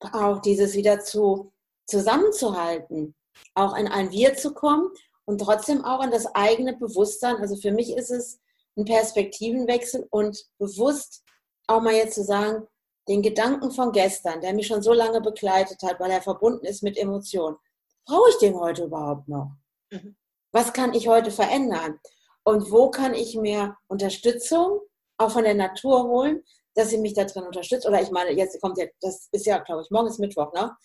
auch 0.00 0.40
dieses 0.40 0.74
wieder 0.74 1.00
zu, 1.00 1.52
zusammenzuhalten, 1.86 3.14
auch 3.54 3.76
in 3.76 3.88
ein 3.88 4.10
Wir 4.10 4.34
zu 4.34 4.54
kommen 4.54 4.90
und 5.24 5.40
trotzdem 5.40 5.84
auch 5.84 6.02
in 6.02 6.10
das 6.10 6.26
eigene 6.34 6.76
Bewusstsein. 6.76 7.36
Also 7.36 7.56
für 7.56 7.72
mich 7.72 7.94
ist 7.94 8.10
es 8.10 8.40
ein 8.76 8.84
Perspektivenwechsel 8.84 10.06
und 10.10 10.46
bewusst 10.58 11.24
auch 11.66 11.82
mal 11.82 11.94
jetzt 11.94 12.14
zu 12.14 12.24
sagen, 12.24 12.66
den 13.08 13.22
Gedanken 13.22 13.70
von 13.70 13.92
gestern, 13.92 14.40
der 14.40 14.54
mich 14.54 14.66
schon 14.66 14.82
so 14.82 14.92
lange 14.92 15.20
begleitet 15.20 15.82
hat, 15.82 15.98
weil 15.98 16.10
er 16.10 16.22
verbunden 16.22 16.66
ist 16.66 16.82
mit 16.82 16.96
Emotionen, 16.96 17.56
brauche 18.04 18.30
ich 18.30 18.38
den 18.38 18.58
heute 18.58 18.84
überhaupt 18.84 19.28
noch? 19.28 19.52
Mhm. 19.90 20.16
Was 20.52 20.72
kann 20.72 20.94
ich 20.94 21.08
heute 21.08 21.30
verändern? 21.30 21.98
Und 22.44 22.70
wo 22.70 22.90
kann 22.90 23.14
ich 23.14 23.36
mir 23.36 23.76
Unterstützung 23.88 24.80
auch 25.18 25.30
von 25.30 25.44
der 25.44 25.54
Natur 25.54 26.04
holen, 26.04 26.42
dass 26.78 26.90
sie 26.90 26.98
mich 26.98 27.14
da 27.14 27.24
drin 27.24 27.44
unterstützt? 27.44 27.86
Oder 27.86 28.00
ich 28.00 28.10
meine, 28.10 28.30
jetzt 28.30 28.60
kommt 28.60 28.78
ja, 28.78 28.86
das 29.00 29.28
ist 29.32 29.46
ja, 29.46 29.58
glaube 29.58 29.82
ich, 29.82 29.90
morgen 29.90 30.06
ist 30.06 30.20
Mittwoch, 30.20 30.52
ne? 30.52 30.76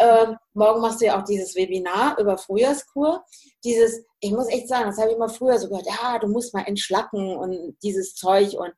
Ähm, 0.00 0.36
morgen 0.52 0.80
machst 0.80 1.00
du 1.00 1.06
ja 1.06 1.18
auch 1.18 1.24
dieses 1.24 1.56
Webinar 1.56 2.18
über 2.18 2.38
Frühjahrskur. 2.38 3.24
Dieses, 3.64 4.04
ich 4.20 4.30
muss 4.30 4.46
echt 4.48 4.68
sagen, 4.68 4.86
das 4.86 4.98
habe 4.98 5.08
ich 5.08 5.16
immer 5.16 5.28
früher 5.28 5.58
so 5.58 5.68
gehört, 5.68 5.86
ja, 5.86 6.18
du 6.18 6.28
musst 6.28 6.54
mal 6.54 6.64
entschlacken 6.66 7.36
und 7.36 7.76
dieses 7.82 8.14
Zeug 8.14 8.54
und 8.54 8.72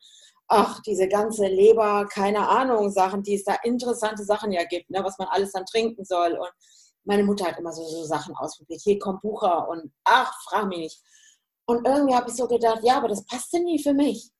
ach, 0.48 0.80
diese 0.82 1.08
ganze 1.08 1.46
Leber, 1.46 2.06
keine 2.10 2.48
Ahnung, 2.48 2.90
Sachen, 2.90 3.22
die 3.22 3.34
es 3.34 3.44
da 3.44 3.56
interessante 3.64 4.24
Sachen 4.24 4.52
ja 4.52 4.64
gibt, 4.64 4.90
ne, 4.90 5.04
was 5.04 5.18
man 5.18 5.28
alles 5.28 5.52
dann 5.52 5.66
trinken 5.66 6.04
soll. 6.04 6.32
Und 6.32 6.50
meine 7.04 7.24
Mutter 7.24 7.46
hat 7.46 7.58
immer 7.58 7.72
so, 7.72 7.84
so 7.84 8.04
Sachen 8.04 8.34
ausprobiert. 8.36 8.80
Hier 8.82 8.98
kommt 8.98 9.22
Bucher 9.22 9.68
und 9.68 9.92
ach, 10.04 10.32
frag 10.44 10.68
mich 10.68 10.78
nicht. 10.78 11.02
Und 11.66 11.86
irgendwie 11.86 12.14
habe 12.14 12.30
ich 12.30 12.36
so 12.36 12.48
gedacht, 12.48 12.80
ja, 12.82 12.96
aber 12.96 13.08
das 13.08 13.26
passt 13.26 13.52
denn 13.52 13.64
nie 13.64 13.82
für 13.82 13.92
mich. 13.92 14.30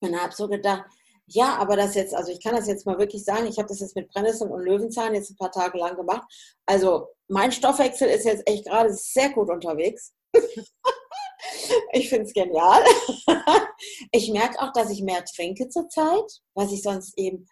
Und 0.00 0.12
dann 0.12 0.20
habe 0.20 0.30
ich 0.30 0.36
so 0.36 0.48
gedacht, 0.48 0.84
ja, 1.32 1.56
aber 1.56 1.76
das 1.76 1.94
jetzt, 1.94 2.12
also 2.12 2.32
ich 2.32 2.42
kann 2.42 2.56
das 2.56 2.66
jetzt 2.66 2.86
mal 2.86 2.98
wirklich 2.98 3.24
sagen, 3.24 3.46
ich 3.46 3.58
habe 3.58 3.68
das 3.68 3.78
jetzt 3.78 3.94
mit 3.94 4.08
Brennnesseln 4.08 4.50
und 4.50 4.62
Löwenzahn 4.62 5.14
jetzt 5.14 5.30
ein 5.30 5.36
paar 5.36 5.52
Tage 5.52 5.78
lang 5.78 5.96
gemacht. 5.96 6.26
Also 6.66 7.06
mein 7.28 7.52
Stoffwechsel 7.52 8.08
ist 8.08 8.24
jetzt 8.24 8.42
echt 8.46 8.66
gerade 8.66 8.92
sehr 8.92 9.30
gut 9.30 9.48
unterwegs. 9.48 10.12
ich 11.92 12.08
finde 12.08 12.24
es 12.24 12.32
genial. 12.32 12.82
ich 14.10 14.30
merke 14.32 14.60
auch, 14.60 14.72
dass 14.72 14.90
ich 14.90 15.02
mehr 15.02 15.24
trinke 15.24 15.68
zurzeit, 15.68 16.40
was 16.54 16.72
ich 16.72 16.82
sonst 16.82 17.16
eben 17.16 17.46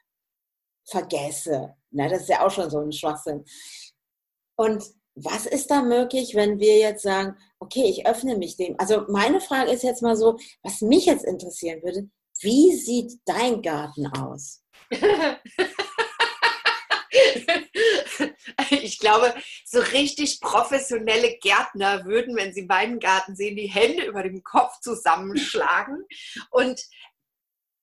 vergesse. 0.85 1.75
Ne, 1.91 2.09
das 2.09 2.23
ist 2.23 2.31
ja 2.31 2.45
auch 2.45 2.51
schon 2.51 2.71
so 2.71 2.81
ein 2.81 2.93
Schwachsinn. 2.93 3.45
Und 4.57 4.85
was 5.15 5.47
ist 5.47 5.71
da 5.71 5.83
möglich, 5.83 6.35
wenn 6.35 6.59
wir 6.59 6.79
jetzt 6.79 7.03
sagen, 7.03 7.37
okay, 7.61 7.85
ich 7.85 8.07
öffne 8.09 8.37
mich 8.37 8.57
dem? 8.57 8.75
Also 8.79 9.05
meine 9.09 9.41
Frage 9.41 9.71
ist 9.71 9.85
jetzt 9.85 10.03
mal 10.03 10.17
so, 10.17 10.37
was 10.65 10.81
mich 10.81 11.07
jetzt 11.07 11.25
interessieren 11.25 11.83
würde, 11.83 12.09
wie 12.41 12.77
sieht 12.77 13.21
dein 13.25 13.63
Garten 13.63 14.07
aus? 14.09 14.63
ich 18.71 18.99
glaube, 18.99 19.35
so 19.65 19.81
richtig 19.81 20.41
professionelle 20.41 21.39
Gärtner 21.39 22.05
würden, 22.05 22.37
wenn 22.37 22.53
sie 22.53 22.63
meinen 22.63 23.01
Garten 23.01 23.35
sehen, 23.37 23.57
die 23.57 23.67
Hände 23.67 24.05
über 24.05 24.23
dem 24.23 24.43
Kopf 24.43 24.81
zusammenschlagen. 24.81 26.05
Und 26.51 26.81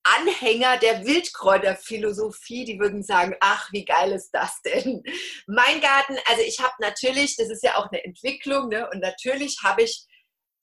Anhänger 0.03 0.77
der 0.77 1.03
Wildkräuterphilosophie, 1.03 2.63
die 2.63 2.79
würden 2.79 3.01
sagen, 3.01 3.35
ach, 3.39 3.71
wie 3.71 3.85
geil 3.85 4.11
ist 4.11 4.29
das 4.31 4.61
denn? 4.61 5.03
Mein 5.47 5.81
Garten, 5.81 6.17
also 6.27 6.43
ich 6.43 6.59
habe 6.59 6.73
natürlich, 6.79 7.35
das 7.37 7.49
ist 7.49 7.63
ja 7.63 7.77
auch 7.77 7.89
eine 7.89 8.03
Entwicklung, 8.03 8.69
ne? 8.69 8.87
und 8.91 8.99
natürlich 8.99 9.57
habe 9.63 9.81
ich 9.81 10.05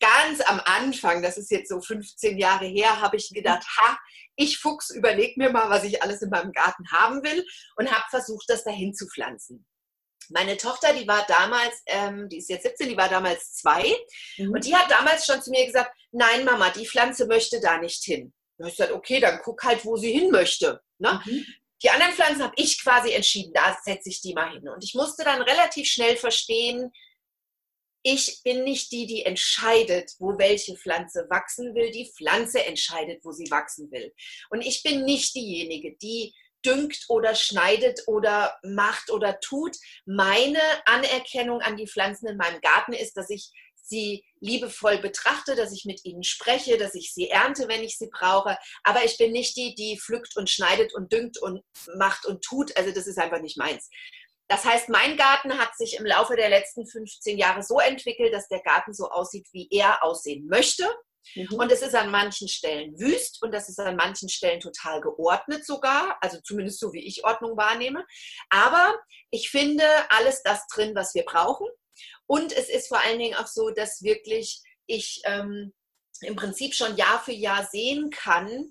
ganz 0.03 0.41
am 0.43 0.61
Anfang, 0.65 1.23
das 1.23 1.39
ist 1.39 1.51
jetzt 1.51 1.69
so 1.69 1.81
15 1.81 2.37
Jahre 2.37 2.67
her, 2.67 3.01
habe 3.01 3.17
ich 3.17 3.31
gedacht, 3.31 3.65
ha, 3.79 3.99
ich 4.37 4.59
Fuchs, 4.59 4.91
überleg 4.91 5.37
mir 5.37 5.51
mal, 5.51 5.71
was 5.71 5.85
ich 5.85 6.03
alles 6.03 6.23
in 6.23 6.31
meinem 6.31 6.53
Garten 6.53 6.91
haben 6.91 7.23
will 7.23 7.47
und 7.77 7.91
habe 7.91 8.05
versucht, 8.11 8.45
das 8.49 8.65
dahin 8.65 8.95
zu 8.95 9.07
pflanzen. 9.07 9.67
Meine 10.31 10.57
Tochter, 10.57 10.93
die 10.95 11.07
war 11.07 11.25
damals, 11.27 11.83
ähm, 11.87 12.29
die 12.29 12.39
ist 12.39 12.49
jetzt 12.49 12.65
17, 12.65 12.89
die 12.89 12.97
war 12.97 13.09
damals 13.09 13.55
zwei 13.55 13.95
mhm. 14.39 14.53
und 14.53 14.65
die 14.65 14.75
hat 14.75 14.91
damals 14.91 15.27
schon 15.27 15.43
zu 15.43 15.51
mir 15.51 15.67
gesagt, 15.67 15.95
nein 16.11 16.45
Mama, 16.45 16.71
die 16.71 16.87
Pflanze 16.87 17.27
möchte 17.27 17.61
da 17.61 17.79
nicht 17.79 18.03
hin. 18.05 18.33
Da 18.57 18.65
habe 18.65 18.71
ich 18.71 18.77
gesagt, 18.77 18.95
okay, 18.95 19.21
dann 19.21 19.41
guck 19.43 19.63
halt, 19.63 19.85
wo 19.85 19.97
sie 19.97 20.13
hin 20.13 20.31
möchte. 20.31 20.81
Ne? 20.99 21.21
Mhm. 21.25 21.47
Die 21.83 21.91
anderen 21.91 22.13
Pflanzen 22.13 22.43
habe 22.43 22.55
ich 22.57 22.83
quasi 22.83 23.13
entschieden, 23.13 23.53
da 23.53 23.77
setze 23.83 24.09
ich 24.09 24.21
die 24.21 24.35
mal 24.35 24.51
hin. 24.51 24.69
Und 24.69 24.83
ich 24.85 24.95
musste 24.95 25.25
dann 25.25 25.43
relativ 25.43 25.89
schnell 25.89 26.17
verstehen, 26.17 26.93
ich 28.03 28.41
bin 28.43 28.65
nicht 28.65 28.91
die, 28.93 29.07
die 29.07 29.25
entscheidet, 29.25 30.13
wo 30.19 30.39
welche 30.39 30.77
Pflanze 30.77 31.27
wachsen 31.31 31.75
will. 31.75 31.91
Die 31.91 32.11
Pflanze 32.17 32.65
entscheidet, 32.65 33.25
wo 33.25 33.33
sie 33.33 33.51
wachsen 33.51 33.91
will. 33.91 34.13
Und 34.51 34.63
ich 34.63 34.83
bin 34.83 35.05
nicht 35.05 35.35
diejenige, 35.35 35.97
die 36.03 36.35
düngt 36.65 37.05
oder 37.09 37.35
schneidet 37.35 38.03
oder 38.07 38.59
macht 38.63 39.11
oder 39.11 39.39
tut. 39.41 39.77
Meine 40.07 40.61
Anerkennung 40.87 41.61
an 41.61 41.77
die 41.77 41.89
Pflanzen 41.89 42.29
in 42.29 42.37
meinem 42.37 42.61
Garten 42.61 42.93
ist, 42.93 43.17
dass 43.17 43.31
ich 43.31 43.51
sie 43.85 44.25
liebevoll 44.41 44.99
betrachte, 44.99 45.55
dass 45.55 45.73
ich 45.73 45.85
mit 45.85 46.05
ihnen 46.05 46.23
spreche, 46.23 46.79
dass 46.79 46.95
ich 46.95 47.13
sie 47.13 47.29
ernte, 47.29 47.69
wenn 47.69 47.83
ich 47.83 47.99
sie 47.99 48.09
brauche. 48.11 48.57
Aber 48.85 49.05
ich 49.05 49.19
bin 49.19 49.33
nicht 49.33 49.57
die, 49.57 49.75
die 49.75 49.99
pflückt 49.99 50.37
und 50.37 50.51
schneidet 50.51 50.95
und 50.95 51.13
düngt 51.13 51.39
und 51.39 51.63
macht 51.97 52.25
und 52.27 52.43
tut. 52.43 52.77
Also 52.77 52.93
das 52.93 53.07
ist 53.07 53.19
einfach 53.19 53.41
nicht 53.41 53.59
meins. 53.59 53.91
Das 54.53 54.67
heißt, 54.67 54.91
mein 54.91 55.17
Garten 55.17 55.57
hat 55.59 55.75
sich 55.79 55.97
im 55.99 56.05
Laufe 56.05 56.37
der 56.37 56.51
letzten 56.51 56.87
15 56.87 57.39
Jahre 57.39 57.63
so 57.63 57.81
entwickelt, 57.81 58.35
dass 58.35 58.49
der 58.49 58.61
Garten 58.61 58.93
so 58.93 59.09
aussieht, 59.09 59.49
wie 59.53 59.67
er 59.71 60.05
aussehen 60.05 60.47
möchte. 60.47 60.85
Mhm. 61.35 61.55
Und 61.55 61.73
es 61.73 61.81
ist 61.81 61.95
an 61.95 62.11
manchen 62.11 62.49
Stellen 62.49 62.93
wüst 63.01 63.43
und 63.43 63.55
das 63.55 63.71
ist 63.71 63.81
an 63.81 63.97
manchen 63.97 64.29
Stellen 64.29 64.61
total 64.61 65.01
geordnet 65.01 65.65
sogar, 65.65 66.19
also 66.21 66.39
zumindest 66.45 66.81
so 66.81 66.93
wie 66.93 67.03
ich 67.03 67.25
Ordnung 67.25 67.57
wahrnehme. 67.57 68.05
Aber 68.51 68.95
ich 69.31 69.49
finde 69.49 69.87
alles 70.11 70.43
das 70.43 70.67
drin, 70.67 70.95
was 70.95 71.15
wir 71.15 71.25
brauchen. 71.25 71.67
Und 72.27 72.53
es 72.53 72.69
ist 72.69 72.89
vor 72.89 73.01
allen 73.01 73.21
Dingen 73.21 73.37
auch 73.37 73.47
so, 73.47 73.71
dass 73.71 74.03
wirklich 74.03 74.61
ich 74.85 75.23
ähm, 75.25 75.73
im 76.21 76.37
Prinzip 76.37 76.75
schon 76.75 76.95
Jahr 76.97 77.23
für 77.25 77.33
Jahr 77.33 77.65
sehen 77.65 78.11
kann, 78.11 78.71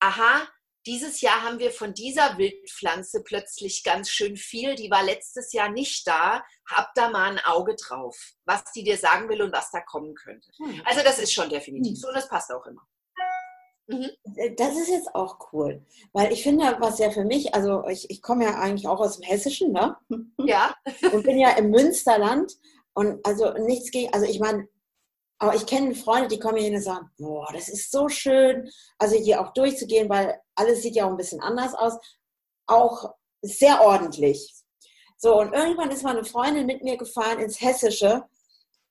aha, 0.00 0.48
dieses 0.90 1.20
Jahr 1.20 1.44
haben 1.44 1.60
wir 1.60 1.70
von 1.70 1.94
dieser 1.94 2.36
Wildpflanze 2.36 3.22
plötzlich 3.22 3.84
ganz 3.84 4.10
schön 4.10 4.36
viel. 4.36 4.74
Die 4.74 4.90
war 4.90 5.04
letztes 5.04 5.52
Jahr 5.52 5.70
nicht 5.70 6.04
da. 6.04 6.42
Hab 6.66 6.92
da 6.94 7.10
mal 7.10 7.30
ein 7.30 7.38
Auge 7.44 7.76
drauf, 7.76 8.32
was 8.44 8.64
die 8.72 8.82
dir 8.82 8.96
sagen 8.96 9.28
will 9.28 9.40
und 9.40 9.52
was 9.52 9.70
da 9.70 9.80
kommen 9.80 10.16
könnte. 10.16 10.50
Hm. 10.56 10.82
Also 10.84 11.02
das 11.04 11.20
ist 11.20 11.32
schon 11.32 11.48
definitiv 11.48 11.92
hm. 11.92 11.96
so 11.96 12.08
und 12.08 12.14
das 12.14 12.28
passt 12.28 12.52
auch 12.52 12.66
immer. 12.66 12.82
Mhm. 13.86 14.10
Das 14.56 14.76
ist 14.76 14.88
jetzt 14.88 15.14
auch 15.14 15.52
cool, 15.52 15.84
weil 16.12 16.32
ich 16.32 16.44
finde, 16.44 16.76
was 16.78 17.00
ja 17.00 17.10
für 17.10 17.24
mich, 17.24 17.54
also 17.54 17.86
ich, 17.88 18.08
ich 18.08 18.22
komme 18.22 18.44
ja 18.44 18.54
eigentlich 18.54 18.86
auch 18.86 19.00
aus 19.00 19.18
dem 19.18 19.24
Hessischen, 19.24 19.72
ne? 19.72 19.96
Ja. 20.38 20.74
Und 21.12 21.24
bin 21.24 21.38
ja 21.38 21.50
im 21.50 21.70
Münsterland 21.70 22.52
und 22.94 23.24
also 23.26 23.52
nichts 23.54 23.90
gegen, 23.90 24.12
also 24.12 24.26
ich 24.26 24.38
meine, 24.38 24.68
aber 25.40 25.54
ich 25.54 25.64
kenne 25.64 25.94
Freunde, 25.94 26.28
die 26.28 26.38
kommen 26.38 26.58
hier 26.58 26.70
und 26.70 26.82
sagen, 26.82 27.10
boah, 27.18 27.48
das 27.52 27.68
ist 27.68 27.90
so 27.90 28.08
schön, 28.10 28.70
also 28.98 29.16
hier 29.16 29.40
auch 29.40 29.54
durchzugehen, 29.54 30.08
weil 30.10 30.38
alles 30.54 30.82
sieht 30.82 30.96
ja 30.96 31.06
auch 31.06 31.10
ein 31.10 31.16
bisschen 31.16 31.40
anders 31.40 31.74
aus, 31.74 31.94
auch 32.66 33.14
sehr 33.40 33.80
ordentlich. 33.80 34.54
So, 35.16 35.40
und 35.40 35.54
irgendwann 35.54 35.90
ist 35.90 36.04
meine 36.04 36.24
Freundin 36.24 36.66
mit 36.66 36.84
mir 36.84 36.98
gefahren 36.98 37.40
ins 37.40 37.60
Hessische 37.60 38.24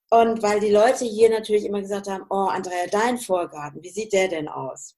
und 0.09 0.41
weil 0.41 0.59
die 0.59 0.71
Leute 0.71 1.05
hier 1.05 1.29
natürlich 1.29 1.65
immer 1.65 1.81
gesagt 1.81 2.07
haben, 2.07 2.25
oh, 2.31 2.49
Andrea, 2.49 2.87
dein 2.91 3.19
Vorgarten, 3.19 3.83
wie 3.83 3.91
sieht 3.91 4.11
der 4.11 4.27
denn 4.27 4.47
aus? 4.47 4.95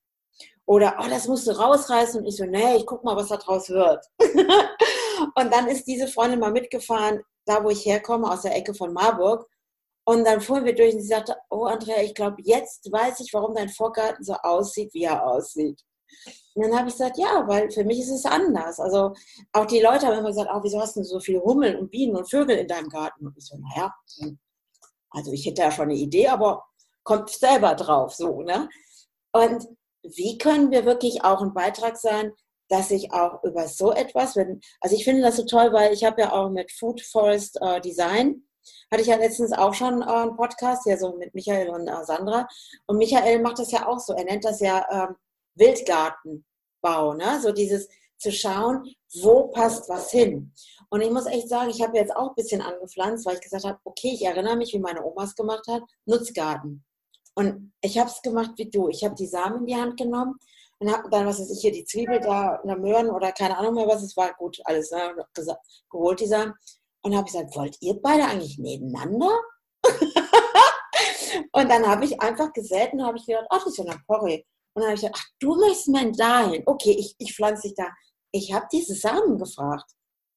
Oder, 0.66 0.98
oh, 1.00 1.10
das 1.10 1.28
musst 1.28 1.48
du 1.48 1.52
rausreißen. 1.52 2.22
Und 2.22 2.28
ich 2.28 2.38
so, 2.38 2.46
nee, 2.46 2.78
ich 2.78 2.86
guck 2.86 3.04
mal, 3.04 3.18
was 3.18 3.28
da 3.28 3.36
draus 3.36 3.68
wird. 3.70 4.06
und 5.36 5.54
dann 5.54 5.68
ist 5.68 5.86
diese 5.86 6.08
Freundin 6.08 6.40
mal 6.40 6.52
mitgefahren 6.52 7.22
da 7.46 7.64
wo 7.64 7.70
ich 7.70 7.86
herkomme, 7.86 8.30
aus 8.30 8.44
der 8.44 8.56
Ecke 8.56 8.74
von 8.74 8.94
Marburg. 8.94 9.48
Und 10.04 10.26
dann 10.26 10.42
fuhren 10.42 10.66
wir 10.66 10.76
durch 10.76 10.96
und 10.96 11.02
sie 11.02 11.08
sagte, 11.08 11.36
oh 11.50 11.66
Andrea, 11.66 12.02
ich 12.02 12.14
glaube, 12.14 12.38
jetzt 12.40 12.92
weiß 12.92 13.20
ich, 13.20 13.34
warum 13.34 13.54
dein 13.54 13.70
Vorgarten 13.70 14.24
so 14.24 14.34
aussieht, 14.34 14.94
wie 14.94 15.04
er 15.04 15.26
aussieht. 15.26 15.80
Und 16.54 16.64
dann 16.64 16.78
habe 16.78 16.90
ich 16.90 16.96
gesagt, 16.96 17.18
ja, 17.18 17.48
weil 17.48 17.72
für 17.72 17.84
mich 17.84 18.00
ist 18.00 18.12
es 18.12 18.26
anders. 18.26 18.80
Also 18.80 19.14
auch 19.54 19.66
die 19.66 19.80
Leute 19.80 20.08
haben 20.08 20.18
immer 20.18 20.30
gesagt, 20.30 20.50
oh, 20.54 20.60
wieso 20.64 20.80
hast 20.80 20.96
du 20.96 21.04
so 21.04 21.20
viele 21.20 21.42
Hummeln 21.42 21.78
und 21.78 21.92
Bienen 21.92 22.16
und 22.16 22.30
Vögel 22.30 22.58
in 22.58 22.68
deinem 22.68 22.90
Garten? 22.90 23.28
Und 23.28 23.38
ich 23.38 23.46
so, 23.46 23.58
naja, 23.58 23.94
also 25.12 25.32
ich 25.32 25.46
hätte 25.46 25.62
ja 25.62 25.72
schon 25.72 25.90
eine 25.90 25.96
Idee, 25.96 26.28
aber 26.28 26.66
kommt 27.04 27.30
selber 27.30 27.76
drauf, 27.76 28.14
so, 28.14 28.42
ne? 28.42 28.70
Und 29.32 29.66
wie 30.04 30.38
können 30.38 30.72
wir 30.72 30.86
wirklich 30.86 31.24
auch 31.24 31.42
ein 31.42 31.54
Beitrag 31.54 31.98
sein, 31.98 32.34
dass 32.70 32.92
ich 32.92 33.12
auch 33.12 33.44
über 33.44 33.68
so 33.68 33.92
etwas, 33.92 34.36
wenn, 34.36 34.62
also 34.80 34.96
ich 34.96 35.04
finde 35.04 35.22
das 35.22 35.38
so 35.38 35.46
toll, 35.46 35.74
weil 35.74 35.94
ich 35.94 36.04
habe 36.04 36.22
ja 36.22 36.32
auch 36.32 36.50
mit 36.50 36.72
Food 36.72 37.02
Forest 37.02 37.60
äh, 37.62 37.82
Design, 37.82 38.48
hatte 38.92 39.02
ich 39.02 39.08
ja 39.08 39.16
letztens 39.16 39.54
auch 39.54 39.74
schon 39.74 40.02
äh, 40.02 40.06
einen 40.06 40.36
Podcast, 40.36 40.86
ja 40.86 40.98
so 40.98 41.16
mit 41.18 41.34
Michael 41.34 41.70
und 41.70 41.88
äh, 41.88 42.06
Sandra. 42.06 42.48
Und 42.88 42.98
Michael 42.98 43.42
macht 43.42 43.60
das 43.60 43.72
ja 43.72 43.88
auch 43.88 44.00
so, 44.00 44.14
er 44.14 44.26
nennt 44.26 44.46
das 44.46 44.60
ja 44.60 44.86
ähm, 44.92 45.16
Wildgartenbau, 45.56 47.14
ne? 47.14 47.40
So 47.42 47.52
dieses 47.52 47.88
zu 48.18 48.32
schauen, 48.32 48.84
wo 49.22 49.48
passt 49.48 49.90
was 49.90 50.12
hin. 50.12 50.54
Und 50.90 51.02
ich 51.02 51.10
muss 51.10 51.26
echt 51.26 51.50
sagen, 51.50 51.70
ich 51.70 51.82
habe 51.82 51.98
jetzt 51.98 52.16
auch 52.16 52.30
ein 52.30 52.36
bisschen 52.36 52.62
angepflanzt, 52.62 53.26
weil 53.26 53.36
ich 53.36 53.42
gesagt 53.42 53.64
habe, 53.64 53.80
okay, 53.84 54.12
ich 54.14 54.24
erinnere 54.24 54.56
mich, 54.56 54.74
wie 54.74 54.80
meine 54.80 55.04
Oma 55.04 55.24
es 55.24 55.36
gemacht 55.36 55.66
hat, 55.68 55.82
Nutzgarten. 56.06 56.84
Und 57.34 57.74
ich 57.82 57.98
habe 57.98 58.10
es 58.10 58.22
gemacht 58.22 58.52
wie 58.58 58.70
du. 58.70 58.90
Ich 58.90 59.04
habe 59.04 59.16
die 59.16 59.28
Samen 59.28 59.62
in 59.62 59.66
die 59.66 59.76
Hand 59.76 59.98
genommen 59.98 60.38
und 60.80 60.92
habe 60.92 61.10
dann, 61.10 61.26
was 61.26 61.40
weiß 61.40 61.50
ich, 61.52 61.62
hier 61.62 61.72
die 61.72 61.86
Zwiebel 61.86 62.20
da, 62.20 62.60
eine 62.64 62.76
Möhren 62.76 63.10
oder 63.10 63.32
keine 63.32 63.58
Ahnung 63.58 63.76
mehr, 63.76 63.88
was 63.88 64.04
es 64.04 64.18
war, 64.18 64.34
gut, 64.34 64.60
alles 64.66 64.92
ne, 64.92 65.16
geholt, 65.90 66.20
die 66.20 66.28
Samen. 66.28 66.54
Und 67.04 67.16
habe 67.16 67.26
gesagt, 67.26 67.56
wollt 67.56 67.78
ihr 67.82 68.00
beide 68.02 68.26
eigentlich 68.26 68.58
nebeneinander? 68.60 69.40
und 71.52 71.70
dann 71.70 71.88
habe 71.88 72.06
ich 72.06 72.22
einfach 72.22 72.54
gesät 72.54 72.94
und 72.94 73.04
habe 73.04 73.18
ich 73.18 73.26
gedacht, 73.26 73.48
ach, 73.50 73.64
das 73.64 73.74
ist 73.74 73.78
ja 73.78 73.86
eine 73.86 74.02
Porree. 74.06 74.44
Und 74.74 74.82
dann 74.82 74.86
habe 74.86 74.96
ich 74.96 75.02
gedacht, 75.02 75.20
ach, 75.20 75.30
du 75.40 75.56
möchtest 75.56 75.88
mal 75.90 76.12
dahin. 76.12 76.64
Okay, 76.66 76.92
ich, 76.92 77.16
ich 77.18 77.36
pflanze 77.36 77.64
dich 77.64 77.76
da. 77.76 77.88
Ich 78.32 78.54
habe 78.54 78.68
diese 78.72 78.96
Samen 78.96 79.38
gefragt. 79.38 79.92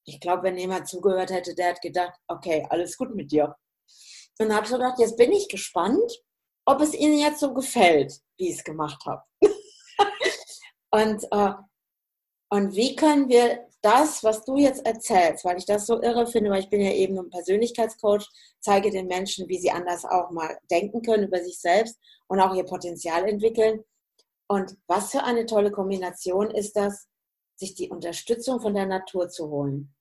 Ich 0.06 0.20
glaube, 0.20 0.44
wenn 0.44 0.58
jemand 0.58 0.88
zugehört 0.88 1.30
hätte, 1.30 1.54
der 1.54 1.70
hat 1.70 1.82
gedacht, 1.82 2.14
okay, 2.28 2.66
alles 2.68 2.96
gut 2.96 3.14
mit 3.14 3.30
dir. 3.30 3.54
Und 4.38 4.54
habe 4.54 4.66
so 4.66 4.76
gedacht, 4.76 4.98
jetzt 4.98 5.16
bin 5.16 5.32
ich 5.32 5.48
gespannt, 5.48 6.12
ob 6.66 6.80
es 6.80 6.94
Ihnen 6.94 7.18
jetzt 7.18 7.40
so 7.40 7.54
gefällt, 7.54 8.12
wie 8.36 8.48
ich 8.48 8.56
es 8.58 8.64
gemacht 8.64 9.04
habe. 9.06 9.22
und, 10.90 11.24
äh, 11.30 11.52
und 12.50 12.74
wie 12.74 12.96
können 12.96 13.28
wir 13.28 13.68
das, 13.84 14.24
was 14.24 14.44
du 14.44 14.56
jetzt 14.56 14.86
erzählst, 14.86 15.44
weil 15.44 15.58
ich 15.58 15.66
das 15.66 15.86
so 15.86 16.00
irre 16.00 16.26
finde, 16.26 16.50
weil 16.50 16.60
ich 16.60 16.70
bin 16.70 16.80
ja 16.80 16.92
eben 16.92 17.18
ein 17.18 17.28
Persönlichkeitscoach, 17.28 18.26
zeige 18.60 18.90
den 18.90 19.06
Menschen, 19.06 19.48
wie 19.48 19.58
sie 19.58 19.70
anders 19.70 20.04
auch 20.04 20.30
mal 20.30 20.58
denken 20.70 21.02
können 21.02 21.24
über 21.24 21.42
sich 21.42 21.58
selbst 21.58 21.98
und 22.26 22.40
auch 22.40 22.54
ihr 22.54 22.64
Potenzial 22.64 23.28
entwickeln. 23.28 23.84
Und 24.46 24.76
was 24.86 25.10
für 25.10 25.22
eine 25.22 25.44
tolle 25.44 25.70
Kombination 25.70 26.50
ist 26.50 26.76
das, 26.76 27.08
sich 27.56 27.74
die 27.74 27.90
Unterstützung 27.90 28.60
von 28.60 28.74
der 28.74 28.86
Natur 28.86 29.28
zu 29.28 29.50
holen. 29.50 29.94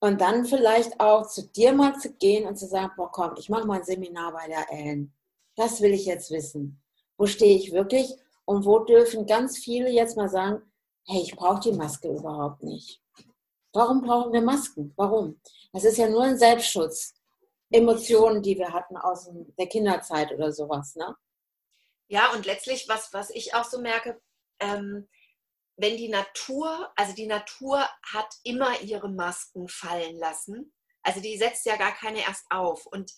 Und 0.00 0.20
dann 0.20 0.44
vielleicht 0.44 1.00
auch 1.00 1.28
zu 1.28 1.48
dir 1.48 1.72
mal 1.72 1.96
zu 1.98 2.12
gehen 2.14 2.46
und 2.46 2.56
zu 2.56 2.66
sagen, 2.66 2.92
boah 2.96 3.10
komm, 3.10 3.34
ich 3.36 3.48
mache 3.48 3.66
mal 3.66 3.78
ein 3.78 3.84
Seminar 3.84 4.32
bei 4.32 4.46
der 4.46 4.70
Ellen. 4.70 5.12
Das 5.56 5.80
will 5.80 5.92
ich 5.92 6.06
jetzt 6.06 6.30
wissen. 6.30 6.82
Wo 7.16 7.26
stehe 7.26 7.56
ich 7.56 7.72
wirklich? 7.72 8.14
Und 8.44 8.64
wo 8.64 8.80
dürfen 8.80 9.26
ganz 9.26 9.58
viele 9.58 9.90
jetzt 9.90 10.16
mal 10.16 10.28
sagen, 10.28 10.62
hey, 11.06 11.22
ich 11.22 11.34
brauche 11.36 11.60
die 11.60 11.72
Maske 11.72 12.08
überhaupt 12.08 12.62
nicht. 12.62 13.00
Warum 13.72 14.02
brauchen 14.02 14.32
wir 14.32 14.42
Masken? 14.42 14.92
Warum? 14.96 15.40
Das 15.72 15.84
ist 15.84 15.96
ja 15.96 16.08
nur 16.08 16.22
ein 16.22 16.38
Selbstschutz. 16.38 17.14
Emotionen, 17.70 18.42
die 18.42 18.58
wir 18.58 18.72
hatten 18.72 18.96
aus 18.96 19.30
der 19.58 19.66
Kinderzeit 19.66 20.30
oder 20.32 20.52
sowas, 20.52 20.94
ne? 20.94 21.16
Ja, 22.08 22.32
und 22.32 22.44
letztlich, 22.44 22.86
was, 22.88 23.12
was 23.14 23.30
ich 23.30 23.54
auch 23.54 23.64
so 23.64 23.80
merke, 23.80 24.20
ähm, 24.60 25.08
wenn 25.76 25.96
die 25.96 26.10
Natur, 26.10 26.92
also 26.96 27.14
die 27.14 27.26
Natur 27.26 27.88
hat 28.02 28.28
immer 28.44 28.80
ihre 28.82 29.08
Masken 29.08 29.68
fallen 29.68 30.16
lassen. 30.16 30.74
Also 31.02 31.20
die 31.20 31.38
setzt 31.38 31.64
ja 31.64 31.76
gar 31.76 31.92
keine 31.92 32.20
erst 32.20 32.44
auf. 32.50 32.84
Und 32.86 33.12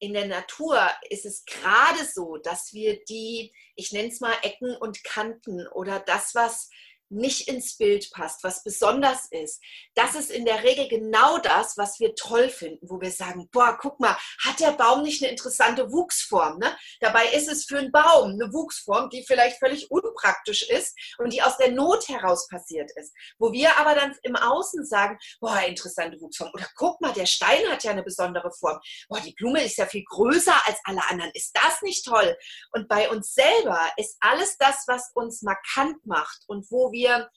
in 0.00 0.14
der 0.14 0.26
Natur 0.26 0.80
ist 1.08 1.24
es 1.24 1.44
gerade 1.44 2.04
so, 2.04 2.38
dass 2.38 2.72
wir 2.72 3.04
die, 3.04 3.54
ich 3.76 3.92
nenne 3.92 4.08
es 4.08 4.20
mal 4.20 4.34
Ecken 4.42 4.76
und 4.76 5.04
Kanten 5.04 5.68
oder 5.68 6.00
das, 6.00 6.34
was 6.34 6.68
nicht 7.10 7.48
ins 7.48 7.76
Bild 7.76 8.10
passt, 8.12 8.42
was 8.44 8.62
besonders 8.62 9.26
ist, 9.30 9.60
das 9.94 10.14
ist 10.14 10.30
in 10.30 10.44
der 10.44 10.62
Regel 10.62 10.88
genau 10.88 11.38
das, 11.38 11.76
was 11.76 11.98
wir 12.00 12.14
toll 12.14 12.48
finden, 12.48 12.88
wo 12.88 13.00
wir 13.00 13.10
sagen, 13.10 13.48
boah, 13.52 13.76
guck 13.80 13.98
mal, 14.00 14.16
hat 14.44 14.60
der 14.60 14.72
Baum 14.72 15.02
nicht 15.02 15.22
eine 15.22 15.30
interessante 15.30 15.90
Wuchsform? 15.92 16.58
Ne? 16.58 16.76
Dabei 17.00 17.26
ist 17.32 17.48
es 17.48 17.64
für 17.64 17.78
einen 17.78 17.92
Baum 17.92 18.32
eine 18.32 18.52
Wuchsform, 18.52 19.10
die 19.10 19.24
vielleicht 19.26 19.58
völlig 19.58 19.90
unpraktisch 19.90 20.68
ist 20.68 20.96
und 21.18 21.32
die 21.32 21.42
aus 21.42 21.56
der 21.56 21.72
Not 21.72 22.08
heraus 22.08 22.46
passiert 22.48 22.90
ist. 22.96 23.12
Wo 23.38 23.52
wir 23.52 23.76
aber 23.78 23.94
dann 23.94 24.16
im 24.22 24.36
Außen 24.36 24.86
sagen, 24.86 25.18
boah, 25.40 25.60
interessante 25.66 26.20
Wuchsform. 26.20 26.50
Oder 26.54 26.68
guck 26.76 27.00
mal, 27.00 27.12
der 27.12 27.26
Stein 27.26 27.68
hat 27.70 27.82
ja 27.82 27.90
eine 27.90 28.04
besondere 28.04 28.52
Form. 28.52 28.78
Boah, 29.08 29.20
die 29.20 29.34
Blume 29.34 29.64
ist 29.64 29.76
ja 29.76 29.86
viel 29.86 30.04
größer 30.04 30.54
als 30.66 30.78
alle 30.84 31.02
anderen. 31.08 31.30
Ist 31.34 31.52
das 31.54 31.82
nicht 31.82 32.04
toll? 32.04 32.36
Und 32.72 32.88
bei 32.88 33.10
uns 33.10 33.34
selber 33.34 33.80
ist 33.96 34.16
alles 34.20 34.56
das, 34.58 34.84
was 34.86 35.10
uns 35.14 35.42
markant 35.42 36.06
macht 36.06 36.44
und 36.46 36.70
wo 36.70 36.92
wir 36.92 36.99
wir 37.00 37.30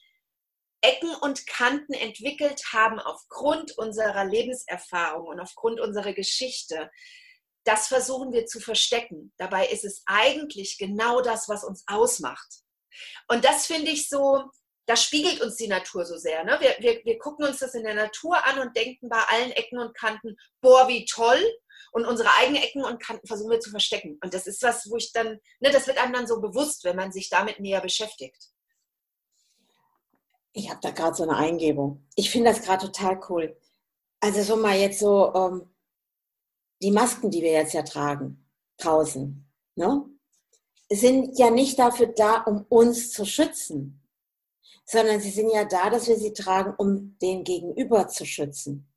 Ecken 0.82 1.14
und 1.22 1.46
Kanten 1.46 1.94
entwickelt 1.94 2.62
haben 2.72 2.98
aufgrund 2.98 3.76
unserer 3.78 4.26
Lebenserfahrung 4.26 5.28
und 5.28 5.40
aufgrund 5.40 5.80
unserer 5.80 6.12
Geschichte, 6.12 6.90
das 7.64 7.88
versuchen 7.88 8.32
wir 8.32 8.44
zu 8.44 8.60
verstecken. 8.60 9.32
Dabei 9.38 9.66
ist 9.68 9.84
es 9.84 10.02
eigentlich 10.04 10.76
genau 10.76 11.22
das, 11.22 11.48
was 11.48 11.64
uns 11.64 11.84
ausmacht. 11.86 12.46
Und 13.28 13.46
das 13.46 13.66
finde 13.66 13.90
ich 13.90 14.10
so, 14.10 14.44
das 14.86 15.02
spiegelt 15.02 15.40
uns 15.40 15.56
die 15.56 15.68
Natur 15.68 16.04
so 16.04 16.18
sehr. 16.18 16.44
Ne? 16.44 16.58
Wir, 16.60 16.76
wir, 16.80 17.02
wir 17.02 17.18
gucken 17.18 17.46
uns 17.46 17.60
das 17.60 17.74
in 17.74 17.84
der 17.84 17.94
Natur 17.94 18.44
an 18.44 18.58
und 18.58 18.76
denken 18.76 19.08
bei 19.08 19.22
allen 19.28 19.52
Ecken 19.52 19.78
und 19.78 19.96
Kanten, 19.96 20.36
boah, 20.60 20.86
wie 20.88 21.06
toll. 21.06 21.42
Und 21.92 22.04
unsere 22.04 22.28
eigenen 22.34 22.62
Ecken 22.62 22.84
und 22.84 23.02
Kanten 23.02 23.26
versuchen 23.26 23.50
wir 23.50 23.60
zu 23.60 23.70
verstecken. 23.70 24.18
Und 24.22 24.34
das 24.34 24.46
ist 24.46 24.62
was, 24.62 24.90
wo 24.90 24.96
ich 24.96 25.12
dann, 25.12 25.40
ne, 25.60 25.70
das 25.70 25.86
wird 25.86 25.96
einem 25.96 26.12
dann 26.12 26.26
so 26.26 26.42
bewusst, 26.42 26.84
wenn 26.84 26.96
man 26.96 27.12
sich 27.12 27.30
damit 27.30 27.60
näher 27.60 27.80
beschäftigt. 27.80 28.50
Ich 30.54 30.70
habe 30.70 30.80
da 30.80 30.90
gerade 30.90 31.14
so 31.14 31.24
eine 31.24 31.36
Eingebung. 31.36 32.06
Ich 32.14 32.30
finde 32.30 32.50
das 32.50 32.62
gerade 32.62 32.86
total 32.86 33.20
cool. 33.28 33.56
Also 34.20 34.42
so 34.42 34.56
mal 34.56 34.78
jetzt 34.78 35.00
so 35.00 35.34
ähm, 35.34 35.74
die 36.80 36.92
Masken, 36.92 37.30
die 37.30 37.42
wir 37.42 37.52
jetzt 37.52 37.74
ja 37.74 37.82
tragen 37.82 38.48
draußen, 38.78 39.46
ne, 39.74 40.04
sind 40.90 41.38
ja 41.38 41.50
nicht 41.50 41.78
dafür 41.78 42.06
da, 42.06 42.42
um 42.42 42.64
uns 42.68 43.10
zu 43.10 43.24
schützen, 43.24 44.02
sondern 44.84 45.20
sie 45.20 45.30
sind 45.30 45.50
ja 45.50 45.64
da, 45.64 45.90
dass 45.90 46.08
wir 46.08 46.16
sie 46.16 46.32
tragen, 46.32 46.74
um 46.76 47.18
den 47.18 47.44
Gegenüber 47.44 48.08
zu 48.08 48.24
schützen. 48.24 48.92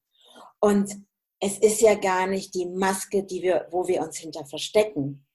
Und 0.59 0.95
es 1.39 1.57
ist 1.59 1.81
ja 1.81 1.95
gar 1.95 2.27
nicht 2.27 2.55
die 2.55 2.65
Maske, 2.65 3.23
die 3.23 3.41
wir, 3.41 3.67
wo 3.71 3.87
wir 3.87 4.01
uns 4.01 4.17
hinter 4.17 4.45
verstecken, 4.45 5.26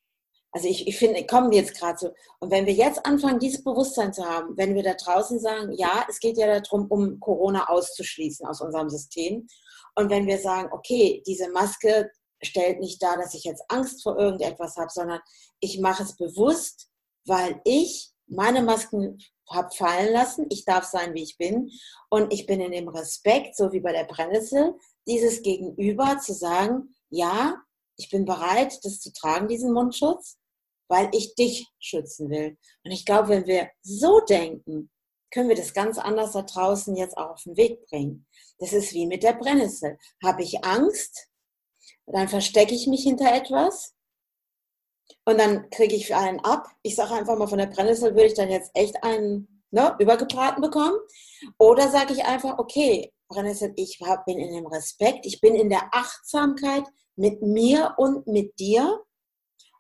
also 0.53 0.68
ich, 0.68 0.86
ich 0.86 0.98
finde, 0.98 1.24
kommen 1.26 1.50
jetzt 1.53 1.78
gerade 1.78 1.98
so. 1.98 2.11
Und 2.38 2.50
wenn 2.50 2.66
wir 2.66 2.74
jetzt 2.74 3.05
anfangen, 3.07 3.38
dieses 3.38 3.64
Bewusstsein 3.64 4.12
zu 4.12 4.24
haben, 4.24 4.55
wenn 4.57 4.74
wir 4.74 4.82
da 4.82 4.92
draußen 4.92 5.40
sagen, 5.40 5.72
ja, 5.72 6.05
es 6.09 6.20
geht 6.20 6.36
ja 6.36 6.61
darum, 6.61 6.86
um 6.88 7.18
Corona 7.20 7.68
auszuschließen 7.68 8.46
aus 8.46 8.61
unserem 8.61 8.90
System. 8.90 9.46
Und 9.94 10.11
wenn 10.11 10.26
wir 10.26 10.38
sagen, 10.38 10.68
okay, 10.70 11.22
diese 11.26 11.50
Maske 11.50 12.11
stellt 12.42 12.80
nicht 12.80 13.03
dar, 13.03 13.16
dass 13.16 13.32
ich 13.32 13.44
jetzt 13.44 13.64
Angst 13.68 14.03
vor 14.03 14.18
irgendetwas 14.18 14.76
habe, 14.76 14.90
sondern 14.90 15.20
ich 15.61 15.80
mache 15.80 16.03
es 16.03 16.16
bewusst, 16.16 16.90
weil 17.24 17.61
ich 17.64 18.11
meine 18.26 18.62
Masken 18.62 19.18
habe 19.48 19.74
fallen 19.74 20.12
lassen. 20.12 20.46
Ich 20.50 20.66
darf 20.66 20.84
sein, 20.84 21.14
wie 21.14 21.22
ich 21.22 21.38
bin. 21.38 21.70
Und 22.11 22.32
ich 22.32 22.46
bin 22.46 22.61
in 22.61 22.72
dem 22.72 22.88
Respekt, 22.88 23.57
so 23.57 23.72
wie 23.72 23.80
bei 23.80 23.92
der 23.92 24.05
Brennnessel, 24.05 24.74
dieses 25.07 25.42
Gegenüber 25.42 26.18
zu 26.18 26.34
sagen, 26.34 26.94
ja, 27.09 27.57
ich 27.96 28.11
bin 28.11 28.24
bereit, 28.24 28.78
das 28.84 29.00
zu 29.00 29.12
tragen, 29.12 29.48
diesen 29.48 29.72
Mundschutz 29.72 30.38
weil 30.93 31.09
ich 31.12 31.34
dich 31.34 31.66
schützen 31.80 32.28
will. 32.28 32.59
Und 32.84 32.90
ich 32.90 33.07
glaube, 33.07 33.30
wenn 33.30 33.47
wir 33.47 33.70
so 33.80 34.20
denken, 34.20 34.90
können 35.32 35.49
wir 35.49 35.57
das 35.57 35.72
ganz 35.72 35.97
anders 35.97 36.32
da 36.32 36.43
draußen 36.43 36.95
jetzt 36.97 37.16
auch 37.16 37.30
auf 37.30 37.43
den 37.45 37.57
Weg 37.57 37.86
bringen. 37.86 38.26
Das 38.59 38.74
ist 38.74 38.93
wie 38.93 39.07
mit 39.07 39.22
der 39.22 39.32
Brennnessel. 39.32 39.97
Habe 40.22 40.43
ich 40.43 40.62
Angst, 40.62 41.28
dann 42.05 42.28
verstecke 42.28 42.74
ich 42.74 42.86
mich 42.88 43.05
hinter 43.05 43.34
etwas 43.34 43.95
und 45.24 45.38
dann 45.38 45.70
kriege 45.70 45.97
ich 45.97 46.14
einen 46.14 46.40
ab. 46.40 46.68
Ich 46.82 46.95
sage 46.95 47.14
einfach 47.14 47.38
mal, 47.38 47.49
von 47.49 47.59
der 47.59 47.68
Brennnessel 47.68 48.11
würde 48.14 48.26
ich 48.26 48.34
dann 48.34 48.51
jetzt 48.51 48.70
echt 48.74 49.03
einen 49.03 49.62
ne, 49.70 49.97
übergebraten 49.99 50.61
bekommen. 50.61 50.99
Oder 51.59 51.88
sage 51.88 52.12
ich 52.12 52.26
einfach, 52.26 52.59
okay, 52.59 53.14
Brennnessel, 53.28 53.72
ich 53.76 53.99
bin 54.26 54.38
in 54.38 54.53
dem 54.53 54.66
Respekt, 54.66 55.24
ich 55.24 55.40
bin 55.40 55.55
in 55.55 55.70
der 55.70 55.88
Achtsamkeit 55.93 56.84
mit 57.16 57.40
mir 57.40 57.95
und 57.97 58.26
mit 58.26 58.59
dir 58.59 59.03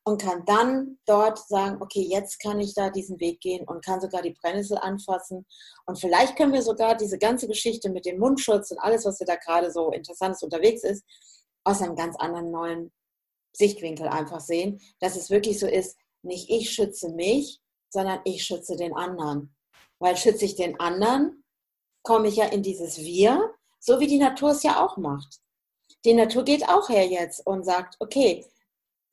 und 0.04 0.20
kann 0.20 0.44
dann 0.46 0.98
dort 1.06 1.38
sagen, 1.46 1.80
okay, 1.80 2.02
jetzt 2.02 2.40
kann 2.40 2.58
ich 2.60 2.74
da 2.74 2.90
diesen 2.90 3.20
Weg 3.20 3.40
gehen 3.40 3.66
und 3.66 3.84
kann 3.84 4.00
sogar 4.00 4.22
die 4.22 4.36
Brennnessel 4.40 4.78
anfassen. 4.78 5.46
Und 5.86 6.00
vielleicht 6.00 6.36
können 6.36 6.52
wir 6.52 6.62
sogar 6.62 6.96
diese 6.96 7.18
ganze 7.18 7.46
Geschichte 7.46 7.88
mit 7.88 8.04
dem 8.04 8.18
Mundschutz 8.18 8.70
und 8.72 8.78
alles, 8.78 9.04
was 9.04 9.18
da 9.18 9.36
gerade 9.36 9.70
so 9.70 9.90
interessantes 9.92 10.42
unterwegs 10.42 10.82
ist, 10.82 11.04
aus 11.64 11.80
einem 11.80 11.94
ganz 11.94 12.16
anderen 12.16 12.50
neuen 12.50 12.92
Sichtwinkel 13.52 14.08
einfach 14.08 14.40
sehen, 14.40 14.80
dass 14.98 15.16
es 15.16 15.30
wirklich 15.30 15.60
so 15.60 15.66
ist, 15.66 15.96
nicht 16.22 16.50
ich 16.50 16.70
schütze 16.70 17.10
mich, 17.10 17.60
sondern 17.90 18.20
ich 18.24 18.44
schütze 18.44 18.76
den 18.76 18.94
anderen. 18.94 19.54
Weil 19.98 20.16
schütze 20.16 20.46
ich 20.46 20.56
den 20.56 20.80
anderen, 20.80 21.44
komme 22.02 22.28
ich 22.28 22.36
ja 22.36 22.46
in 22.46 22.62
dieses 22.62 22.98
Wir, 22.98 23.52
so 23.78 24.00
wie 24.00 24.06
die 24.06 24.18
Natur 24.18 24.50
es 24.50 24.62
ja 24.62 24.84
auch 24.84 24.96
macht. 24.96 25.40
Die 26.04 26.14
Natur 26.14 26.42
geht 26.44 26.68
auch 26.68 26.88
her 26.88 27.06
jetzt 27.06 27.46
und 27.46 27.64
sagt, 27.64 27.96
okay, 28.00 28.44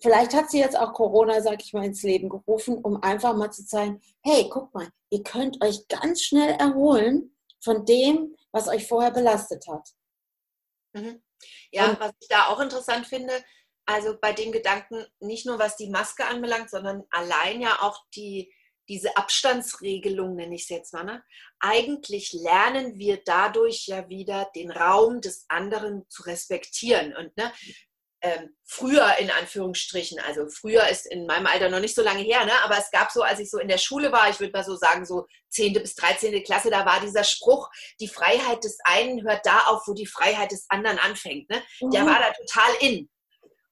vielleicht 0.01 0.33
hat 0.33 0.49
sie 0.49 0.59
jetzt 0.59 0.77
auch 0.77 0.93
Corona, 0.93 1.41
sag 1.41 1.63
ich 1.63 1.73
mal, 1.73 1.85
ins 1.85 2.03
Leben 2.03 2.29
gerufen, 2.29 2.77
um 2.77 3.01
einfach 3.03 3.35
mal 3.35 3.51
zu 3.51 3.65
zeigen, 3.65 4.01
hey, 4.23 4.49
guck 4.49 4.73
mal, 4.73 4.87
ihr 5.09 5.23
könnt 5.23 5.63
euch 5.63 5.87
ganz 5.87 6.21
schnell 6.21 6.51
erholen 6.51 7.35
von 7.61 7.85
dem, 7.85 8.35
was 8.51 8.67
euch 8.67 8.87
vorher 8.87 9.11
belastet 9.11 9.65
hat. 9.67 9.89
Mhm. 10.93 11.21
Ja, 11.71 11.89
und 11.89 11.99
was 11.99 12.11
ich 12.19 12.27
da 12.27 12.47
auch 12.47 12.59
interessant 12.59 13.07
finde, 13.07 13.33
also 13.85 14.17
bei 14.19 14.33
dem 14.33 14.51
Gedanken, 14.51 15.05
nicht 15.19 15.45
nur 15.45 15.59
was 15.59 15.75
die 15.75 15.89
Maske 15.89 16.25
anbelangt, 16.25 16.69
sondern 16.69 17.03
allein 17.09 17.61
ja 17.61 17.79
auch 17.81 18.05
die, 18.15 18.53
diese 18.87 19.15
Abstandsregelung, 19.17 20.35
nenne 20.35 20.55
ich 20.55 20.63
es 20.63 20.69
jetzt 20.69 20.93
mal. 20.93 21.03
Ne? 21.03 21.23
Eigentlich 21.59 22.33
lernen 22.33 22.97
wir 22.97 23.21
dadurch 23.23 23.87
ja 23.87 24.07
wieder 24.09 24.49
den 24.55 24.71
Raum 24.71 25.21
des 25.21 25.45
anderen 25.47 26.07
zu 26.09 26.23
respektieren. 26.23 27.15
Und 27.15 27.35
ne, 27.37 27.51
ähm, 28.21 28.55
früher 28.65 29.17
in 29.19 29.31
Anführungsstrichen, 29.31 30.19
also 30.19 30.47
früher 30.49 30.87
ist 30.89 31.05
in 31.05 31.25
meinem 31.25 31.47
Alter 31.47 31.69
noch 31.69 31.79
nicht 31.79 31.95
so 31.95 32.01
lange 32.01 32.21
her, 32.21 32.45
ne? 32.45 32.51
aber 32.63 32.77
es 32.77 32.91
gab 32.91 33.11
so, 33.11 33.21
als 33.21 33.39
ich 33.39 33.49
so 33.49 33.59
in 33.59 33.67
der 33.69 33.77
Schule 33.77 34.11
war, 34.11 34.29
ich 34.29 34.39
würde 34.39 34.51
mal 34.51 34.63
so 34.63 34.75
sagen, 34.75 35.05
so 35.05 35.25
10. 35.49 35.73
bis 35.73 35.95
13. 35.95 36.43
Klasse, 36.43 36.69
da 36.69 36.85
war 36.85 36.99
dieser 36.99 37.23
Spruch, 37.23 37.69
die 37.99 38.09
Freiheit 38.09 38.63
des 38.63 38.77
einen 38.83 39.23
hört 39.23 39.45
da 39.45 39.61
auf, 39.67 39.83
wo 39.87 39.93
die 39.93 40.05
Freiheit 40.05 40.51
des 40.51 40.65
anderen 40.69 40.99
anfängt. 40.99 41.49
Ne? 41.49 41.63
Mhm. 41.81 41.91
Der 41.91 42.05
war 42.05 42.19
da 42.19 42.31
total 42.33 42.75
in. 42.81 43.09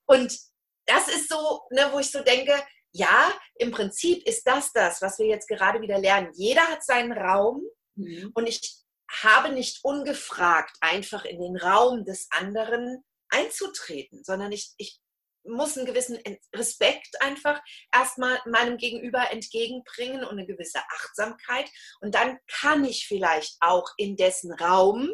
Und 0.05 0.37
das 0.85 1.09
ist 1.09 1.29
so, 1.29 1.61
ne, 1.71 1.89
wo 1.91 1.99
ich 1.99 2.09
so 2.09 2.23
denke, 2.23 2.53
ja, 2.93 3.31
im 3.55 3.71
Prinzip 3.71 4.25
ist 4.25 4.47
das 4.47 4.71
das, 4.71 5.01
was 5.01 5.19
wir 5.19 5.27
jetzt 5.27 5.47
gerade 5.47 5.81
wieder 5.81 5.99
lernen. 5.99 6.31
Jeder 6.33 6.61
hat 6.61 6.83
seinen 6.83 7.11
Raum 7.11 7.61
mhm. 7.95 8.31
und 8.33 8.47
ich 8.47 8.77
habe 9.09 9.49
nicht 9.49 9.83
ungefragt 9.83 10.75
einfach 10.81 11.25
in 11.25 11.39
den 11.39 11.57
Raum 11.57 12.05
des 12.05 12.27
anderen 12.31 13.03
einzutreten, 13.29 14.23
sondern 14.23 14.51
ich, 14.51 14.73
ich 14.77 14.99
muss 15.43 15.77
einen 15.77 15.85
gewissen 15.85 16.19
Respekt 16.53 17.21
einfach 17.21 17.61
erstmal 17.93 18.39
meinem 18.45 18.77
Gegenüber 18.77 19.31
entgegenbringen 19.31 20.23
und 20.23 20.31
eine 20.31 20.45
gewisse 20.45 20.79
Achtsamkeit. 20.79 21.69
Und 22.01 22.15
dann 22.15 22.37
kann 22.47 22.83
ich 22.83 23.07
vielleicht 23.07 23.55
auch 23.59 23.89
in 23.97 24.17
dessen 24.17 24.51
Raum, 24.53 25.09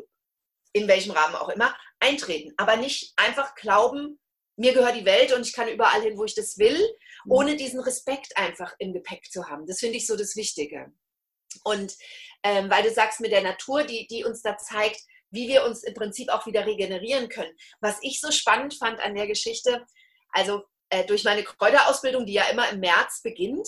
in 0.74 0.88
welchem 0.88 1.12
Rahmen 1.12 1.36
auch 1.36 1.50
immer, 1.50 1.76
eintreten. 2.00 2.54
Aber 2.58 2.78
nicht 2.78 3.14
einfach 3.16 3.54
glauben, 3.56 4.20
mir 4.56 4.74
gehört 4.74 4.96
die 4.96 5.06
Welt 5.06 5.34
und 5.34 5.46
ich 5.46 5.54
kann 5.54 5.68
überall 5.68 6.02
hin, 6.02 6.18
wo 6.18 6.26
ich 6.26 6.36
das 6.36 6.58
will, 6.58 6.80
mhm. 7.26 7.32
ohne 7.32 7.56
diesen 7.56 7.80
Respekt 7.80 8.38
einfach 8.38 8.74
im 8.80 8.94
Gepäck 8.94 9.32
zu 9.32 9.48
haben. 9.50 9.66
Das 9.66 9.80
finde 9.80 9.98
ich 9.98 10.08
so 10.08 10.16
das 10.16 10.36
Wichtige. 10.36 10.92
Und 11.64 11.96
ähm, 12.44 12.70
weil 12.70 12.84
du 12.84 12.92
sagst 12.92 13.20
mit 13.20 13.32
der 13.32 13.44
Natur, 13.44 13.84
die, 13.84 14.08
die 14.08 14.24
uns 14.24 14.42
da 14.42 14.58
zeigt, 14.58 15.02
wie 15.34 15.48
wir 15.48 15.66
uns 15.66 15.84
im 15.84 15.94
Prinzip 15.94 16.30
auch 16.30 16.46
wieder 16.46 16.66
regenerieren 16.66 17.28
können. 17.28 17.52
Was 17.82 17.98
ich 18.02 18.22
so 18.22 18.32
spannend 18.32 18.76
fand 18.76 19.00
an 19.02 19.16
der 19.16 19.28
Geschichte, 19.28 19.86
also 20.30 20.64
äh, 20.90 21.06
durch 21.06 21.24
meine 21.24 21.44
Kräuterausbildung, 21.44 22.26
die 22.26 22.34
ja 22.34 22.46
immer 22.46 22.70
im 22.70 22.80
März 22.80 23.22
beginnt, 23.24 23.68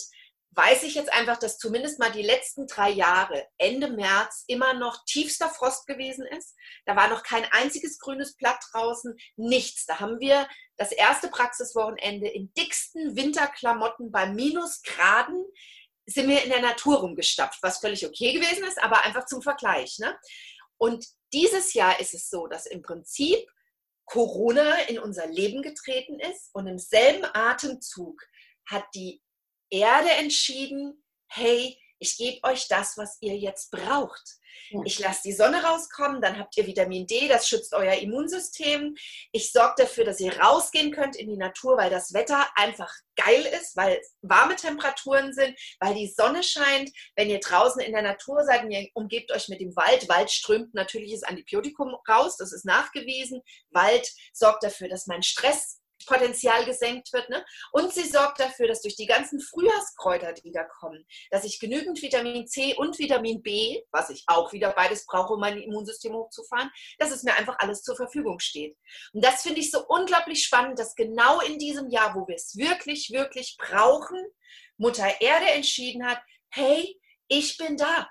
weiß 0.51 0.83
ich 0.83 0.95
jetzt 0.95 1.11
einfach, 1.11 1.37
dass 1.37 1.57
zumindest 1.57 1.99
mal 1.99 2.11
die 2.11 2.21
letzten 2.21 2.65
drei 2.67 2.89
Jahre, 2.89 3.45
Ende 3.57 3.89
März, 3.89 4.45
immer 4.47 4.73
noch 4.73 5.03
tiefster 5.05 5.49
Frost 5.49 5.85
gewesen 5.85 6.25
ist. 6.25 6.55
Da 6.85 6.95
war 6.95 7.09
noch 7.09 7.23
kein 7.23 7.43
einziges 7.51 7.99
grünes 7.99 8.37
Blatt 8.37 8.59
draußen, 8.71 9.17
nichts. 9.35 9.85
Da 9.85 9.99
haben 9.99 10.19
wir 10.19 10.47
das 10.77 10.91
erste 10.91 11.27
Praxiswochenende 11.27 12.29
in 12.29 12.53
dicksten 12.53 13.17
Winterklamotten 13.17 14.11
bei 14.11 14.27
Minusgraden 14.27 15.43
sind 16.07 16.29
wir 16.29 16.43
in 16.43 16.51
der 16.51 16.61
Natur 16.61 16.99
rumgestapft, 16.99 17.61
was 17.63 17.79
völlig 17.79 18.05
okay 18.05 18.33
gewesen 18.33 18.63
ist, 18.65 18.81
aber 18.81 19.03
einfach 19.05 19.25
zum 19.25 19.41
Vergleich. 19.41 19.97
Ne? 19.99 20.15
Und 20.77 21.05
dieses 21.33 21.73
Jahr 21.73 21.99
ist 21.99 22.13
es 22.13 22.29
so, 22.29 22.47
dass 22.47 22.65
im 22.65 22.81
Prinzip 22.81 23.47
Corona 24.05 24.81
in 24.87 24.99
unser 24.99 25.27
Leben 25.27 25.61
getreten 25.61 26.19
ist 26.19 26.53
und 26.53 26.67
im 26.67 26.77
selben 26.77 27.25
Atemzug 27.33 28.21
hat 28.67 28.85
die 28.93 29.21
Erde 29.69 30.11
entschieden, 30.11 31.03
hey, 31.27 31.79
ich 31.99 32.17
gebe 32.17 32.43
euch 32.43 32.67
das, 32.67 32.97
was 32.97 33.17
ihr 33.21 33.37
jetzt 33.37 33.71
braucht. 33.71 34.39
Ich 34.83 34.99
lasse 34.99 35.21
die 35.25 35.33
Sonne 35.33 35.63
rauskommen, 35.63 36.21
dann 36.21 36.39
habt 36.39 36.57
ihr 36.57 36.65
Vitamin 36.65 37.05
D, 37.05 37.27
das 37.27 37.47
schützt 37.47 37.73
euer 37.73 37.93
Immunsystem. 37.93 38.95
Ich 39.31 39.51
sorge 39.51 39.75
dafür, 39.77 40.05
dass 40.05 40.19
ihr 40.19 40.39
rausgehen 40.39 40.91
könnt 40.91 41.15
in 41.15 41.29
die 41.29 41.37
Natur, 41.37 41.77
weil 41.77 41.89
das 41.89 42.13
Wetter 42.13 42.47
einfach 42.55 42.91
geil 43.15 43.45
ist, 43.59 43.75
weil 43.75 44.01
warme 44.21 44.55
Temperaturen 44.55 45.33
sind, 45.33 45.57
weil 45.79 45.93
die 45.93 46.07
Sonne 46.07 46.43
scheint. 46.43 46.91
Wenn 47.15 47.29
ihr 47.29 47.39
draußen 47.39 47.81
in 47.81 47.93
der 47.93 48.01
Natur 48.01 48.43
seid 48.43 48.63
und 48.63 48.71
ihr 48.71 48.87
umgebt 48.93 49.31
euch 49.31 49.49
mit 49.49 49.61
dem 49.61 49.75
Wald, 49.75 50.09
Wald 50.09 50.31
strömt 50.31 50.73
natürliches 50.73 51.23
Antibiotikum 51.23 51.95
raus, 52.09 52.37
das 52.37 52.51
ist 52.51 52.65
nachgewiesen. 52.65 53.41
Wald 53.69 54.09
sorgt 54.33 54.63
dafür, 54.63 54.89
dass 54.89 55.07
mein 55.07 55.23
Stress 55.23 55.79
Potenzial 56.05 56.65
gesenkt 56.65 57.11
wird. 57.13 57.29
Ne? 57.29 57.43
Und 57.71 57.93
sie 57.93 58.07
sorgt 58.07 58.39
dafür, 58.39 58.67
dass 58.67 58.81
durch 58.81 58.95
die 58.95 59.05
ganzen 59.05 59.39
Frühjahrskräuter, 59.39 60.33
die 60.33 60.51
da 60.51 60.63
kommen, 60.63 61.05
dass 61.31 61.43
ich 61.43 61.59
genügend 61.59 62.01
Vitamin 62.01 62.47
C 62.47 62.75
und 62.75 62.97
Vitamin 62.99 63.41
B, 63.41 63.81
was 63.91 64.09
ich 64.09 64.23
auch 64.27 64.53
wieder 64.53 64.71
beides 64.71 65.05
brauche, 65.05 65.33
um 65.33 65.39
mein 65.39 65.57
Immunsystem 65.57 66.13
hochzufahren, 66.13 66.69
dass 66.99 67.11
es 67.11 67.23
mir 67.23 67.35
einfach 67.35 67.57
alles 67.59 67.81
zur 67.81 67.95
Verfügung 67.95 68.39
steht. 68.39 68.77
Und 69.13 69.23
das 69.23 69.41
finde 69.41 69.61
ich 69.61 69.71
so 69.71 69.85
unglaublich 69.87 70.43
spannend, 70.43 70.79
dass 70.79 70.95
genau 70.95 71.39
in 71.41 71.57
diesem 71.57 71.89
Jahr, 71.89 72.15
wo 72.15 72.27
wir 72.27 72.35
es 72.35 72.55
wirklich, 72.55 73.11
wirklich 73.11 73.57
brauchen, 73.57 74.23
Mutter 74.77 75.21
Erde 75.21 75.47
entschieden 75.51 76.05
hat, 76.05 76.21
hey, 76.49 76.99
ich 77.27 77.57
bin 77.57 77.77
da. 77.77 78.09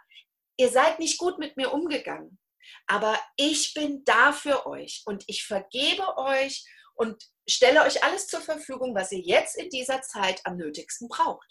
Ihr 0.56 0.70
seid 0.70 0.98
nicht 0.98 1.18
gut 1.18 1.38
mit 1.38 1.56
mir 1.56 1.72
umgegangen, 1.72 2.38
aber 2.86 3.18
ich 3.36 3.74
bin 3.74 4.04
da 4.04 4.32
für 4.32 4.66
euch 4.66 5.02
und 5.04 5.24
ich 5.26 5.44
vergebe 5.44 6.16
euch 6.16 6.64
und 6.94 7.30
stelle 7.48 7.82
euch 7.82 8.02
alles 8.04 8.26
zur 8.26 8.40
Verfügung, 8.40 8.94
was 8.94 9.12
ihr 9.12 9.20
jetzt 9.20 9.56
in 9.56 9.68
dieser 9.70 10.02
Zeit 10.02 10.40
am 10.44 10.56
nötigsten 10.56 11.08
braucht. 11.08 11.46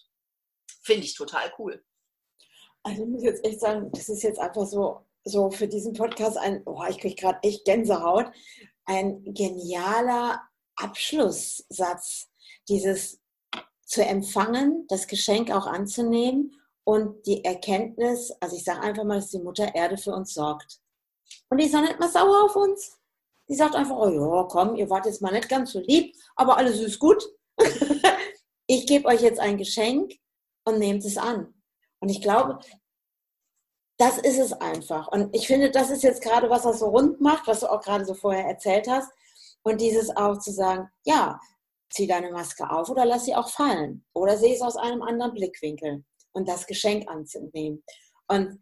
Finde 0.84 1.06
ich 1.06 1.16
total 1.16 1.52
cool. 1.60 1.84
Also 2.84 3.04
ich 3.04 3.10
muss 3.10 3.24
jetzt 3.24 3.46
echt 3.46 3.60
sagen, 3.60 3.92
das 3.94 4.10
ist 4.10 4.24
jetzt 4.24 4.40
einfach 4.40 4.66
so, 4.66 5.06
so 5.24 5.50
für 5.52 5.68
diesen 5.68 5.94
Podcast 5.94 6.38
ein, 6.38 6.64
oh, 6.66 6.84
ich 6.90 7.00
kriege 7.00 7.16
gerade 7.16 7.40
echt 7.44 7.66
Gänsehaut, 7.66 8.32
ein 8.86 9.24
genialer 9.34 10.42
Abschlusssatz. 10.76 12.30
Dieses 12.68 13.22
zu 13.86 14.04
empfangen, 14.04 14.86
das 14.88 15.08
Geschenk 15.08 15.52
auch 15.52 15.68
anzunehmen 15.68 16.60
und 16.84 17.26
die 17.26 17.46
Erkenntnis, 17.46 18.32
also 18.40 18.56
ich 18.56 18.64
sage 18.64 18.82
einfach 18.82 19.04
mal, 19.04 19.16
dass 19.16 19.30
die 19.30 19.40
Mutter 19.40 19.74
Erde 19.76 19.98
für 19.98 20.14
uns 20.14 20.34
sorgt. 20.34 20.80
Und 21.50 21.60
die 21.60 21.74
auch 21.76 21.82
nicht 21.82 22.00
mal 22.00 22.10
sauer 22.10 22.46
auf 22.46 22.56
uns. 22.56 22.98
Die 23.50 23.56
sagt 23.56 23.76
einfach, 23.76 23.96
oh 23.96 24.10
ja, 24.10 24.48
komm, 24.50 24.76
ihr 24.76 24.90
wart 24.90 25.06
jetzt 25.06 25.22
mal 25.22 25.32
nicht 25.32 25.50
ganz 25.50 25.72
so 25.72 25.80
lieb, 25.80 26.16
aber 26.36 26.58
alles 26.58 26.80
ist 26.80 27.00
gut. 27.00 27.24
ich 28.68 28.88
gebe 28.88 29.08
euch 29.08 29.22
jetzt 29.22 29.40
ein 29.40 29.58
Geschenk 29.58 30.14
und 30.66 30.80
nehmt 30.80 31.04
es 31.04 31.18
an. 31.18 31.54
Und 32.00 32.10
ich 32.10 32.22
glaube, 32.22 32.60
das 33.98 34.18
ist 34.18 34.40
es 34.40 34.54
einfach. 34.54 35.08
Und 35.10 35.36
ich 35.36 35.48
finde, 35.48 35.72
das 35.72 35.90
ist 35.90 36.04
jetzt 36.04 36.22
gerade, 36.22 36.50
was 36.50 36.64
das 36.64 36.80
so 36.80 36.88
rund 36.88 37.22
macht, 37.22 37.48
was 37.48 37.62
du 37.62 37.72
auch 37.72 37.82
gerade 37.82 38.06
so 38.06 38.14
vorher 38.14 38.46
erzählt 38.46 38.88
hast. 38.88 39.12
Und 39.64 39.80
dieses 39.80 40.16
auch 40.16 40.38
zu 40.40 40.52
sagen, 40.52 40.90
ja, 41.06 41.40
zieh 41.90 42.08
deine 42.08 42.32
Maske 42.32 42.70
auf 42.70 42.90
oder 42.90 43.06
lass 43.06 43.26
sie 43.26 43.36
auch 43.36 43.50
fallen. 43.50 44.06
Oder 44.14 44.38
sehe 44.38 44.54
es 44.54 44.62
aus 44.62 44.76
einem 44.76 45.02
anderen 45.02 45.34
Blickwinkel 45.34 46.04
und 46.34 46.48
das 46.50 46.68
Geschenk 46.68 47.10
anzunehmen. 47.10 47.84
Und 48.28 48.62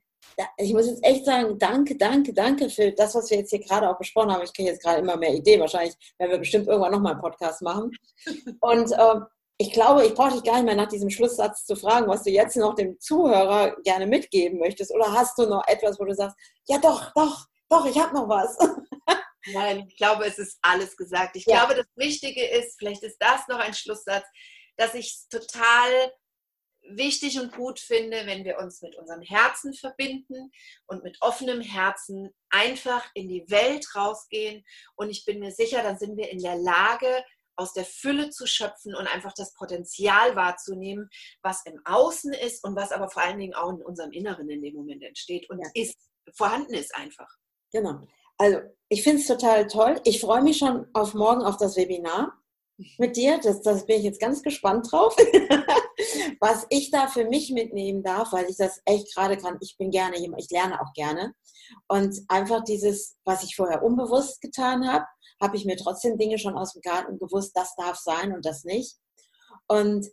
ich 0.58 0.74
muss 0.74 0.88
jetzt 0.88 1.04
echt 1.04 1.26
sagen, 1.26 1.58
danke, 1.60 1.98
danke, 1.98 2.34
danke 2.34 2.70
für 2.70 2.92
das, 2.92 3.16
was 3.16 3.30
wir 3.30 3.40
jetzt 3.40 3.50
hier 3.50 3.60
gerade 3.60 3.90
auch 3.90 3.98
besprochen 3.98 4.32
haben. 4.32 4.44
Ich 4.44 4.54
kriege 4.54 4.70
jetzt 4.70 4.84
gerade 4.84 5.00
immer 5.00 5.18
mehr 5.18 5.34
Ideen. 5.34 5.60
Wahrscheinlich 5.60 5.96
werden 6.18 6.32
wir 6.32 6.40
bestimmt 6.40 6.68
irgendwann 6.68 6.92
nochmal 6.92 7.14
einen 7.14 7.22
Podcast 7.22 7.62
machen. 7.62 7.92
Und 8.62 8.92
äh, 8.92 9.20
ich 9.58 9.72
glaube, 9.72 10.06
ich 10.06 10.14
brauche 10.14 10.34
dich 10.34 10.44
gar 10.44 10.56
nicht 10.56 10.66
mehr 10.66 10.76
nach 10.76 10.88
diesem 10.88 11.10
Schlusssatz 11.10 11.66
zu 11.66 11.76
fragen, 11.76 12.08
was 12.08 12.24
du 12.24 12.32
jetzt 12.32 12.56
noch 12.58 12.74
dem 12.76 13.00
Zuhörer 13.00 13.76
gerne 13.84 14.08
mitgeben 14.08 14.60
möchtest. 14.60 14.92
Oder 14.94 15.12
hast 15.12 15.38
du 15.38 15.46
noch 15.46 15.68
etwas, 15.68 16.00
wo 16.00 16.06
du 16.06 16.16
sagst, 16.16 16.36
ja 16.68 16.80
doch, 16.80 17.12
doch, 17.14 17.46
doch, 17.70 17.86
ich 17.86 18.00
habe 18.00 18.16
noch 18.16 18.28
was. 18.28 18.58
Nein, 19.54 19.86
ich 19.88 19.98
glaube, 19.98 20.26
es 20.26 20.38
ist 20.40 20.58
alles 20.62 20.96
gesagt. 20.96 21.36
Ich 21.36 21.46
ja. 21.46 21.60
glaube, 21.60 21.76
das 21.76 21.86
Wichtige 21.96 22.44
ist, 22.44 22.78
vielleicht 22.78 23.04
ist 23.04 23.18
das 23.20 23.48
noch 23.48 23.60
ein 23.60 23.74
Schlusssatz, 23.74 24.26
dass 24.78 24.96
ich 24.96 25.08
es 25.08 25.28
total 25.30 26.12
wichtig 26.84 27.40
und 27.40 27.56
gut 27.56 27.80
finde, 27.80 28.26
wenn 28.26 28.44
wir 28.44 28.58
uns 28.58 28.82
mit 28.82 28.96
unserem 28.96 29.22
Herzen 29.22 29.74
verbinden 29.74 30.52
und 30.88 31.04
mit 31.04 31.18
offenem 31.22 31.62
Herzen 31.62 32.34
einfach 32.50 33.10
in 33.14 33.28
die 33.28 33.46
Welt 33.50 33.96
rausgehen. 33.96 34.64
Und 34.96 35.10
ich 35.10 35.26
bin 35.26 35.40
mir 35.40 35.52
sicher, 35.52 35.84
dann 35.84 35.98
sind 35.98 36.18
wir 36.18 36.30
in 36.30 36.40
der 36.40 36.56
Lage, 36.56 37.24
aus 37.56 37.74
der 37.74 37.86
Fülle 37.86 38.30
zu 38.30 38.48
schöpfen 38.48 38.96
und 38.96 39.08
einfach 39.08 39.34
das 39.34 39.54
Potenzial 39.54 40.36
wahrzunehmen, 40.36 41.10
was 41.42 41.66
im 41.66 41.80
Außen 41.86 42.34
ist 42.34 42.64
und 42.64 42.76
was 42.76 42.92
aber 42.92 43.10
vor 43.10 43.22
allen 43.22 43.40
Dingen 43.40 43.54
auch 43.54 43.70
in 43.70 43.84
unserem 43.84 44.12
Inneren 44.12 44.50
in 44.50 44.62
dem 44.62 44.74
Moment 44.76 45.04
entsteht 45.04 45.50
und 45.50 45.60
ja. 45.60 45.70
ist, 45.76 45.98
vorhanden 46.34 46.74
ist 46.74 46.96
einfach. 46.96 47.30
Genau. 47.72 48.08
Also 48.38 48.60
ich 48.90 49.04
finde 49.04 49.22
es 49.22 49.28
total 49.28 49.68
toll. 49.68 50.02
Ich 50.04 50.20
freue 50.20 50.42
mich 50.42 50.58
schon 50.58 50.88
auf 50.94 51.14
morgen 51.14 51.44
auf 51.44 51.58
das 51.58 51.76
Webinar 51.76 52.41
mit 52.98 53.16
dir. 53.16 53.40
Das, 53.42 53.62
das 53.62 53.86
bin 53.86 53.98
ich 53.98 54.04
jetzt 54.04 54.20
ganz 54.20 54.42
gespannt 54.42 54.92
drauf, 54.92 55.16
was 56.40 56.66
ich 56.70 56.92
da 56.92 57.08
für 57.08 57.26
mich 57.26 57.52
mitnehmen 57.52 58.04
darf, 58.04 58.32
weil 58.34 58.50
ich 58.50 58.58
das 58.58 58.82
echt 58.86 59.14
gerade 59.16 59.38
kann. 59.38 59.58
Ich 59.62 59.78
bin 59.78 59.92
gerne 59.92 60.20
jemand, 60.20 60.42
ich 60.42 60.50
lerne 60.50 60.82
auch 60.82 60.94
gerne. 60.94 61.34
Und 61.88 62.16
einfach 62.28 62.64
dieses, 62.64 63.18
was 63.24 63.44
ich 63.44 63.56
vorher 63.56 63.84
unbewusst 63.84 64.42
getan 64.42 64.88
habe, 64.88 65.06
habe 65.42 65.58
ich 65.58 65.66
mir 65.66 65.78
trotzdem 65.78 66.18
Dinge 66.18 66.38
schon 66.38 66.58
aus 66.58 66.74
dem 66.74 66.82
Garten 66.82 67.18
gewusst, 67.18 67.52
das 67.56 67.76
darf 67.76 67.98
sein 67.98 68.34
und 68.34 68.46
das 68.46 68.64
nicht. 68.64 68.98
Und 69.68 70.08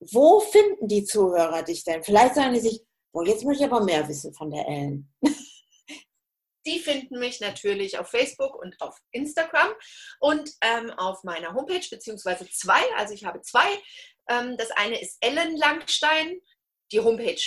wo 0.00 0.40
finden 0.40 0.86
die 0.86 1.04
Zuhörer 1.04 1.62
dich 1.62 1.84
denn? 1.84 2.02
Vielleicht 2.02 2.36
sagen 2.36 2.54
die 2.54 2.60
sich, 2.60 2.82
boah, 3.12 3.26
jetzt 3.26 3.44
möchte 3.44 3.64
ich 3.64 3.70
aber 3.70 3.84
mehr 3.84 4.06
wissen 4.08 4.32
von 4.34 4.50
der 4.50 4.66
Ellen. 4.68 5.12
Die 6.66 6.78
finden 6.78 7.18
mich 7.18 7.40
natürlich 7.40 7.98
auf 7.98 8.08
Facebook 8.08 8.54
und 8.54 8.80
auf 8.80 8.98
Instagram 9.12 9.70
und 10.20 10.50
ähm, 10.62 10.90
auf 10.90 11.24
meiner 11.24 11.54
Homepage, 11.54 11.86
beziehungsweise 11.90 12.48
zwei. 12.50 12.80
Also 12.96 13.14
ich 13.14 13.24
habe 13.24 13.40
zwei. 13.42 13.66
Ähm, 14.28 14.56
das 14.56 14.70
eine 14.72 15.00
ist 15.00 15.18
Ellen 15.20 15.56
Langstein, 15.56 16.40
die 16.92 17.00
Homepage 17.00 17.40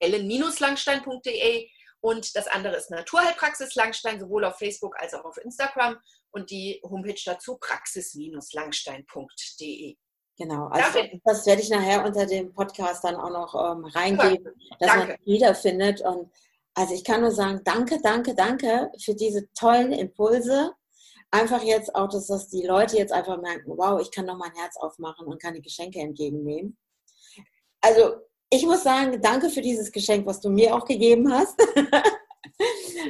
ellen-langstein.de 0.00 1.68
und 2.00 2.34
das 2.36 2.46
andere 2.48 2.76
ist 2.76 2.90
Naturheilpraxis 2.90 3.74
Langstein, 3.74 4.20
sowohl 4.20 4.44
auf 4.44 4.58
Facebook 4.58 5.00
als 5.00 5.14
auch 5.14 5.24
auf 5.24 5.38
Instagram 5.38 5.96
und 6.32 6.50
die 6.50 6.82
Homepage 6.84 7.22
dazu 7.24 7.56
praxis-langstein.de. 7.56 9.96
Genau, 10.36 10.66
also 10.66 10.98
das 11.24 11.46
werde 11.46 11.62
ich 11.62 11.70
nachher 11.70 12.04
unter 12.04 12.26
dem 12.26 12.52
Podcast 12.52 13.04
dann 13.04 13.14
auch 13.14 13.30
noch 13.30 13.54
ähm, 13.54 13.84
reingeben, 13.84 14.52
dass 14.80 14.90
danke. 14.90 15.06
man 15.06 15.16
wiederfindet. 15.24 16.00
Und 16.00 16.28
also 16.74 16.94
ich 16.94 17.04
kann 17.04 17.20
nur 17.20 17.30
sagen, 17.30 17.60
danke, 17.64 18.00
danke, 18.02 18.34
danke 18.34 18.90
für 19.02 19.14
diese 19.14 19.48
tollen 19.54 19.92
Impulse. 19.92 20.72
Einfach 21.30 21.62
jetzt 21.62 21.94
auch, 21.94 22.08
dass 22.08 22.26
das 22.26 22.48
die 22.48 22.66
Leute 22.66 22.96
jetzt 22.96 23.12
einfach 23.12 23.40
merken, 23.40 23.72
wow, 23.76 24.00
ich 24.00 24.10
kann 24.10 24.26
noch 24.26 24.36
mein 24.36 24.54
Herz 24.54 24.76
aufmachen 24.76 25.26
und 25.26 25.40
kann 25.40 25.54
die 25.54 25.62
Geschenke 25.62 26.00
entgegennehmen. 26.00 26.76
Also 27.80 28.16
ich 28.50 28.64
muss 28.64 28.82
sagen, 28.82 29.20
danke 29.20 29.50
für 29.50 29.60
dieses 29.60 29.90
Geschenk, 29.90 30.26
was 30.26 30.40
du 30.40 30.50
mir 30.50 30.74
auch 30.74 30.84
gegeben 30.84 31.32
hast. 31.32 31.60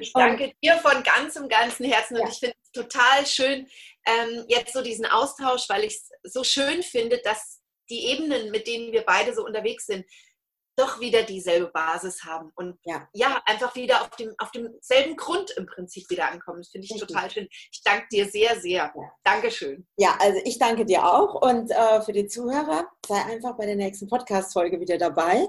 Ich 0.00 0.12
danke 0.12 0.52
dir 0.62 0.76
von 0.78 1.02
ganzem, 1.02 1.48
ganzem 1.48 1.86
Herzen 1.86 2.16
und 2.16 2.22
ja. 2.22 2.28
ich 2.28 2.38
finde 2.38 2.56
es 2.62 2.70
total 2.72 3.26
schön, 3.26 3.68
ähm, 4.06 4.44
jetzt 4.48 4.72
so 4.72 4.82
diesen 4.82 5.06
Austausch, 5.06 5.68
weil 5.68 5.84
ich 5.84 5.94
es 5.94 6.32
so 6.32 6.44
schön 6.44 6.82
finde, 6.82 7.20
dass 7.22 7.60
die 7.90 8.06
Ebenen, 8.06 8.50
mit 8.50 8.66
denen 8.66 8.92
wir 8.92 9.02
beide 9.02 9.34
so 9.34 9.44
unterwegs 9.44 9.86
sind, 9.86 10.04
doch 10.76 11.00
wieder 11.00 11.22
dieselbe 11.22 11.68
Basis 11.68 12.24
haben 12.24 12.50
und 12.54 12.78
ja, 12.84 13.08
ja 13.12 13.42
einfach 13.46 13.74
wieder 13.74 14.02
auf, 14.02 14.10
dem, 14.10 14.34
auf 14.38 14.50
demselben 14.50 15.16
Grund 15.16 15.50
im 15.52 15.66
Prinzip 15.66 16.08
wieder 16.10 16.30
ankommen. 16.30 16.58
Das 16.58 16.68
finde 16.68 16.86
ich 16.86 16.92
Richtig. 16.92 17.08
total 17.08 17.30
schön. 17.30 17.48
Ich 17.50 17.82
danke 17.84 18.06
dir 18.10 18.26
sehr, 18.28 18.60
sehr. 18.60 18.92
Ja. 18.94 19.12
Dankeschön. 19.22 19.86
Ja, 19.96 20.16
also 20.18 20.40
ich 20.44 20.58
danke 20.58 20.84
dir 20.84 21.04
auch 21.04 21.40
und 21.42 21.70
äh, 21.70 22.02
für 22.02 22.12
die 22.12 22.26
Zuhörer 22.26 22.88
sei 23.06 23.22
einfach 23.24 23.56
bei 23.56 23.66
der 23.66 23.76
nächsten 23.76 24.08
Podcast-Folge 24.08 24.80
wieder 24.80 24.98
dabei. 24.98 25.48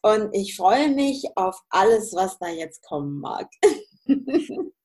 Und 0.00 0.32
ich 0.32 0.56
freue 0.56 0.88
mich 0.88 1.24
auf 1.34 1.60
alles, 1.70 2.14
was 2.14 2.38
da 2.38 2.48
jetzt 2.48 2.82
kommen 2.84 3.20
mag. 3.20 3.48